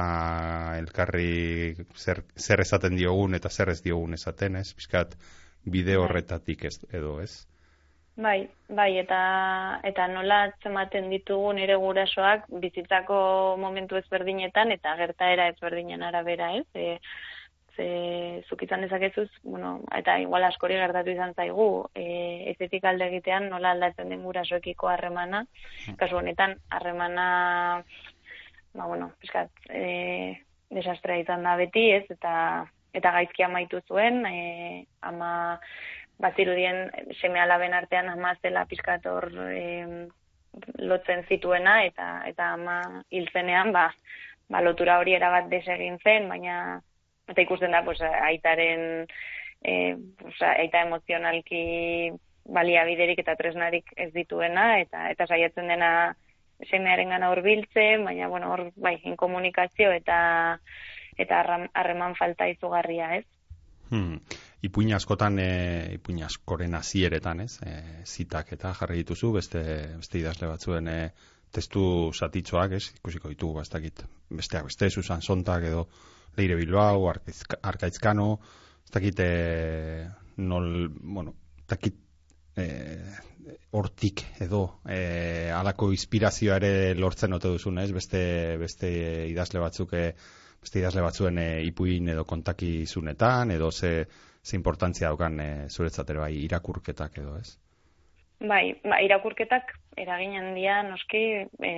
elkarri 0.78 1.74
zer, 1.96 2.22
zer 2.38 2.62
esaten 2.62 2.94
diogun 2.96 3.34
eta 3.34 3.50
zer 3.50 3.74
ez 3.74 3.80
diogun 3.82 4.14
esaten, 4.14 4.56
ez? 4.56 4.72
Piskat 4.74 5.16
bide 5.64 5.96
bai. 5.96 6.04
horretatik 6.04 6.64
ez, 6.64 6.78
edo, 6.92 7.18
ez? 7.20 7.46
Bai, 8.16 8.48
bai, 8.72 8.96
eta, 8.96 9.18
eta 9.84 10.06
nola 10.08 10.46
tzematen 10.60 11.10
ditugun 11.10 11.58
ere 11.60 11.74
gurasoak 11.76 12.46
bizitzako 12.62 13.18
momentu 13.60 13.98
ezberdinetan 13.98 14.72
eta 14.72 14.94
gertaera 14.96 15.50
ezberdinen 15.52 16.02
arabera, 16.06 16.54
ez? 16.56 16.64
E, 16.72 16.96
ze 17.76 18.42
zukitzan 18.48 18.80
dezakezuz, 18.80 19.28
bueno, 19.42 19.80
eta 19.96 20.18
igual 20.20 20.44
askori 20.44 20.74
gertatu 20.80 21.12
izan 21.12 21.34
zaigu, 21.34 21.88
e, 21.94 22.50
ezetik 22.52 22.84
alde 22.84 23.08
egitean 23.10 23.48
nola 23.52 23.74
aldatzen 23.76 24.08
den 24.12 24.24
gurasoekiko 24.24 24.88
harremana, 24.88 25.44
hmm. 25.44 25.96
kasu 26.00 26.16
honetan 26.16 26.56
harremana, 26.70 27.26
ba, 28.74 28.86
bueno, 28.86 29.12
piskat, 29.20 29.52
e, 29.68 30.40
desastrea 30.70 31.20
izan 31.22 31.44
da 31.46 31.56
beti, 31.60 31.90
ez, 31.98 32.04
eta 32.10 32.32
eta 32.96 33.12
gaizki 33.12 33.44
amaitu 33.44 33.82
zuen, 33.88 34.22
e, 34.24 34.86
ama 35.04 35.60
bazirudien 36.22 36.86
seme 37.20 37.40
alaben 37.42 37.74
artean 37.76 38.08
ama 38.08 38.32
zela 38.40 38.64
piskator 38.64 39.28
e, 39.52 40.08
lotzen 40.80 41.26
zituena, 41.28 41.82
eta 41.84 42.22
eta 42.30 42.54
ama 42.56 42.80
hilzenean, 43.12 43.72
ba, 43.76 43.90
ba, 44.48 44.62
lotura 44.64 44.98
hori 45.02 45.16
erabat 45.18 45.50
desegin 45.52 45.98
zen, 46.04 46.28
baina 46.32 46.80
eta 47.28 47.42
ikusten 47.42 47.72
da 47.72 47.82
pues 47.84 48.00
aitaren 48.02 49.06
eh 49.62 49.96
pues 50.20 50.42
aita 50.42 50.82
emozionalki 50.82 52.12
baliabiderik 52.44 53.18
eta 53.18 53.34
tresnarik 53.36 53.90
ez 53.96 54.12
dituena 54.14 54.78
eta 54.80 55.10
eta 55.10 55.26
saiatzen 55.26 55.68
dena 55.68 56.14
semearen 56.64 57.10
gana 57.10 57.30
hurbiltzen, 57.30 58.04
baina, 58.04 58.28
bueno, 58.28 58.50
hor, 58.52 58.70
bai, 58.76 58.96
inkomunikazio 59.04 59.92
eta 59.92 60.18
eta 61.16 61.40
harreman 61.74 62.14
falta 62.16 62.48
izugarria, 62.48 63.14
ez? 63.16 63.24
Hmm. 63.90 64.18
Ipuin 64.66 64.92
askotan, 64.96 65.38
e, 65.38 65.94
ipuin 65.96 66.22
askoren 66.26 66.74
hasieretan, 66.74 67.40
ez? 67.44 67.60
E, 67.64 67.76
zitak 68.04 68.52
eta 68.56 68.74
jarri 68.76 69.00
dituzu, 69.00 69.30
beste, 69.36 69.62
beste 69.96 70.18
idazle 70.20 70.50
batzuen 70.50 70.90
e, 70.92 70.98
testu 71.54 72.12
satitxoak, 72.12 72.76
ez? 72.76 72.90
Ikusiko 72.98 73.32
ditugu, 73.32 73.62
ez 73.62 73.70
dakit, 73.72 74.04
besteak 74.28 74.68
beste, 74.68 74.90
Susan 74.90 75.22
Sontak 75.22 75.64
edo 75.70 75.86
Leire 76.36 76.56
Bilbao, 76.56 77.06
Arkaizk- 77.10 77.58
Arkaitzkano, 77.62 78.40
ez 78.84 78.92
dakit, 78.94 79.20
e, 79.20 80.06
nol, 80.36 80.88
bueno, 81.00 81.34
ez 81.58 81.66
dakit, 81.72 81.96
e, 82.56 82.66
hortik 83.76 84.22
edo 84.42 84.80
e, 84.88 85.50
alako 85.54 85.90
inspirazioa 85.94 86.56
ere 86.60 86.94
lortzen 86.98 87.36
ote 87.36 87.52
duzun, 87.52 87.78
ez? 87.82 87.90
Beste, 87.94 88.20
beste 88.60 88.90
idazle 89.30 89.60
batzuk 89.62 89.92
e, 89.94 90.06
beste 90.62 90.80
idazle 90.80 91.04
batzuen 91.04 91.38
e, 91.38 91.48
ipuin 91.68 92.08
edo 92.14 92.24
kontakizunetan, 92.24 93.52
edo 93.54 93.70
ze, 93.70 93.92
ze 94.42 94.56
importantzia 94.56 95.12
daukan 95.12 95.40
e, 95.40 95.48
zuretzat 95.68 96.10
ere 96.10 96.24
bai 96.24 96.32
irakurketak 96.46 97.20
edo, 97.22 97.36
ez? 97.38 97.56
Bai, 98.40 98.74
ba, 98.84 99.00
irakurketak 99.04 99.72
eragin 99.96 100.36
handia 100.36 100.82
noski 100.84 101.22
e, 101.64 101.72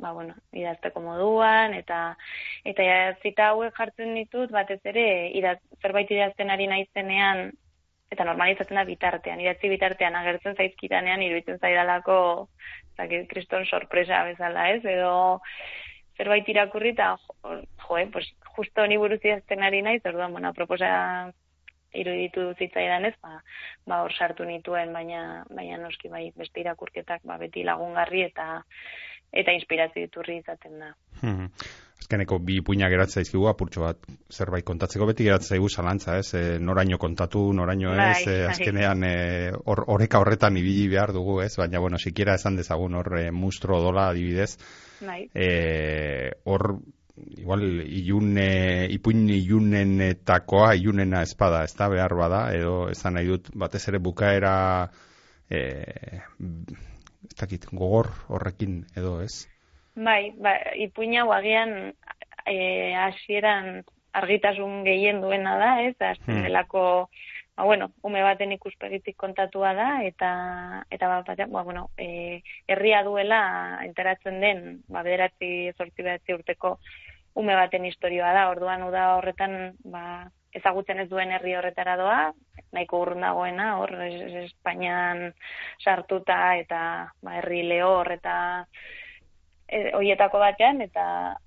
ba, 0.00 0.12
bueno, 0.12 0.34
idazteko 0.56 1.02
moduan 1.04 1.74
eta 1.76 2.00
eta 2.64 2.84
zita 3.22 3.50
hauek 3.52 3.76
jartzen 3.76 4.14
ditut 4.18 4.52
batez 4.54 4.80
ere 4.92 5.06
idaz, 5.38 5.58
zerbait 5.82 6.10
idazten 6.10 6.50
ari 6.50 6.68
naizenean 6.70 7.50
eta 8.10 8.26
normalizatzen 8.26 8.80
da 8.80 8.84
bitartean, 8.84 9.40
idatzi 9.40 9.68
bitartean 9.70 10.16
agertzen 10.18 10.56
zaizkitanean 10.56 11.22
iruditzen 11.22 11.60
zaidalako 11.60 12.16
zakit 12.96 13.28
kriston 13.30 13.66
sorpresa 13.66 14.24
bezala, 14.26 14.70
ez? 14.74 14.82
Edo 14.84 15.12
zerbait 16.18 16.48
irakurri 16.48 16.94
eta 16.96 17.12
jo, 17.22 17.60
jo 17.84 18.00
eh, 18.00 18.08
pues, 18.12 18.26
justo 18.56 18.82
honi 18.82 18.98
buruz 18.98 19.20
idazten 19.22 19.62
ari 19.62 19.84
naiz, 19.86 20.02
orduan, 20.04 20.34
bueno, 20.34 20.52
proposa 20.56 20.90
iruditu 21.94 22.50
zitzaidan 22.58 23.06
ez, 23.08 23.14
ba, 23.22 23.40
ba 23.88 24.02
hor 24.04 24.14
sartu 24.14 24.46
nituen, 24.46 24.92
baina 24.94 25.44
baina 25.50 25.78
noski 25.80 26.10
bai 26.12 26.28
beste 26.36 26.62
irakurketak 26.62 27.24
ba 27.26 27.38
beti 27.40 27.64
lagungarri 27.66 28.22
eta 28.28 28.62
eta 29.32 29.52
inspirazio 29.54 30.04
iturri 30.04 30.40
izaten 30.40 30.78
da. 30.78 30.94
Mhm. 31.22 31.46
Azkeneko 32.00 32.38
bi 32.40 32.56
ipuina 32.62 32.88
geratzen 32.88 33.20
zaizkigu 33.20 33.44
apurtxo 33.50 33.82
bat 33.84 34.06
zerbait 34.32 34.64
kontatzeko 34.64 35.06
beti 35.10 35.26
geratzen 35.26 35.56
zaigu 35.56 35.68
zalantza, 35.68 36.16
ez? 36.18 36.32
E, 36.34 36.58
noraino 36.58 36.96
kontatu, 36.98 37.42
noraino 37.52 37.92
ez, 37.92 38.24
Bai, 38.24 38.34
e, 38.34 38.46
azkenean 38.48 39.04
e, 39.04 39.16
hor 39.68 39.84
oreka 39.94 40.22
horretan 40.22 40.56
ibili 40.56 40.88
behar 40.88 41.12
dugu, 41.12 41.42
ez? 41.44 41.52
Baina 41.60 41.78
bueno, 41.78 42.00
sikiera 42.00 42.38
esan 42.40 42.56
dezagun 42.56 42.96
hor 42.96 43.12
e, 43.20 43.26
mustro 43.30 43.82
dola 43.84 44.08
adibidez, 44.14 44.56
Bai. 45.04 45.26
e, 45.34 46.32
hor 46.44 46.80
igual 47.36 47.62
ilune, 47.84 48.86
ipuin 48.96 49.28
ilunenetakoa 49.28 50.72
ilunena 50.80 51.20
espada, 51.26 51.64
ez 51.68 51.74
da 51.76 51.90
behar 51.92 52.16
bada, 52.16 52.46
edo 52.56 52.88
esan 52.88 53.18
nahi 53.18 53.28
dut 53.28 53.52
batez 53.54 53.82
ere 53.92 54.00
bukaera 54.00 54.54
e, 55.50 55.60
ez 57.28 57.36
dakit, 57.40 57.66
gogor 57.72 58.08
horrekin 58.28 58.84
edo 58.96 59.20
ez. 59.24 59.46
Bai, 59.94 60.32
ba, 60.38 60.54
ipuin 60.80 61.16
hau 61.20 61.30
agian 61.34 61.92
eh, 62.46 62.94
hasieran 62.96 63.82
argitasun 64.12 64.84
gehien 64.84 65.20
duena 65.22 65.56
da, 65.58 65.70
ez? 65.82 65.94
Azten 66.00 66.40
Hmm. 66.40 66.46
delako, 66.46 67.10
ba, 67.56 67.64
bueno, 67.64 67.90
ume 68.02 68.22
baten 68.22 68.52
ikuspegitik 68.52 69.16
kontatua 69.16 69.74
da, 69.74 69.88
eta, 70.06 70.30
eta 70.90 71.08
ba, 71.08 71.22
batean, 71.26 71.52
ba, 71.52 71.62
bueno, 71.62 71.90
e, 71.98 72.42
herria 72.66 73.02
duela 73.04 73.42
enteratzen 73.84 74.40
den, 74.40 74.82
ba, 74.88 75.02
bederatzi, 75.02 75.72
zortzi 75.76 76.02
bederatzi 76.02 76.34
urteko 76.34 76.78
ume 77.34 77.54
baten 77.54 77.84
historioa 77.86 78.32
da, 78.34 78.48
orduan 78.50 78.82
uda 78.82 79.16
horretan, 79.16 79.74
ba, 79.84 80.30
ezagutzen 80.52 81.00
ez 81.00 81.08
duen 81.10 81.30
herri 81.32 81.54
horretara 81.56 81.96
doa, 81.96 82.32
nahiko 82.72 83.02
urrun 83.02 83.26
dagoena, 83.26 83.76
hor, 83.78 83.94
es- 84.06 84.22
es- 84.22 84.44
Espainian 84.50 85.32
sartuta, 85.84 86.56
eta 86.56 86.80
ba, 87.22 87.36
herri 87.38 87.62
lehor, 87.68 88.12
eta 88.12 88.34
e, 89.70 89.92
hoietako 89.94 90.40
batean 90.42 90.82
eta 90.82 91.04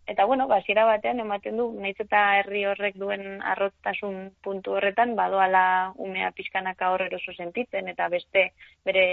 eta 0.08 0.26
bueno, 0.26 0.48
basiera 0.48 0.86
batean 0.86 1.20
ematen 1.24 1.58
du 1.60 1.68
naiz 1.84 1.96
eta 2.00 2.24
herri 2.40 2.64
horrek 2.70 2.98
duen 3.02 3.42
arroztasun 3.54 4.32
puntu 4.44 4.78
horretan 4.78 5.16
badoala 5.20 5.66
umea 6.08 6.32
pixkanaka 6.38 6.92
hor 6.94 7.04
eroso 7.08 7.34
sentitzen 7.34 7.92
eta 7.94 8.08
beste 8.16 8.52
bere 8.86 9.06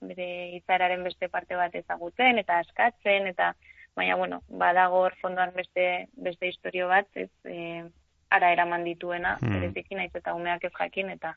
bere 0.00 0.28
hitzararen 0.56 1.04
beste 1.06 1.28
parte 1.28 1.56
bat 1.56 1.74
ezagutzen 1.74 2.38
eta 2.42 2.58
askatzen 2.64 3.30
eta 3.32 3.54
baina 3.96 4.16
bueno, 4.16 4.42
badago 4.48 4.98
hor 5.06 5.14
fondoan 5.22 5.54
beste 5.56 5.86
beste 6.26 6.50
istorio 6.52 6.88
bat, 6.88 7.06
ez 7.14 7.30
e, 7.44 7.84
ara 8.30 8.52
eraman 8.52 8.84
dituena, 8.84 9.38
Hmm. 9.40 9.52
bereziki 9.54 9.94
naiz 9.94 10.14
eta 10.14 10.34
umeak 10.34 10.64
ez 10.64 10.72
jakin 10.78 11.10
eta 11.10 11.36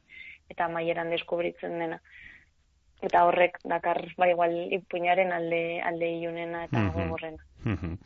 eta 0.50 0.68
maieran 0.68 1.10
deskubritzen 1.10 1.78
dena. 1.80 2.00
Eta 3.02 3.24
horrek 3.26 3.60
dakar 3.64 4.14
ba 4.18 4.28
igual 4.28 4.74
ipuinaren 4.74 5.32
alde 5.32 5.82
alde 5.82 6.10
ilunena 6.18 6.66
eta 6.66 6.80
Mhm. 6.80 6.92
gogorrena. 6.94 7.44
Mhm. 7.64 7.98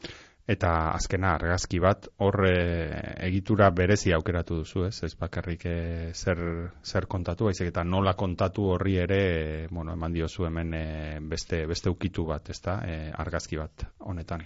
Eta 0.45 0.91
azkena 0.91 1.36
argazki 1.36 1.79
bat 1.79 2.09
hor 2.17 2.45
egitura 2.45 3.69
berezi 3.71 4.11
aukeratu 4.11 4.57
duzu, 4.57 4.84
ez? 4.86 5.03
Ez 5.03 5.15
bakarrik 5.15 5.65
e, 5.65 6.11
zer, 6.13 6.38
zer 6.84 7.07
kontatu, 7.07 7.45
baizik 7.45 7.67
eta 7.67 7.84
nola 7.86 8.13
kontatu 8.13 8.65
horri 8.73 8.97
ere, 8.97 9.21
e, 9.63 9.67
bueno, 9.71 9.93
eman 9.93 10.11
diozu 10.13 10.45
hemen 10.45 10.73
e, 10.73 11.19
beste 11.21 11.65
beste 11.65 11.89
ukitu 11.89 12.25
bat, 12.25 12.49
ezta? 12.49 12.81
E, 12.86 13.11
argazki 13.15 13.55
bat 13.55 13.88
honetan. 13.99 14.43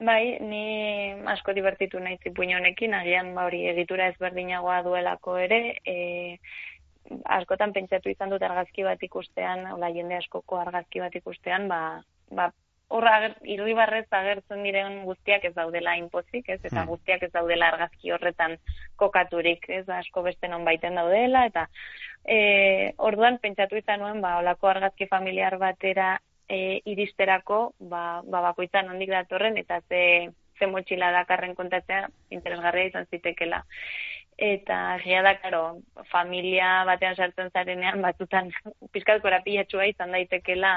Bai, 0.00 0.38
ni 0.40 1.14
asko 1.30 1.52
divertitu 1.54 2.00
naiz 2.02 2.18
ipuin 2.26 2.56
honekin, 2.56 2.94
agian 2.94 3.30
ba 3.34 3.44
hori 3.46 3.62
egitura 3.70 4.08
ezberdinagoa 4.10 4.80
duelako 4.82 5.36
ere, 5.38 5.78
e, 5.86 6.38
askotan 7.36 7.72
pentsatu 7.72 8.10
izan 8.10 8.30
dut 8.30 8.42
argazki 8.42 8.82
bat 8.82 9.02
ikustean, 9.02 9.66
hola 9.70 9.92
jende 9.94 10.18
askoko 10.18 10.58
argazki 10.58 11.00
bat 11.00 11.14
ikustean, 11.14 11.68
ba, 11.68 12.02
ba 12.30 12.50
horra 12.88 13.14
ager, 13.18 13.36
irribarrez 13.54 14.06
agertzen 14.10 14.62
diren 14.66 15.04
guztiak 15.06 15.44
ez 15.44 15.54
daudela 15.54 15.94
inpozik, 15.96 16.48
ez, 16.48 16.60
eta 16.64 16.82
Hmm. 16.82 16.88
guztiak 16.88 17.22
ez 17.22 17.32
daudela 17.32 17.68
argazki 17.68 18.10
horretan 18.10 18.58
kokaturik, 18.96 19.68
ez, 19.68 19.88
asko 19.88 20.22
beste 20.22 20.48
non 20.48 20.64
baiten 20.64 20.94
daudela, 20.94 21.46
eta 21.46 21.68
e, 22.24 22.92
orduan 22.98 23.38
pentsatu 23.38 23.76
izan 23.76 24.00
nuen, 24.00 24.20
ba, 24.20 24.38
olako 24.38 24.68
argazki 24.68 25.06
familiar 25.06 25.58
batera 25.58 26.20
e, 26.48 26.80
iristerako, 26.84 27.74
ba, 27.78 28.22
ba 28.24 28.40
bakoitzan 28.50 28.90
ondik 28.92 29.10
datorren, 29.10 29.56
eta 29.58 29.80
ze, 29.88 30.30
ze 30.58 30.66
motxila 30.66 31.10
dakarren 31.12 31.54
kontatzea 31.54 32.08
interesgarria 32.30 32.90
izan 32.90 33.08
zitekela. 33.10 33.62
Eta 34.36 34.96
egia 34.98 35.22
da, 35.22 35.36
karo, 35.38 35.62
familia 36.10 36.82
batean 36.88 37.16
sartzen 37.16 37.52
zarenean, 37.54 38.02
batzutan 38.02 38.50
pizkat 38.94 39.22
korapilatxua 39.22 39.88
izan 39.92 40.14
daitekela, 40.14 40.74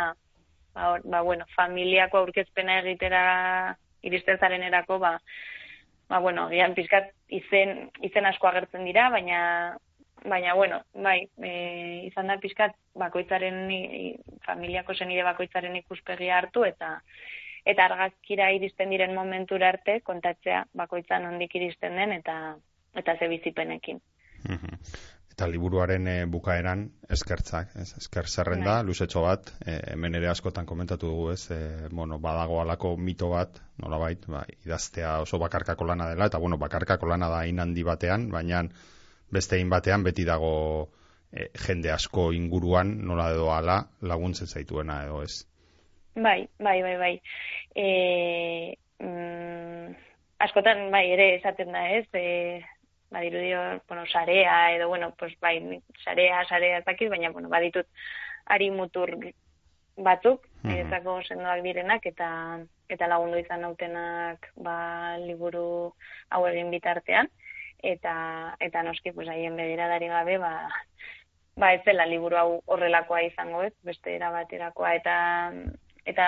ba, 0.77 0.95
ba, 1.03 1.21
bueno, 1.21 1.45
familiako 1.55 2.23
aurkezpena 2.23 2.79
egitera 2.83 3.75
iristen 4.05 4.37
zarenerako, 4.37 4.99
ba, 4.99 5.17
ba, 6.09 6.19
bueno, 6.19 6.47
gian 6.53 6.75
pizkat 6.77 7.11
izen, 7.27 7.89
izen 8.05 8.29
asko 8.29 8.47
agertzen 8.47 8.85
dira, 8.85 9.09
baina 9.09 9.41
baina 10.25 10.53
bueno, 10.55 10.81
bai, 10.93 11.29
e, 11.43 11.51
izan 12.07 12.27
da 12.27 12.37
pizkat 12.41 12.75
bakoitzaren 12.97 13.67
familiako 14.45 14.95
senide 14.95 15.23
bakoitzaren 15.27 15.75
ikuspegia 15.75 16.37
hartu 16.37 16.65
eta 16.65 16.97
eta 17.67 17.85
argazkira 17.85 18.51
iristen 18.55 18.89
diren 18.93 19.13
momentura 19.15 19.69
arte 19.73 19.99
kontatzea 20.07 20.63
bakoitzan 20.73 21.27
ondik 21.33 21.55
iristen 21.59 21.99
den 21.99 22.15
eta 22.15 22.55
eta 22.97 23.17
ze 23.19 23.27
bizipenekin. 23.27 24.01
Mhm. 24.47 24.79
Eta 25.37 25.45
liburuaren 25.45 26.07
e, 26.09 26.13
bukaeran 26.25 26.79
eskertzak, 27.13 27.75
ez? 27.77 27.91
Esker 27.99 28.25
zerrenda, 28.25 28.79
Bai. 28.79 28.85
luzetxo 28.87 29.21
bat, 29.21 29.51
e, 29.61 29.75
hemen 29.93 30.17
ere 30.17 30.31
askotan 30.31 30.65
komentatu 30.65 31.11
dugu, 31.11 31.27
ez? 31.35 31.51
E, 31.53 31.89
bueno, 31.91 32.17
badago 32.17 32.57
alako 32.61 32.95
mito 32.97 33.29
bat, 33.29 33.59
nolabait, 33.77 34.25
ba, 34.25 34.41
idaztea 34.65 35.19
oso 35.21 35.37
bakarkako 35.37 35.85
lana 35.85 36.09
dela, 36.09 36.25
eta 36.25 36.41
bueno, 36.41 36.57
bakarkako 36.57 37.11
lana 37.11 37.29
da 37.29 37.43
hain 37.43 37.59
handi 37.59 37.85
batean, 37.85 38.31
baina 38.33 38.63
beste 39.31 39.59
batean 39.69 40.03
beti 40.03 40.25
dago 40.25 40.89
e, 41.31 41.49
jende 41.67 41.91
asko 41.91 42.31
inguruan, 42.33 42.97
nola 43.05 43.31
edo 43.31 43.51
ala, 43.53 43.81
laguntzen 44.01 44.47
zaituena 44.47 45.03
edo 45.05 45.21
ez. 45.23 45.45
Bai, 46.15 46.47
bai, 46.59 46.81
bai, 46.81 46.95
bai. 46.97 47.13
E, 47.75 48.77
mm, 48.99 49.95
askotan, 50.39 50.89
bai, 50.91 51.05
ere 51.13 51.35
esaten 51.35 51.71
da, 51.71 51.83
ez? 51.93 52.07
E, 52.13 52.63
badirudi 53.11 53.53
hor, 53.53 53.81
bueno, 53.87 54.05
sarea, 54.11 54.75
edo, 54.75 54.87
bueno, 54.87 55.13
pues, 55.17 55.33
bai, 55.39 55.59
sarea, 56.03 56.43
sarea 56.49 56.79
ez 56.79 56.85
dakit, 56.85 57.09
baina, 57.09 57.31
bueno, 57.31 57.49
baditut 57.49 57.87
ari 58.45 58.71
mutur 58.71 59.13
batzuk, 59.97 60.43
Mhm. 60.63 60.71
niretzako 60.71 61.21
sendoak 61.23 61.61
direnak, 61.63 62.05
eta 62.05 62.59
eta 62.89 63.07
lagundu 63.07 63.37
izan 63.37 63.61
nautenak, 63.61 64.51
ba, 64.55 65.17
liburu 65.19 65.93
hau 66.29 66.45
egin 66.47 66.71
bitartean, 66.71 67.27
eta, 67.83 68.55
eta 68.59 68.83
noski, 68.83 69.11
pues, 69.11 69.27
haien 69.29 69.55
begiradari 69.55 70.07
gabe, 70.07 70.37
ba, 70.37 70.69
ba, 71.55 71.73
ez 71.73 71.83
dela 71.85 72.05
liburu 72.05 72.37
hau 72.37 72.61
horrelakoa 72.65 73.21
izango, 73.23 73.63
ez, 73.63 73.73
beste 73.83 74.15
era 74.15 74.31
baterakoa, 74.31 74.93
eta, 74.95 75.17
eta 76.05 76.27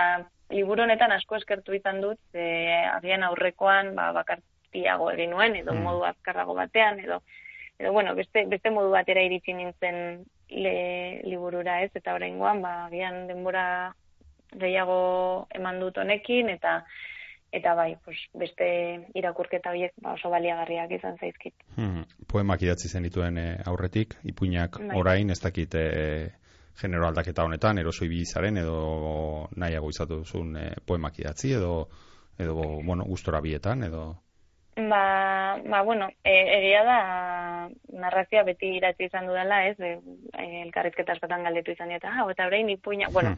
liburu 0.50 0.84
honetan 0.84 1.12
asko 1.14 1.38
eskertu 1.38 1.74
izan 1.78 2.02
dut, 2.02 2.20
ze 2.32 2.74
agian 2.90 3.24
aurrekoan 3.24 3.94
ba, 3.96 4.12
bakartiago 4.12 5.12
egin 5.12 5.32
nuen, 5.32 5.56
edo 5.56 5.74
Mm. 5.74 5.84
modu 5.86 6.04
azkarrago 6.06 6.56
batean, 6.56 7.00
edo, 7.00 7.22
edo 7.78 7.94
bueno, 7.94 8.16
beste, 8.16 8.46
beste 8.46 8.70
modu 8.70 8.90
batera 8.92 9.22
iritsi 9.22 9.54
nintzen 9.54 10.26
le, 10.50 11.22
liburura 11.24 11.82
ez, 11.84 11.92
eta 11.96 12.14
oraingoan 12.14 12.62
ba, 12.62 12.86
agian 12.86 13.28
denbora 13.28 13.94
gehiago 14.58 15.48
eman 15.54 15.80
dut 15.80 15.98
honekin, 15.98 16.50
eta 16.50 16.84
eta 17.52 17.74
bai, 17.76 17.98
pues, 18.06 18.18
beste 18.34 18.66
irakurketa 19.18 19.72
horiek 19.74 19.94
ba, 20.04 20.14
oso 20.14 20.30
baliagarriak 20.30 20.92
izan 21.00 21.18
zaizkit. 21.18 21.56
Hmm, 21.78 22.06
poemak 22.30 22.62
idatzi 22.66 22.90
zenituen 22.90 23.38
e, 23.42 23.48
aurretik, 23.66 24.16
ipuinak 24.30 24.80
Bai. 24.84 24.96
orain, 25.00 25.34
ez 25.34 25.40
dakit 25.42 25.76
e, 25.76 25.86
genero 26.80 27.08
aldaketa 27.08 27.44
honetan, 27.44 27.82
eroso 27.82 28.06
ibilizaren, 28.06 28.62
edo 28.62 29.50
nahiago 29.58 29.90
izatu 29.90 30.22
duzun 30.24 30.56
e, 30.58 30.70
poemak 30.86 31.20
idatzi, 31.20 31.54
edo, 31.58 31.90
edo 32.38 32.56
bueno, 32.86 33.06
gustora 33.08 33.42
bietan, 33.42 33.84
edo... 33.90 34.10
Ba, 34.88 35.60
ba 35.66 35.82
bueno, 35.82 36.08
e, 36.24 36.34
egia 36.58 36.84
da 36.88 37.70
narrazioa 38.00 38.44
beti 38.48 38.70
idatzi 38.78 39.10
izan 39.10 39.26
dudala, 39.28 39.66
ez? 39.68 39.76
E, 39.80 39.98
elkarrizketa 40.62 41.18
askotan 41.18 41.44
galdetu 41.44 41.74
izan 41.74 41.92
dieta, 41.92 42.14
ah, 42.14 42.24
eta 42.32 42.46
orain 42.48 42.70
ipuina, 42.72 43.10
bueno, 43.12 43.34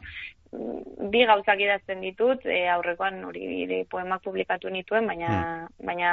bi 0.51 1.23
gauzak 1.25 1.63
idazten 1.63 2.03
ditut, 2.05 2.45
e, 2.45 2.67
aurrekoan 2.69 3.23
hori 3.25 3.47
nire 3.47 3.79
poemak 3.89 4.21
publikatu 4.27 4.69
nituen, 4.69 5.07
baina 5.09 5.31
baina 5.79 6.11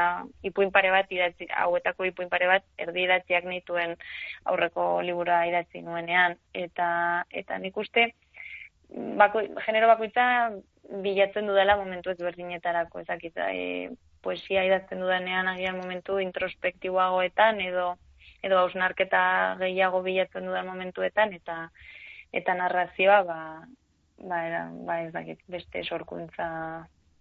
ipuin 0.49 0.73
pare 0.73 0.95
bat 0.95 1.13
idatzi, 1.13 1.51
hauetako 1.65 2.09
ipuin 2.09 2.33
pare 2.33 2.49
bat 2.49 2.65
erdi 2.79 3.05
idatziak 3.05 3.45
nituen 3.45 3.97
aurreko 4.45 4.89
liburua 5.03 5.45
idatzi 5.51 5.85
nuenean. 5.85 6.39
Eta 6.55 6.89
eta 7.43 7.59
nik 7.59 7.77
uste 7.77 8.13
bako, 9.21 9.45
genero 9.67 9.89
bakoitza 9.93 10.25
bilatzen 11.05 11.49
dudala 11.51 11.77
momentu 11.77 12.11
ezberdinetarako, 12.15 13.03
ezakit, 13.05 13.37
e, 13.37 13.91
poesia 14.23 14.65
idazten 14.67 15.01
dudanean 15.01 15.49
agian 15.49 15.77
momentu 15.77 16.19
introspektiboagoetan 16.19 17.61
edo 17.61 17.97
edo 18.43 18.59
hausnarketa 18.59 19.57
gehiago 19.61 20.03
bilatzen 20.03 20.47
dudan 20.47 20.67
momentuetan 20.67 21.33
eta 21.35 21.69
eta 22.33 22.55
narrazioa 22.55 23.23
ba 23.25 23.41
ba, 24.19 24.47
era, 24.47 24.63
ba 24.87 25.03
ez 25.03 25.13
dakit 25.13 25.41
beste 25.49 25.83
sorkuntza 25.85 26.49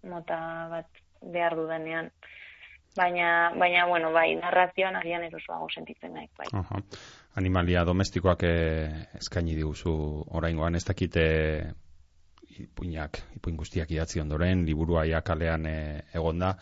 mota 0.04 0.40
bat 0.72 1.02
behar 1.22 1.56
dudanean. 1.56 2.12
Baina 2.98 3.52
baina 3.54 3.86
bueno 3.86 4.12
bai 4.12 4.36
narrazioan 4.36 4.96
agian 4.98 5.24
erosoago 5.28 5.68
sentitzen 5.70 6.16
naik 6.18 6.32
bai. 6.38 6.48
Aha. 6.54 6.82
Animalia 7.38 7.84
domestikoak 7.86 8.44
e, 8.44 8.54
eskaini 9.20 9.54
diguzu 9.56 9.94
oraingoan, 10.40 10.76
ez 10.76 10.86
dakite 10.88 11.26
ipuinak, 12.58 13.20
ipuin 13.38 13.58
guztiak 13.58 13.92
idatzi 13.94 14.20
ondoren, 14.24 14.66
liburua 14.66 15.06
ia 15.06 15.22
kalean 15.22 15.70
e, 15.70 15.78
egonda, 16.18 16.56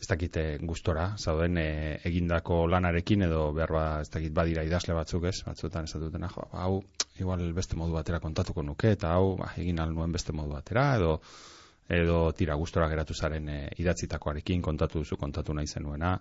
ez 0.00 0.06
dakite 0.10 0.44
gustora, 0.60 1.06
zauden 1.16 1.56
e, 1.58 1.68
egindako 2.04 2.66
lanarekin 2.68 3.24
edo 3.26 3.48
behar 3.56 3.72
ba, 3.72 3.84
ez 4.04 4.10
dakit 4.12 4.32
badira 4.36 4.64
idazle 4.66 4.94
batzuk 4.94 5.24
ez, 5.30 5.38
batzuetan 5.46 5.88
ez 5.88 6.00
dutena, 6.00 6.28
jo, 6.32 6.48
hau, 6.52 6.82
igual 7.20 7.44
beste 7.56 7.78
modu 7.80 7.96
batera 7.96 8.20
kontatuko 8.20 8.62
nuke, 8.62 8.92
eta 8.98 9.14
hau, 9.16 9.36
ba, 9.40 9.52
egin 9.56 9.80
al 9.80 9.94
nuen 9.96 10.12
beste 10.12 10.36
modu 10.36 10.52
batera, 10.58 10.90
edo 11.00 11.20
edo 11.88 12.32
tira 12.34 12.56
gustora 12.58 12.88
geratu 12.90 13.14
zaren 13.14 13.48
e, 13.48 13.58
idatzitakoarekin 13.78 14.62
kontatu 14.62 15.02
duzu 15.02 15.16
kontatu 15.16 15.54
nahi 15.54 15.66
zenuena. 15.66 16.16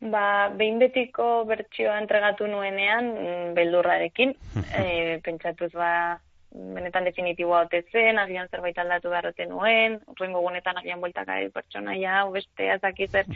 Ba, 0.00 0.48
behin 0.56 0.78
betiko 0.80 1.44
bertsioa 1.48 1.98
entregatu 2.00 2.46
nuenean, 2.48 3.10
mm, 3.10 3.54
beldurrarekin, 3.58 4.34
e, 4.80 5.18
pentsatuz 5.24 5.72
ba, 5.74 5.90
benetan 6.50 7.04
definitiboa 7.06 7.64
ote 7.66 7.82
zen, 7.92 8.18
agian 8.18 8.48
zerbait 8.50 8.78
aldatu 8.78 9.10
beharrote 9.10 9.46
nuen, 9.46 10.00
urrengo 10.10 10.40
gunetan 10.42 10.78
agian 10.78 11.00
bueltaka 11.00 11.38
pertsonaia, 11.54 12.20
hau 12.20 12.30
beste 12.32 12.70
zer. 13.10 13.26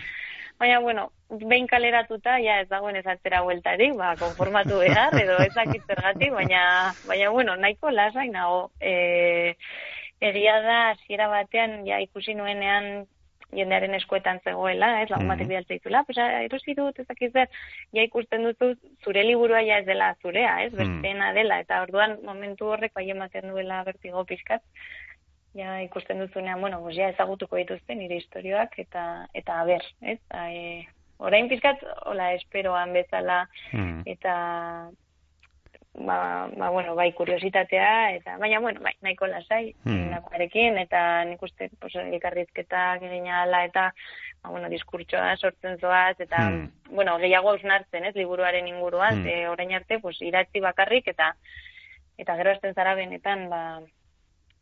Baina, 0.59 0.79
bueno, 0.79 1.11
behin 1.29 1.67
kaleratuta, 1.67 2.39
ja 2.39 2.61
ez 2.61 2.69
dagoen 2.69 2.97
ez 2.97 3.07
atzera 3.07 3.43
bueltarik, 3.43 3.97
ba, 3.99 4.15
konformatu 4.17 4.79
behar, 4.79 5.15
edo 5.19 5.39
ezakit 5.43 5.83
zergatik, 5.87 6.31
baina, 6.33 6.95
baina, 7.09 7.31
bueno, 7.31 7.57
nahiko 7.57 7.91
lasai 7.91 8.29
nago. 8.29 8.71
E, 8.81 9.57
egia 10.21 10.61
da, 10.63 10.79
hasiera 10.93 11.27
batean, 11.29 11.83
ja 11.87 11.99
ikusi 12.01 12.35
nuenean 12.39 13.07
jendearen 13.55 13.95
eskuetan 13.95 14.41
zegoela, 14.45 15.03
ez, 15.03 15.11
lagun 15.11 15.29
batek 15.29 15.47
Mhm. 15.47 15.49
bidaltzen 15.49 15.77
ditula, 15.79 16.05
pues 16.05 16.19
ah, 16.19 16.43
erosi 16.43 16.75
dut, 16.75 16.99
ez 16.99 17.07
zer, 17.33 17.49
ja 17.93 18.03
ikusten 18.03 18.45
duzu 18.45 18.75
zure 19.05 19.23
liburua 19.25 19.63
ja 19.63 19.79
ez 19.79 19.87
dela 19.87 20.15
zurea, 20.23 20.63
ez, 20.65 20.73
Mhm. 20.73 20.79
besteena 20.79 21.33
dela, 21.33 21.61
eta 21.61 21.83
orduan 21.83 22.19
momentu 22.23 22.67
horrek 22.67 22.93
bai 22.95 23.11
ematen 23.11 23.49
duela 23.49 23.83
bertigo 23.85 24.25
pizkat, 24.25 24.63
ja 25.55 25.81
ikusten 25.83 26.19
duzunean, 26.19 26.61
bueno, 26.61 26.81
pues 26.83 26.97
ja 26.97 27.09
ezagutuko 27.09 27.57
dituzte 27.57 27.95
nire 27.95 28.17
historioak, 28.17 28.79
eta, 28.79 29.29
eta 29.35 29.61
aber, 29.61 29.83
ez, 30.01 30.19
e, 30.35 30.87
orain 31.19 31.49
pizkat, 31.49 31.79
hola, 32.07 32.33
esperoan 32.35 32.93
bezala, 32.93 33.49
Hmm. 33.73 34.03
eta 34.05 34.91
ba, 35.95 36.49
ba, 36.57 36.71
bueno, 36.71 36.95
bai 36.95 37.13
kuriositatea 37.13 38.15
eta 38.17 38.37
baina 38.39 38.59
bueno, 38.61 38.81
bai, 38.81 38.95
nahiko 39.03 39.27
lasai 39.27 39.75
Hmm. 39.85 40.11
hmm. 40.11 40.79
eta 40.79 41.25
nik 41.25 41.43
uste 41.43 41.71
pues 41.81 41.95
elkarrizketak 41.95 43.03
egin 43.03 43.27
eta 43.27 43.93
ba, 44.43 44.51
bueno, 44.51 44.69
diskurtsoa 44.69 45.37
sortzen 45.37 45.79
zoaz 45.79 46.21
eta 46.21 46.37
Hmm. 46.37 46.71
bueno, 46.91 47.19
gehiago 47.19 47.51
ausnartzen, 47.51 48.05
ez, 48.05 48.15
liburuaren 48.17 48.67
inguruan, 48.69 49.19
Hmm. 49.19 49.25
ze 49.25 49.49
orain 49.49 49.73
arte 49.73 49.99
pues 50.01 50.21
idatzi 50.21 50.61
bakarrik 50.61 51.09
eta 51.09 51.37
eta 52.19 52.37
gero 52.37 52.51
hasten 52.51 52.75
zara 52.75 52.95
benetan 52.95 53.49
ba 53.49 53.81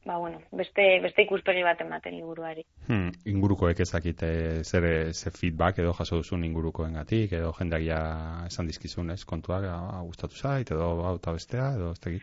ba, 0.04 0.16
bueno, 0.18 0.40
beste, 0.50 0.84
beste 1.02 1.22
ikuspegi 1.22 1.62
bat 1.62 1.80
ematen 1.84 2.16
liburuari. 2.16 2.64
Hmm, 2.88 3.10
ingurukoek 3.32 3.80
ezakite 3.84 4.30
zer, 4.64 4.86
zer 5.14 5.36
feedback 5.36 5.78
edo 5.82 5.92
jaso 5.98 6.18
duzun 6.22 6.44
ingurukoengatik 6.48 7.36
edo 7.38 7.52
jendeak 7.58 7.84
ja 7.86 8.00
esan 8.46 8.70
dizkizun 8.70 9.14
ez 9.14 9.22
kontuak 9.24 9.68
ah, 9.70 10.00
gustatu 10.06 10.36
zait 10.36 10.70
edo 10.74 10.88
hau 11.06 11.16
eta 11.20 11.36
bestea 11.38 11.68
edo 11.78 11.92
ez. 11.94 12.22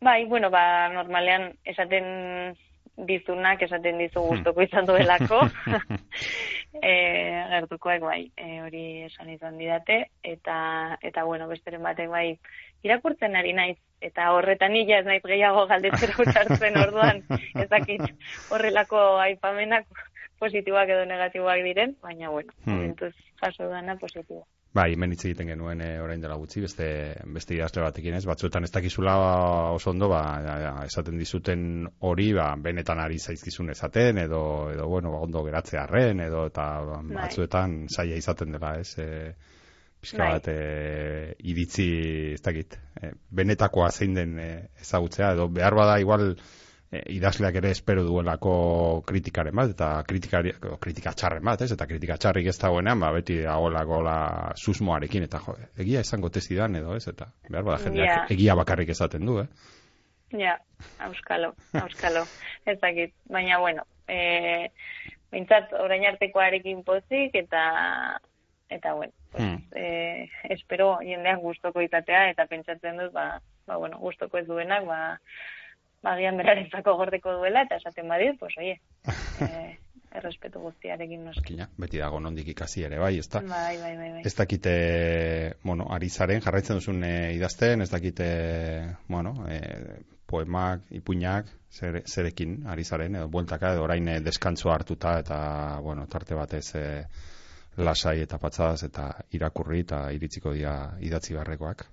Bai, 0.00 0.24
bueno, 0.24 0.48
ba, 0.50 0.88
normalean 0.92 1.50
esaten 1.68 2.56
dizunak, 2.96 3.62
esaten 3.62 3.98
dizu 3.98 4.22
gustoko 4.26 4.62
izan 4.62 4.86
duelako. 4.86 5.40
e, 6.90 6.92
gertukoek 7.54 8.02
bai, 8.04 8.20
e, 8.36 8.60
hori 8.64 8.84
esan 9.06 9.30
izan 9.30 9.58
didate, 9.58 10.02
eta, 10.22 10.98
eta 11.02 11.24
bueno, 11.24 11.48
besteren 11.48 11.82
batek 11.82 12.10
bai, 12.12 12.26
irakurtzen 12.86 13.36
ari 13.36 13.52
naiz, 13.56 13.78
eta 14.00 14.30
horretan 14.32 14.72
nila 14.72 15.00
ez 15.00 15.06
naiz 15.06 15.22
gehiago 15.24 15.66
galdetzera 15.70 16.16
utzartzen 16.24 16.78
orduan, 16.84 17.24
ez 17.54 17.68
dakit 17.68 18.06
horrelako 18.50 19.02
aipamenak 19.26 19.86
positiboak 20.40 20.88
edo 20.88 21.04
negatiboak 21.04 21.60
diren, 21.66 21.96
baina 22.02 22.30
bueno, 22.30 22.52
Hmm. 22.64 22.74
momentuz 22.74 23.14
jaso 23.42 23.68
dana 23.68 23.96
positibo. 23.96 24.46
Bai, 24.70 24.92
hemen 24.94 25.10
hitz 25.10 25.24
egiten 25.24 25.48
genuen 25.50 25.80
e, 25.82 25.88
orain 25.98 26.20
dela 26.22 26.36
gutxi, 26.38 26.60
beste, 26.62 26.84
beste 27.34 27.56
idazle 27.56 27.82
batekin 27.82 28.14
ez, 28.14 28.22
batzuetan 28.28 28.68
ez 28.68 28.70
dakizula 28.70 29.16
oso 29.74 29.90
ondo, 29.90 30.06
ba, 30.12 30.20
esaten 30.84 31.18
dizuten 31.18 31.64
hori, 32.06 32.28
ba, 32.36 32.52
benetan 32.54 33.02
ari 33.02 33.18
zaizkizun 33.18 33.74
esaten, 33.74 34.20
edo, 34.22 34.42
edo 34.70 34.86
bueno, 34.86 35.10
ba, 35.10 35.24
ondo 35.26 35.42
geratzearren, 35.48 36.22
edo, 36.22 36.44
eta 36.52 36.68
ba, 36.86 37.00
Bai. 37.02 37.16
batzuetan 37.16 37.74
saia 37.90 38.20
izaten 38.20 38.54
dela, 38.54 38.76
ez, 38.78 38.94
e, 39.02 39.08
pixka 39.98 40.22
Bai. 40.22 40.30
bat 40.36 40.48
e, 40.54 40.58
iritzi, 41.50 41.90
ez 42.36 42.42
dakit, 42.46 42.78
e, 43.02 43.10
benetakoa 43.42 43.90
zein 43.90 44.14
den 44.20 44.38
e, 44.38 44.50
ezagutzea, 44.86 45.32
edo 45.34 45.50
behar 45.50 45.74
bada 45.82 45.98
igual 45.98 46.36
e, 46.92 47.02
idazleak 47.14 47.54
ere 47.60 47.70
espero 47.70 48.02
duelako 48.06 48.54
kritikaren 49.06 49.54
bat, 49.56 49.70
eta 49.74 49.90
kritikari, 50.08 50.52
kritika 50.82 51.12
txarren 51.16 51.44
bat, 51.46 51.62
ez? 51.62 51.70
Eta 51.76 51.86
kritika 51.86 52.16
txarrik 52.20 52.46
ez 52.50 52.56
dagoenean, 52.58 53.00
ba, 53.00 53.12
beti 53.16 53.40
dagoelako 53.44 54.00
la 54.06 54.16
susmoarekin, 54.56 55.26
eta 55.28 55.38
jo, 55.44 55.56
egia 55.78 56.00
esango 56.06 56.30
tezidan 56.30 56.76
edo, 56.80 56.96
ez? 56.96 57.06
Eta 57.08 57.30
behar 57.48 57.64
bada 57.64 57.84
jendeak 57.84 58.08
Ja. 58.10 58.24
egia 58.36 58.54
bakarrik 58.58 58.88
esaten 58.96 59.26
du, 59.26 59.40
eh? 59.44 59.46
Ja, 60.32 60.58
auskalo, 61.02 61.54
auskalo, 61.74 62.24
ez 62.66 62.78
dakit. 62.80 63.14
Baina, 63.26 63.58
bueno, 63.58 63.82
e, 64.06 64.68
bintzat 65.32 65.72
orain 65.74 66.04
artekoarekin 66.06 66.84
pozik, 66.86 67.34
eta, 67.34 68.20
eta 68.70 68.92
bueno, 68.94 69.12
pues, 69.32 69.42
Hmm. 69.42 69.58
e, 69.74 70.28
espero 70.54 70.98
jendeak 71.02 71.40
gustoko 71.42 71.80
izatea, 71.82 72.30
eta 72.30 72.46
pentsatzen 72.46 72.96
dut, 72.98 73.12
ba, 73.12 73.40
ba 73.66 73.76
bueno, 73.76 73.98
gustoko 73.98 74.38
ez 74.38 74.46
duenak, 74.46 74.86
ba, 74.86 75.18
ba, 76.02 76.16
gian 76.20 76.40
berarentzako 76.40 76.96
gordeko 76.96 77.36
duela, 77.40 77.64
eta 77.66 77.78
esaten 77.80 78.08
badit, 78.08 78.38
pues, 78.40 78.54
oie, 78.58 78.76
e, 79.46 79.76
errespetu 80.16 80.62
guztiarekin 80.64 81.24
noski. 81.24 81.42
Jakina, 81.44 81.68
beti 81.78 82.00
dago 82.02 82.20
nondik 82.22 82.48
ikasi 82.54 82.84
ere, 82.88 82.98
bai, 83.02 83.16
ez 83.18 83.28
da? 83.30 83.42
Bai, 83.46 83.76
bai, 83.82 83.96
bai, 83.96 84.10
bai. 84.16 84.22
Ez 84.26 84.34
dakite, 84.36 84.74
bueno, 85.62 85.86
ari 85.94 86.08
zaren, 86.10 86.42
jarraitzen 86.44 86.80
duzun 86.80 87.04
e, 87.06 87.14
idazten, 87.36 87.84
ez 87.84 87.90
dakite, 87.92 88.30
bueno, 89.08 89.34
e, 89.48 89.60
poemak, 90.30 90.86
ipuinak, 90.94 91.50
zer, 91.70 92.02
zerekin 92.06 92.60
ari 92.70 92.84
zaren, 92.84 93.18
edo 93.20 93.28
bueltaka, 93.28 93.74
edo 93.74 93.84
orain 93.86 94.08
e, 94.08 94.20
deskantzua 94.24 94.74
hartuta, 94.78 95.18
eta, 95.22 95.38
bueno, 95.84 96.06
tarte 96.10 96.38
batez 96.38 96.66
e, 96.78 96.84
lasai 97.78 98.20
eta 98.24 98.38
patzadaz, 98.42 98.82
eta 98.88 99.10
irakurri, 99.36 99.84
eta 99.86 100.04
iritziko 100.16 100.54
dira 100.56 100.96
idatzi 101.06 101.38
barrekoak. 101.38 101.86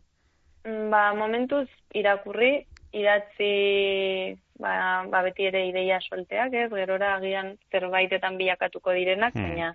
Mm, 0.65 0.89
Ba, 0.91 1.13
momentuz 1.15 1.67
irakurri, 1.95 2.65
idatzi 2.93 4.37
ba, 4.59 5.05
ba 5.09 5.21
beti 5.25 5.47
ere 5.49 5.65
ideia 5.67 5.99
solteak, 6.01 6.53
ez, 6.53 6.69
gerora 6.71 7.15
agian 7.15 7.55
zerbaitetan 7.71 8.37
bilakatuko 8.37 8.91
direnak, 8.91 9.35
Hmm. 9.35 9.49
baina 9.49 9.73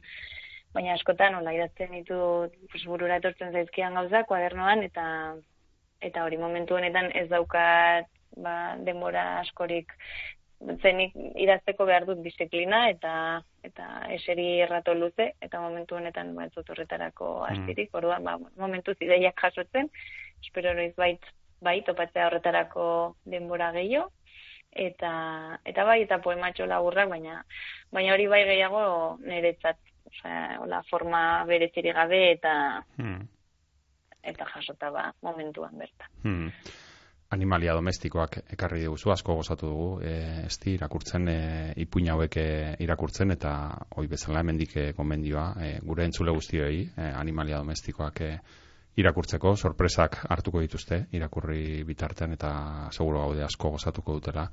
baina 0.72 0.94
askotan 0.94 1.34
hola 1.34 1.52
idatzen 1.52 1.92
ditu 1.92 2.18
pues, 2.70 2.84
burura 2.86 3.16
etortzen 3.20 3.52
zaizkian 3.52 3.94
gauza 3.94 4.24
kuadernoan 4.24 4.82
eta 4.82 5.34
eta 6.00 6.24
hori 6.24 6.38
momentu 6.38 6.74
honetan 6.74 7.10
ez 7.14 7.28
daukat 7.28 8.08
ba, 8.36 8.76
denbora 8.78 9.40
askorik 9.40 9.92
zenik 10.80 11.12
idazteko 11.36 11.84
behar 11.84 12.06
dut 12.06 12.22
biziklina 12.22 12.88
eta 12.90 13.42
eta 13.62 14.06
eseri 14.16 14.60
errato 14.64 14.94
luze 14.94 15.32
eta 15.40 15.60
momentu 15.60 15.96
honetan 15.96 16.34
ba 16.34 16.46
ez 16.46 16.52
dut 16.54 16.70
horretarako 16.70 17.44
astirik. 17.44 17.94
Orduan 17.94 18.24
ba 18.24 18.38
momentu 18.56 18.94
ideiak 19.00 19.38
jasotzen 19.42 19.90
espero 20.40 20.74
noiz 20.74 20.94
bait 20.96 21.20
bai 21.62 21.80
topatzea 21.86 22.26
horretarako 22.26 23.16
denbora 23.24 23.70
gehiago. 23.72 24.10
Eta 24.72 25.12
eta 25.68 25.84
bai 25.84 26.02
eta 26.02 26.18
poematxo 26.24 26.66
laburrak 26.66 27.10
baina 27.12 27.42
baina 27.92 28.14
hori 28.14 28.26
bai 28.26 28.44
gehiago 28.48 28.84
niretzat. 29.24 29.78
Osea 30.12 30.58
hola 30.60 30.82
forma 30.90 31.44
berezirik 31.48 31.94
gabe 31.96 32.32
eta 32.32 32.54
Hmm. 32.96 33.28
eta 34.22 34.46
jasota 34.54 34.90
ba 34.90 35.12
momentuan 35.22 35.78
bertan. 35.78 36.10
Hmm. 36.24 36.50
Animalia 37.32 37.72
domestikoak 37.72 38.36
ekarri 38.52 38.82
diguzu, 38.82 39.10
asko 39.10 39.34
gozatu 39.38 39.66
dugu, 39.70 40.00
e, 40.04 40.42
esti 40.50 40.74
irakurtzen, 40.76 41.28
e, 41.32 41.36
ipuin 41.80 42.10
hauek 42.12 42.36
e, 42.36 42.74
irakurtzen, 42.84 43.32
eta 43.32 43.52
hoi 43.96 44.04
bezala 44.06 44.42
hemendik 44.42 44.76
e, 44.76 44.84
gomendioa, 44.92 45.46
e, 45.64 45.70
gure 45.80 46.04
entzule 46.04 46.34
guztioi, 46.36 46.82
e, 46.92 47.06
animalia 47.22 47.62
domestikoak 47.62 48.20
e, 48.20 48.28
irakurtzeko, 49.00 49.54
sorpresak 49.56 50.18
hartuko 50.28 50.60
dituzte, 50.60 51.06
irakurri 51.16 51.82
bitartean, 51.88 52.34
eta 52.36 52.52
seguro 52.92 53.26
gaude 53.26 53.44
asko 53.46 53.70
gozatuko 53.76 54.18
dutela. 54.18 54.48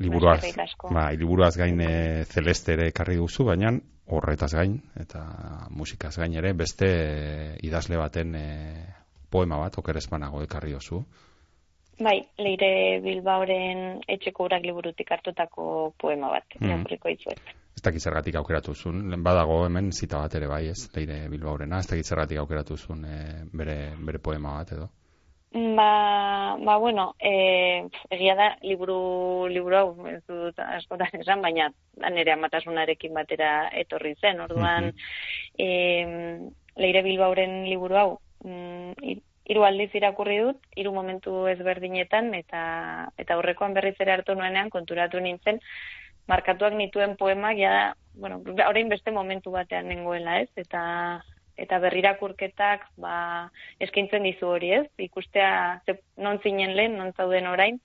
Liburuaz, 0.00 0.38
Eskerrik 0.38 0.64
asko. 0.64 0.92
bai, 0.94 1.16
liburuaz 1.20 1.56
gain 1.60 1.80
e, 1.84 2.24
celeste 2.24 2.72
ere 2.76 2.88
ekarri 2.88 3.16
duzu, 3.20 3.44
baina 3.48 3.72
horretaz 4.10 4.52
gain, 4.54 4.78
eta 4.96 5.24
musikaz 5.70 6.16
gain 6.18 6.34
ere, 6.34 6.52
beste 6.56 6.88
idazle 7.66 7.98
baten 8.00 8.34
e, 8.34 8.46
poema 9.30 9.58
bat, 9.60 9.76
okerezpanago 9.78 10.42
ekarri 10.46 10.72
duzu. 10.76 11.02
Bai, 12.00 12.16
Leire 12.40 13.00
Bilbaoren 13.04 14.00
etxeko 14.08 14.46
urak 14.48 14.64
liburutik 14.64 15.10
hartutako 15.12 15.92
poema 16.00 16.30
bat, 16.32 16.46
Mm. 16.56 16.66
irakurriko 16.66 17.08
dizuet. 17.08 17.40
Ez 17.76 17.82
dakit 17.82 18.02
zergatik 18.02 18.34
aukeratu 18.36 18.74
zuen, 18.74 19.22
badago 19.22 19.64
hemen 19.66 19.92
zita 19.92 20.18
bat 20.18 20.34
ere 20.34 20.48
bai, 20.48 20.68
ez, 20.68 20.88
leire 20.96 21.28
Bilbaurena, 21.28 21.78
ez 21.78 21.86
dakit 21.86 22.04
zergatik 22.06 22.38
aukeratu 22.38 22.76
zuen 22.76 23.04
e, 23.04 23.44
bere, 23.52 23.76
bere 24.06 24.18
poema 24.18 24.56
bat 24.58 24.72
edo. 24.72 24.88
Ba, 25.52 26.56
ba 26.64 26.76
bueno, 26.78 27.14
e, 27.18 27.84
egia 28.10 28.34
da, 28.38 28.56
liburu, 28.62 29.48
liburu 29.50 29.76
hau, 29.76 30.06
ez 30.06 30.22
dut 30.28 30.58
askotan 30.58 31.20
esan, 31.20 31.42
baina 31.42 31.70
nire 32.10 32.32
amatasunarekin 32.32 33.14
batera 33.14 33.68
etorri 33.72 34.14
zen, 34.20 34.40
orduan, 34.40 34.92
e, 35.58 35.68
Leire 36.76 37.02
Bilbauren 37.02 37.64
liburu 37.66 37.96
hau, 37.96 38.10
mm, 38.44 39.18
hiru 39.50 39.64
aldiz 39.66 39.90
irakurri 39.98 40.38
dut, 40.44 40.60
hiru 40.78 40.92
momentu 40.94 41.46
ezberdinetan, 41.50 42.30
eta 42.38 42.60
eta 43.18 43.34
aurrekoan 43.34 43.74
berriz 43.74 43.96
ere 43.98 44.14
hartu 44.14 44.36
nuenean 44.38 44.70
konturatu 44.70 45.20
nintzen, 45.20 45.58
markatuak 46.30 46.76
nituen 46.78 47.16
poemak, 47.18 47.58
ja, 47.58 47.74
bueno, 48.14 48.40
orain 48.68 48.88
beste 48.88 49.10
momentu 49.10 49.50
batean 49.50 49.90
nengoela, 49.90 50.38
ez? 50.44 50.50
Eta 50.56 50.82
eta 51.60 51.76
berrirakurketak 51.82 52.86
ba, 53.02 53.50
eskaintzen 53.84 54.24
dizu 54.24 54.54
hori, 54.54 54.70
ez? 54.78 54.86
Ikustea 55.10 55.50
ze, 55.84 55.98
non 56.16 56.40
zinen 56.40 56.76
lehen, 56.76 56.96
non 56.96 57.12
zauden 57.12 57.50
orain, 57.50 57.80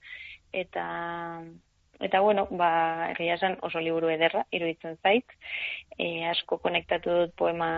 eta 0.52 0.86
eta 2.00 2.20
bueno, 2.20 2.46
ba, 2.50 2.70
egia 3.14 3.36
esan 3.40 3.56
oso 3.66 3.80
liburu 3.80 4.08
ederra, 4.12 4.44
iruditzen 4.52 4.98
zait, 5.02 5.32
e, 5.98 6.24
asko 6.30 6.58
konektatu 6.62 7.22
dut 7.22 7.32
poema 7.40 7.70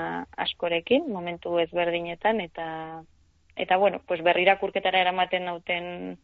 askorekin, 0.44 1.06
momentu 1.14 1.56
ezberdinetan, 1.62 2.42
eta 2.42 2.66
eta 3.58 3.76
bueno, 3.76 4.00
pues 4.06 4.22
berrirakurketara 4.22 5.00
eramaten 5.00 5.44
nauten 5.44 6.18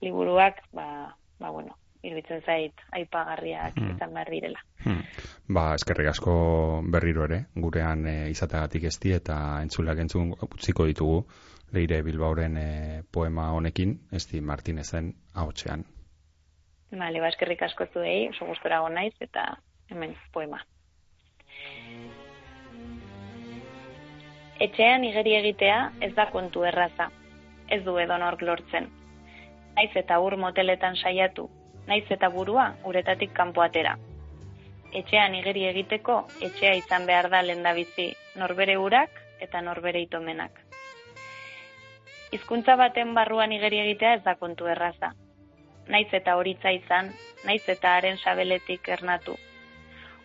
liburuak, 0.00 0.62
ba, 0.72 1.16
ba 1.38 1.50
bueno, 1.50 1.76
iruditzen 2.02 2.42
zait 2.42 2.72
aipagarriak 2.92 3.76
Mm. 3.80 3.96
izan 3.96 4.14
behar 4.14 4.30
direla. 4.30 4.60
Hmm. 4.84 5.02
Ba, 5.48 5.74
eskerrik 5.74 6.08
asko 6.12 6.82
berriro 6.92 7.24
ere, 7.24 7.46
gurean 7.54 8.06
e, 8.06 8.30
izateagatik 8.30 8.84
ezti 8.84 9.12
eta 9.12 9.62
entzuleak 9.62 9.98
entzun 9.98 10.32
utziko 10.50 10.86
ditugu 10.86 11.24
Leire 11.72 12.02
Bilbauren 12.02 12.56
e, 12.56 13.02
poema 13.12 13.50
honekin, 13.52 13.98
Esti 14.12 14.40
Martinezen 14.40 15.14
ahotsean. 15.34 15.84
Bale, 16.92 17.20
ba, 17.20 17.28
eskerrik 17.28 17.62
asko 17.66 17.88
zuei, 17.92 18.28
oso 18.28 18.46
gustorago 18.46 18.88
naiz, 18.88 19.14
eta 19.20 19.56
hemen 19.90 20.14
poema. 20.32 20.60
Etxean 24.56 25.02
igeri 25.04 25.34
egitea 25.36 25.80
ez 26.00 26.14
da 26.16 26.24
kontu 26.32 26.62
erraza, 26.64 27.10
ez 27.68 27.82
du 27.84 27.98
edonork 28.00 28.40
lortzen. 28.40 28.86
Naiz 29.76 29.90
eta 30.00 30.16
ur 30.24 30.38
moteletan 30.40 30.96
saiatu, 30.96 31.44
naiz 31.90 32.06
eta 32.16 32.30
burua 32.32 32.64
uretatik 32.88 33.34
kanpo 33.36 33.60
atera. 33.60 33.98
Etxean 34.96 35.36
igeri 35.36 35.66
egiteko, 35.68 36.16
etxea 36.48 36.72
izan 36.80 37.04
behar 37.04 37.28
da 37.28 37.42
lendabizi, 37.44 38.08
norbere 38.40 38.78
urak 38.80 39.20
eta 39.44 39.60
norbere 39.60 40.00
itomenak. 40.08 40.56
Hizkuntza 42.32 42.80
baten 42.80 43.12
barruan 43.14 43.52
igeri 43.52 43.84
egitea 43.84 44.14
ez 44.14 44.22
da 44.24 44.38
kontu 44.40 44.72
erraza, 44.72 45.12
naiz 45.86 46.08
eta 46.16 46.40
horitza 46.40 46.72
izan, 46.72 47.12
naiz 47.44 47.64
eta 47.68 47.98
haren 47.98 48.16
sabeletik 48.24 48.88
ernatu. 48.88 49.36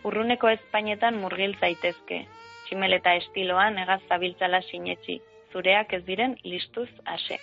Urruneko 0.07 0.55
espainetan 0.55 1.19
murgil 1.19 1.59
zaitezke, 1.59 2.27
tximeleta 2.71 3.13
estiloan 3.19 3.75
egaz 3.83 3.99
zabiltzala 4.07 4.61
sinetxi, 4.63 5.17
zureak 5.51 5.93
ez 5.97 6.01
diren 6.07 6.37
listuz 6.47 6.87
ase. 7.15 7.37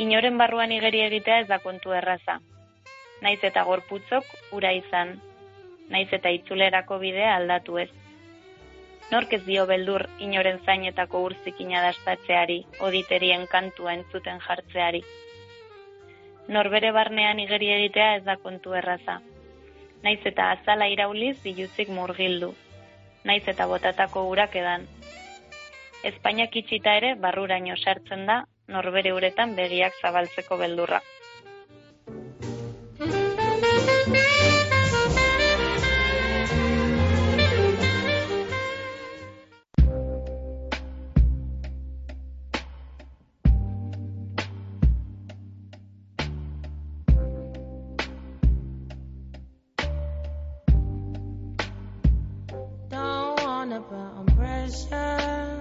Inoren 0.00 0.40
barruan 0.40 0.72
igeri 0.72 1.04
egitea 1.04 1.38
ez 1.44 1.48
da 1.52 1.60
kontu 1.60 1.92
erraza. 1.92 2.40
Naiz 3.20 3.38
eta 3.44 3.62
gorputzok 3.68 4.24
ura 4.56 4.72
izan, 4.72 5.18
naiz 5.92 6.08
eta 6.18 6.32
itzulerako 6.40 6.98
bidea 7.04 7.36
aldatu 7.36 7.78
ez. 7.84 7.90
Nork 9.12 9.32
ez 9.36 9.44
dio 9.44 9.66
beldur 9.68 10.08
inoren 10.26 10.62
zainetako 10.64 11.22
urzikina 11.28 11.84
dastatzeari, 11.84 12.62
oditerien 12.88 13.46
kantua 13.50 13.98
entzuten 14.00 14.40
jartzeari 14.48 15.04
norbere 16.50 16.90
barnean 16.92 17.38
igeri 17.38 17.70
egitea 17.76 18.14
ez 18.16 18.24
da 18.26 18.36
kontu 18.44 18.74
erraza. 18.80 19.20
Naiz 20.02 20.20
eta 20.30 20.50
azala 20.56 20.88
irauliz 20.90 21.36
biluzik 21.44 21.92
murgildu. 21.94 22.50
Naiz 23.28 23.42
eta 23.52 23.66
botatako 23.68 24.24
urak 24.32 24.54
edan. 24.56 24.86
Espainiak 26.10 26.54
itxita 26.56 26.94
ere 26.96 27.14
barruraino 27.20 27.76
sartzen 27.76 28.24
da 28.30 28.38
norbere 28.74 29.12
uretan 29.12 29.54
begiak 29.58 29.98
zabaltzeko 30.00 30.56
beldurra. 30.62 31.00
Don't 53.90 53.98
wanna 53.98 54.24
put 54.24 54.32
on 54.32 54.36
pressure 54.36 55.58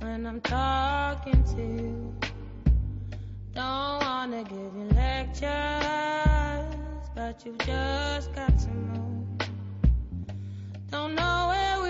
when 0.00 0.26
I'm 0.26 0.40
talking 0.42 1.42
to 1.44 1.62
you. 1.62 2.14
Don't 3.54 4.00
wanna 4.04 4.44
give 4.44 4.74
you 4.76 4.88
lectures, 4.94 5.48
but 7.14 7.44
you 7.46 7.54
just 7.64 8.34
got 8.34 8.58
to 8.58 8.68
move. 8.68 9.26
Don't 10.90 11.14
know 11.14 11.48
where 11.48 11.82
we 11.82 11.89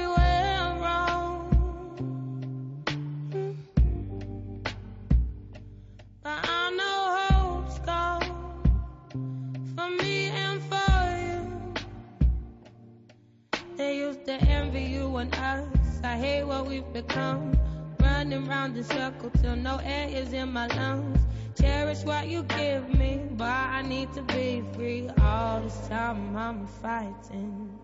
envy 15.20 15.36
us. 15.36 16.00
I 16.02 16.16
hate 16.16 16.44
what 16.44 16.66
we've 16.66 16.92
become. 16.92 17.58
Running 18.00 18.46
round 18.46 18.76
in 18.76 18.84
circles 18.84 19.32
till 19.42 19.56
no 19.56 19.78
air 19.82 20.08
is 20.08 20.32
in 20.32 20.52
my 20.52 20.66
lungs. 20.68 21.18
Cherish 21.60 22.02
what 22.04 22.28
you 22.28 22.42
give 22.44 22.88
me, 22.88 23.20
but 23.32 23.44
I 23.48 23.82
need 23.82 24.12
to 24.14 24.22
be 24.22 24.62
free. 24.72 25.10
All 25.20 25.60
this 25.60 25.88
time 25.88 26.36
I'm 26.36 26.66
fighting. 26.66 27.78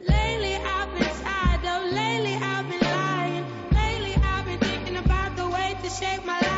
Lately 0.00 0.56
I've 0.56 0.92
been 0.98 1.14
tired 1.24 1.64
of, 1.64 1.92
lately 1.92 2.34
I've 2.34 2.68
been 2.68 2.80
lying. 2.80 3.44
Lately 3.72 4.14
I've 4.22 4.44
been 4.44 4.58
thinking 4.58 4.96
about 4.96 5.36
the 5.36 5.48
way 5.48 5.76
to 5.82 5.88
shape 5.88 6.24
my 6.26 6.38
life 6.40 6.51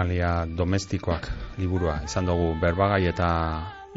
animalia 0.00 0.46
domestikoak 0.56 1.28
liburua. 1.58 2.00
Izan 2.04 2.26
dugu 2.26 2.54
berbagai 2.60 3.04
eta 3.10 3.28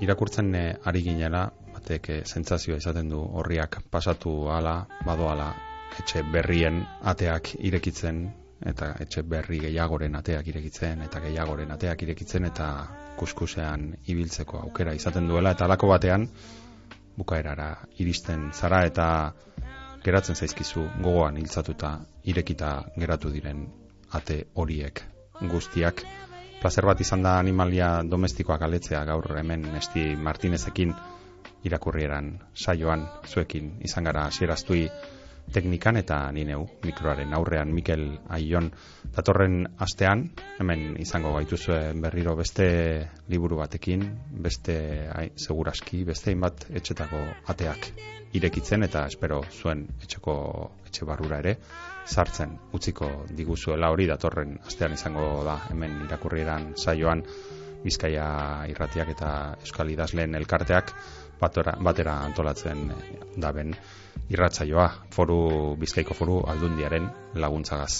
irakurtzen 0.03 0.55
eh, 0.55 0.75
ari 0.83 1.01
ginela 1.01 1.45
batek 1.73 2.09
eh, 2.09 2.21
sentsazioa 2.25 2.77
izaten 2.77 3.09
du 3.09 3.21
horriak 3.21 3.79
pasatu 3.91 4.49
hala 4.51 4.85
badoala 5.05 5.53
etxe 5.99 6.23
berrien 6.23 6.83
ateak 7.03 7.53
irekitzen 7.59 8.25
eta 8.65 8.95
etxe 8.99 9.23
berri 9.23 9.59
gehiagoren 9.59 10.15
ateak 10.15 10.47
irekitzen 10.47 11.01
eta 11.07 11.21
gehiagoren 11.23 11.71
ateak 11.71 12.03
irekitzen 12.03 12.45
eta 12.45 12.67
kuskusean 13.17 13.93
ibiltzeko 14.07 14.59
aukera 14.59 14.93
izaten 14.93 15.27
duela. 15.27 15.51
Eta 15.51 15.65
alako 15.65 15.87
batean 15.87 16.27
bukaerara 17.15 17.77
iristen 17.99 18.51
zara 18.51 18.83
eta 18.85 19.07
geratzen 20.03 20.35
zaizkizu 20.35 20.83
gogoan 20.99 21.37
hiltzatuta 21.37 21.95
irekita 22.23 22.75
geratu 22.97 23.31
diren 23.31 23.67
ate 24.11 24.43
horiek 24.55 25.12
guztiak. 25.51 26.03
Placer 26.61 26.85
bat 26.87 27.01
izan 27.03 27.23
da 27.25 27.37
animalia 27.39 27.89
domestikoak 28.07 28.61
aletzea 28.61 29.03
gaur 29.05 29.27
hemen 29.37 29.65
Esti 29.75 30.15
Martinezekin 30.15 30.93
irakurrieran 31.67 32.29
saioan 32.53 33.07
zuekin 33.27 33.73
izan 33.87 34.07
gara 34.09 34.27
hasieraztui 34.29 34.87
teknikan 35.53 35.97
eta 35.99 36.31
ni 36.31 36.45
neu 36.47 36.63
mikroaren 36.85 37.33
aurrean 37.33 37.73
Mikel 37.73 38.05
Aion. 38.29 38.69
Datorren 39.13 39.63
astean 39.85 40.23
hemen 40.59 40.95
izango 41.01 41.33
gaituzue 41.35 41.93
berriro 42.01 42.35
beste 42.35 42.67
liburu 43.29 43.59
batekin 43.61 44.05
beste 44.45 44.75
ai, 45.13 45.29
seguraski 45.35 46.03
beste 46.07 46.31
hainbat 46.31 46.67
etxetako 46.71 47.21
ateak 47.53 47.89
irekitzen 48.33 48.83
eta 48.87 49.05
espero 49.11 49.43
zuen 49.51 49.85
etxeko 50.01 50.35
etxe 50.87 51.05
barrura 51.05 51.39
ere 51.43 51.57
sartzen 52.05 52.57
utziko 52.73 53.09
diguzuela. 53.29 53.91
Hori 53.91 54.07
datorren 54.09 54.57
astean 54.65 54.93
izango 54.97 55.43
da 55.45 55.59
hemen 55.71 56.01
irakurrieran 56.07 56.73
saioan 56.77 57.23
Bizkaia 57.83 58.63
irratiak 58.71 59.09
eta 59.11 59.29
Euskal 59.59 59.89
Idazleen 59.91 60.35
elkarteak 60.39 60.93
batera, 61.41 61.75
batera 61.83 62.13
antolatzen 62.23 62.85
daben 63.35 63.73
irratsaioa 64.29 64.89
foru 65.15 65.39
Bizkaiko 65.79 66.17
foru 66.17 66.41
aldundiaren 66.53 67.09
laguntzagaz 67.45 67.93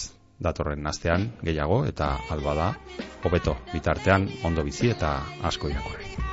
datorren 0.43 0.87
astean 0.87 1.29
gehiago 1.43 1.83
eta 1.89 2.13
alba 2.35 2.57
da 2.59 2.69
hobeto 3.23 3.57
bitartean 3.73 4.29
ondo 4.43 4.63
bizi 4.63 4.91
eta 4.97 5.15
asko 5.51 5.71
irakurri. 5.71 6.32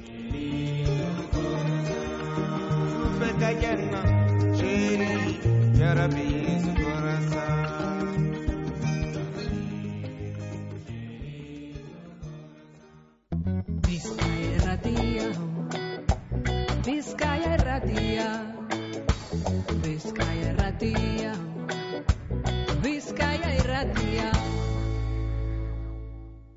Bizkaia 19.81 20.47
erratia 20.49 21.33
Bizkaia 22.83 23.49
erratia 23.59 24.30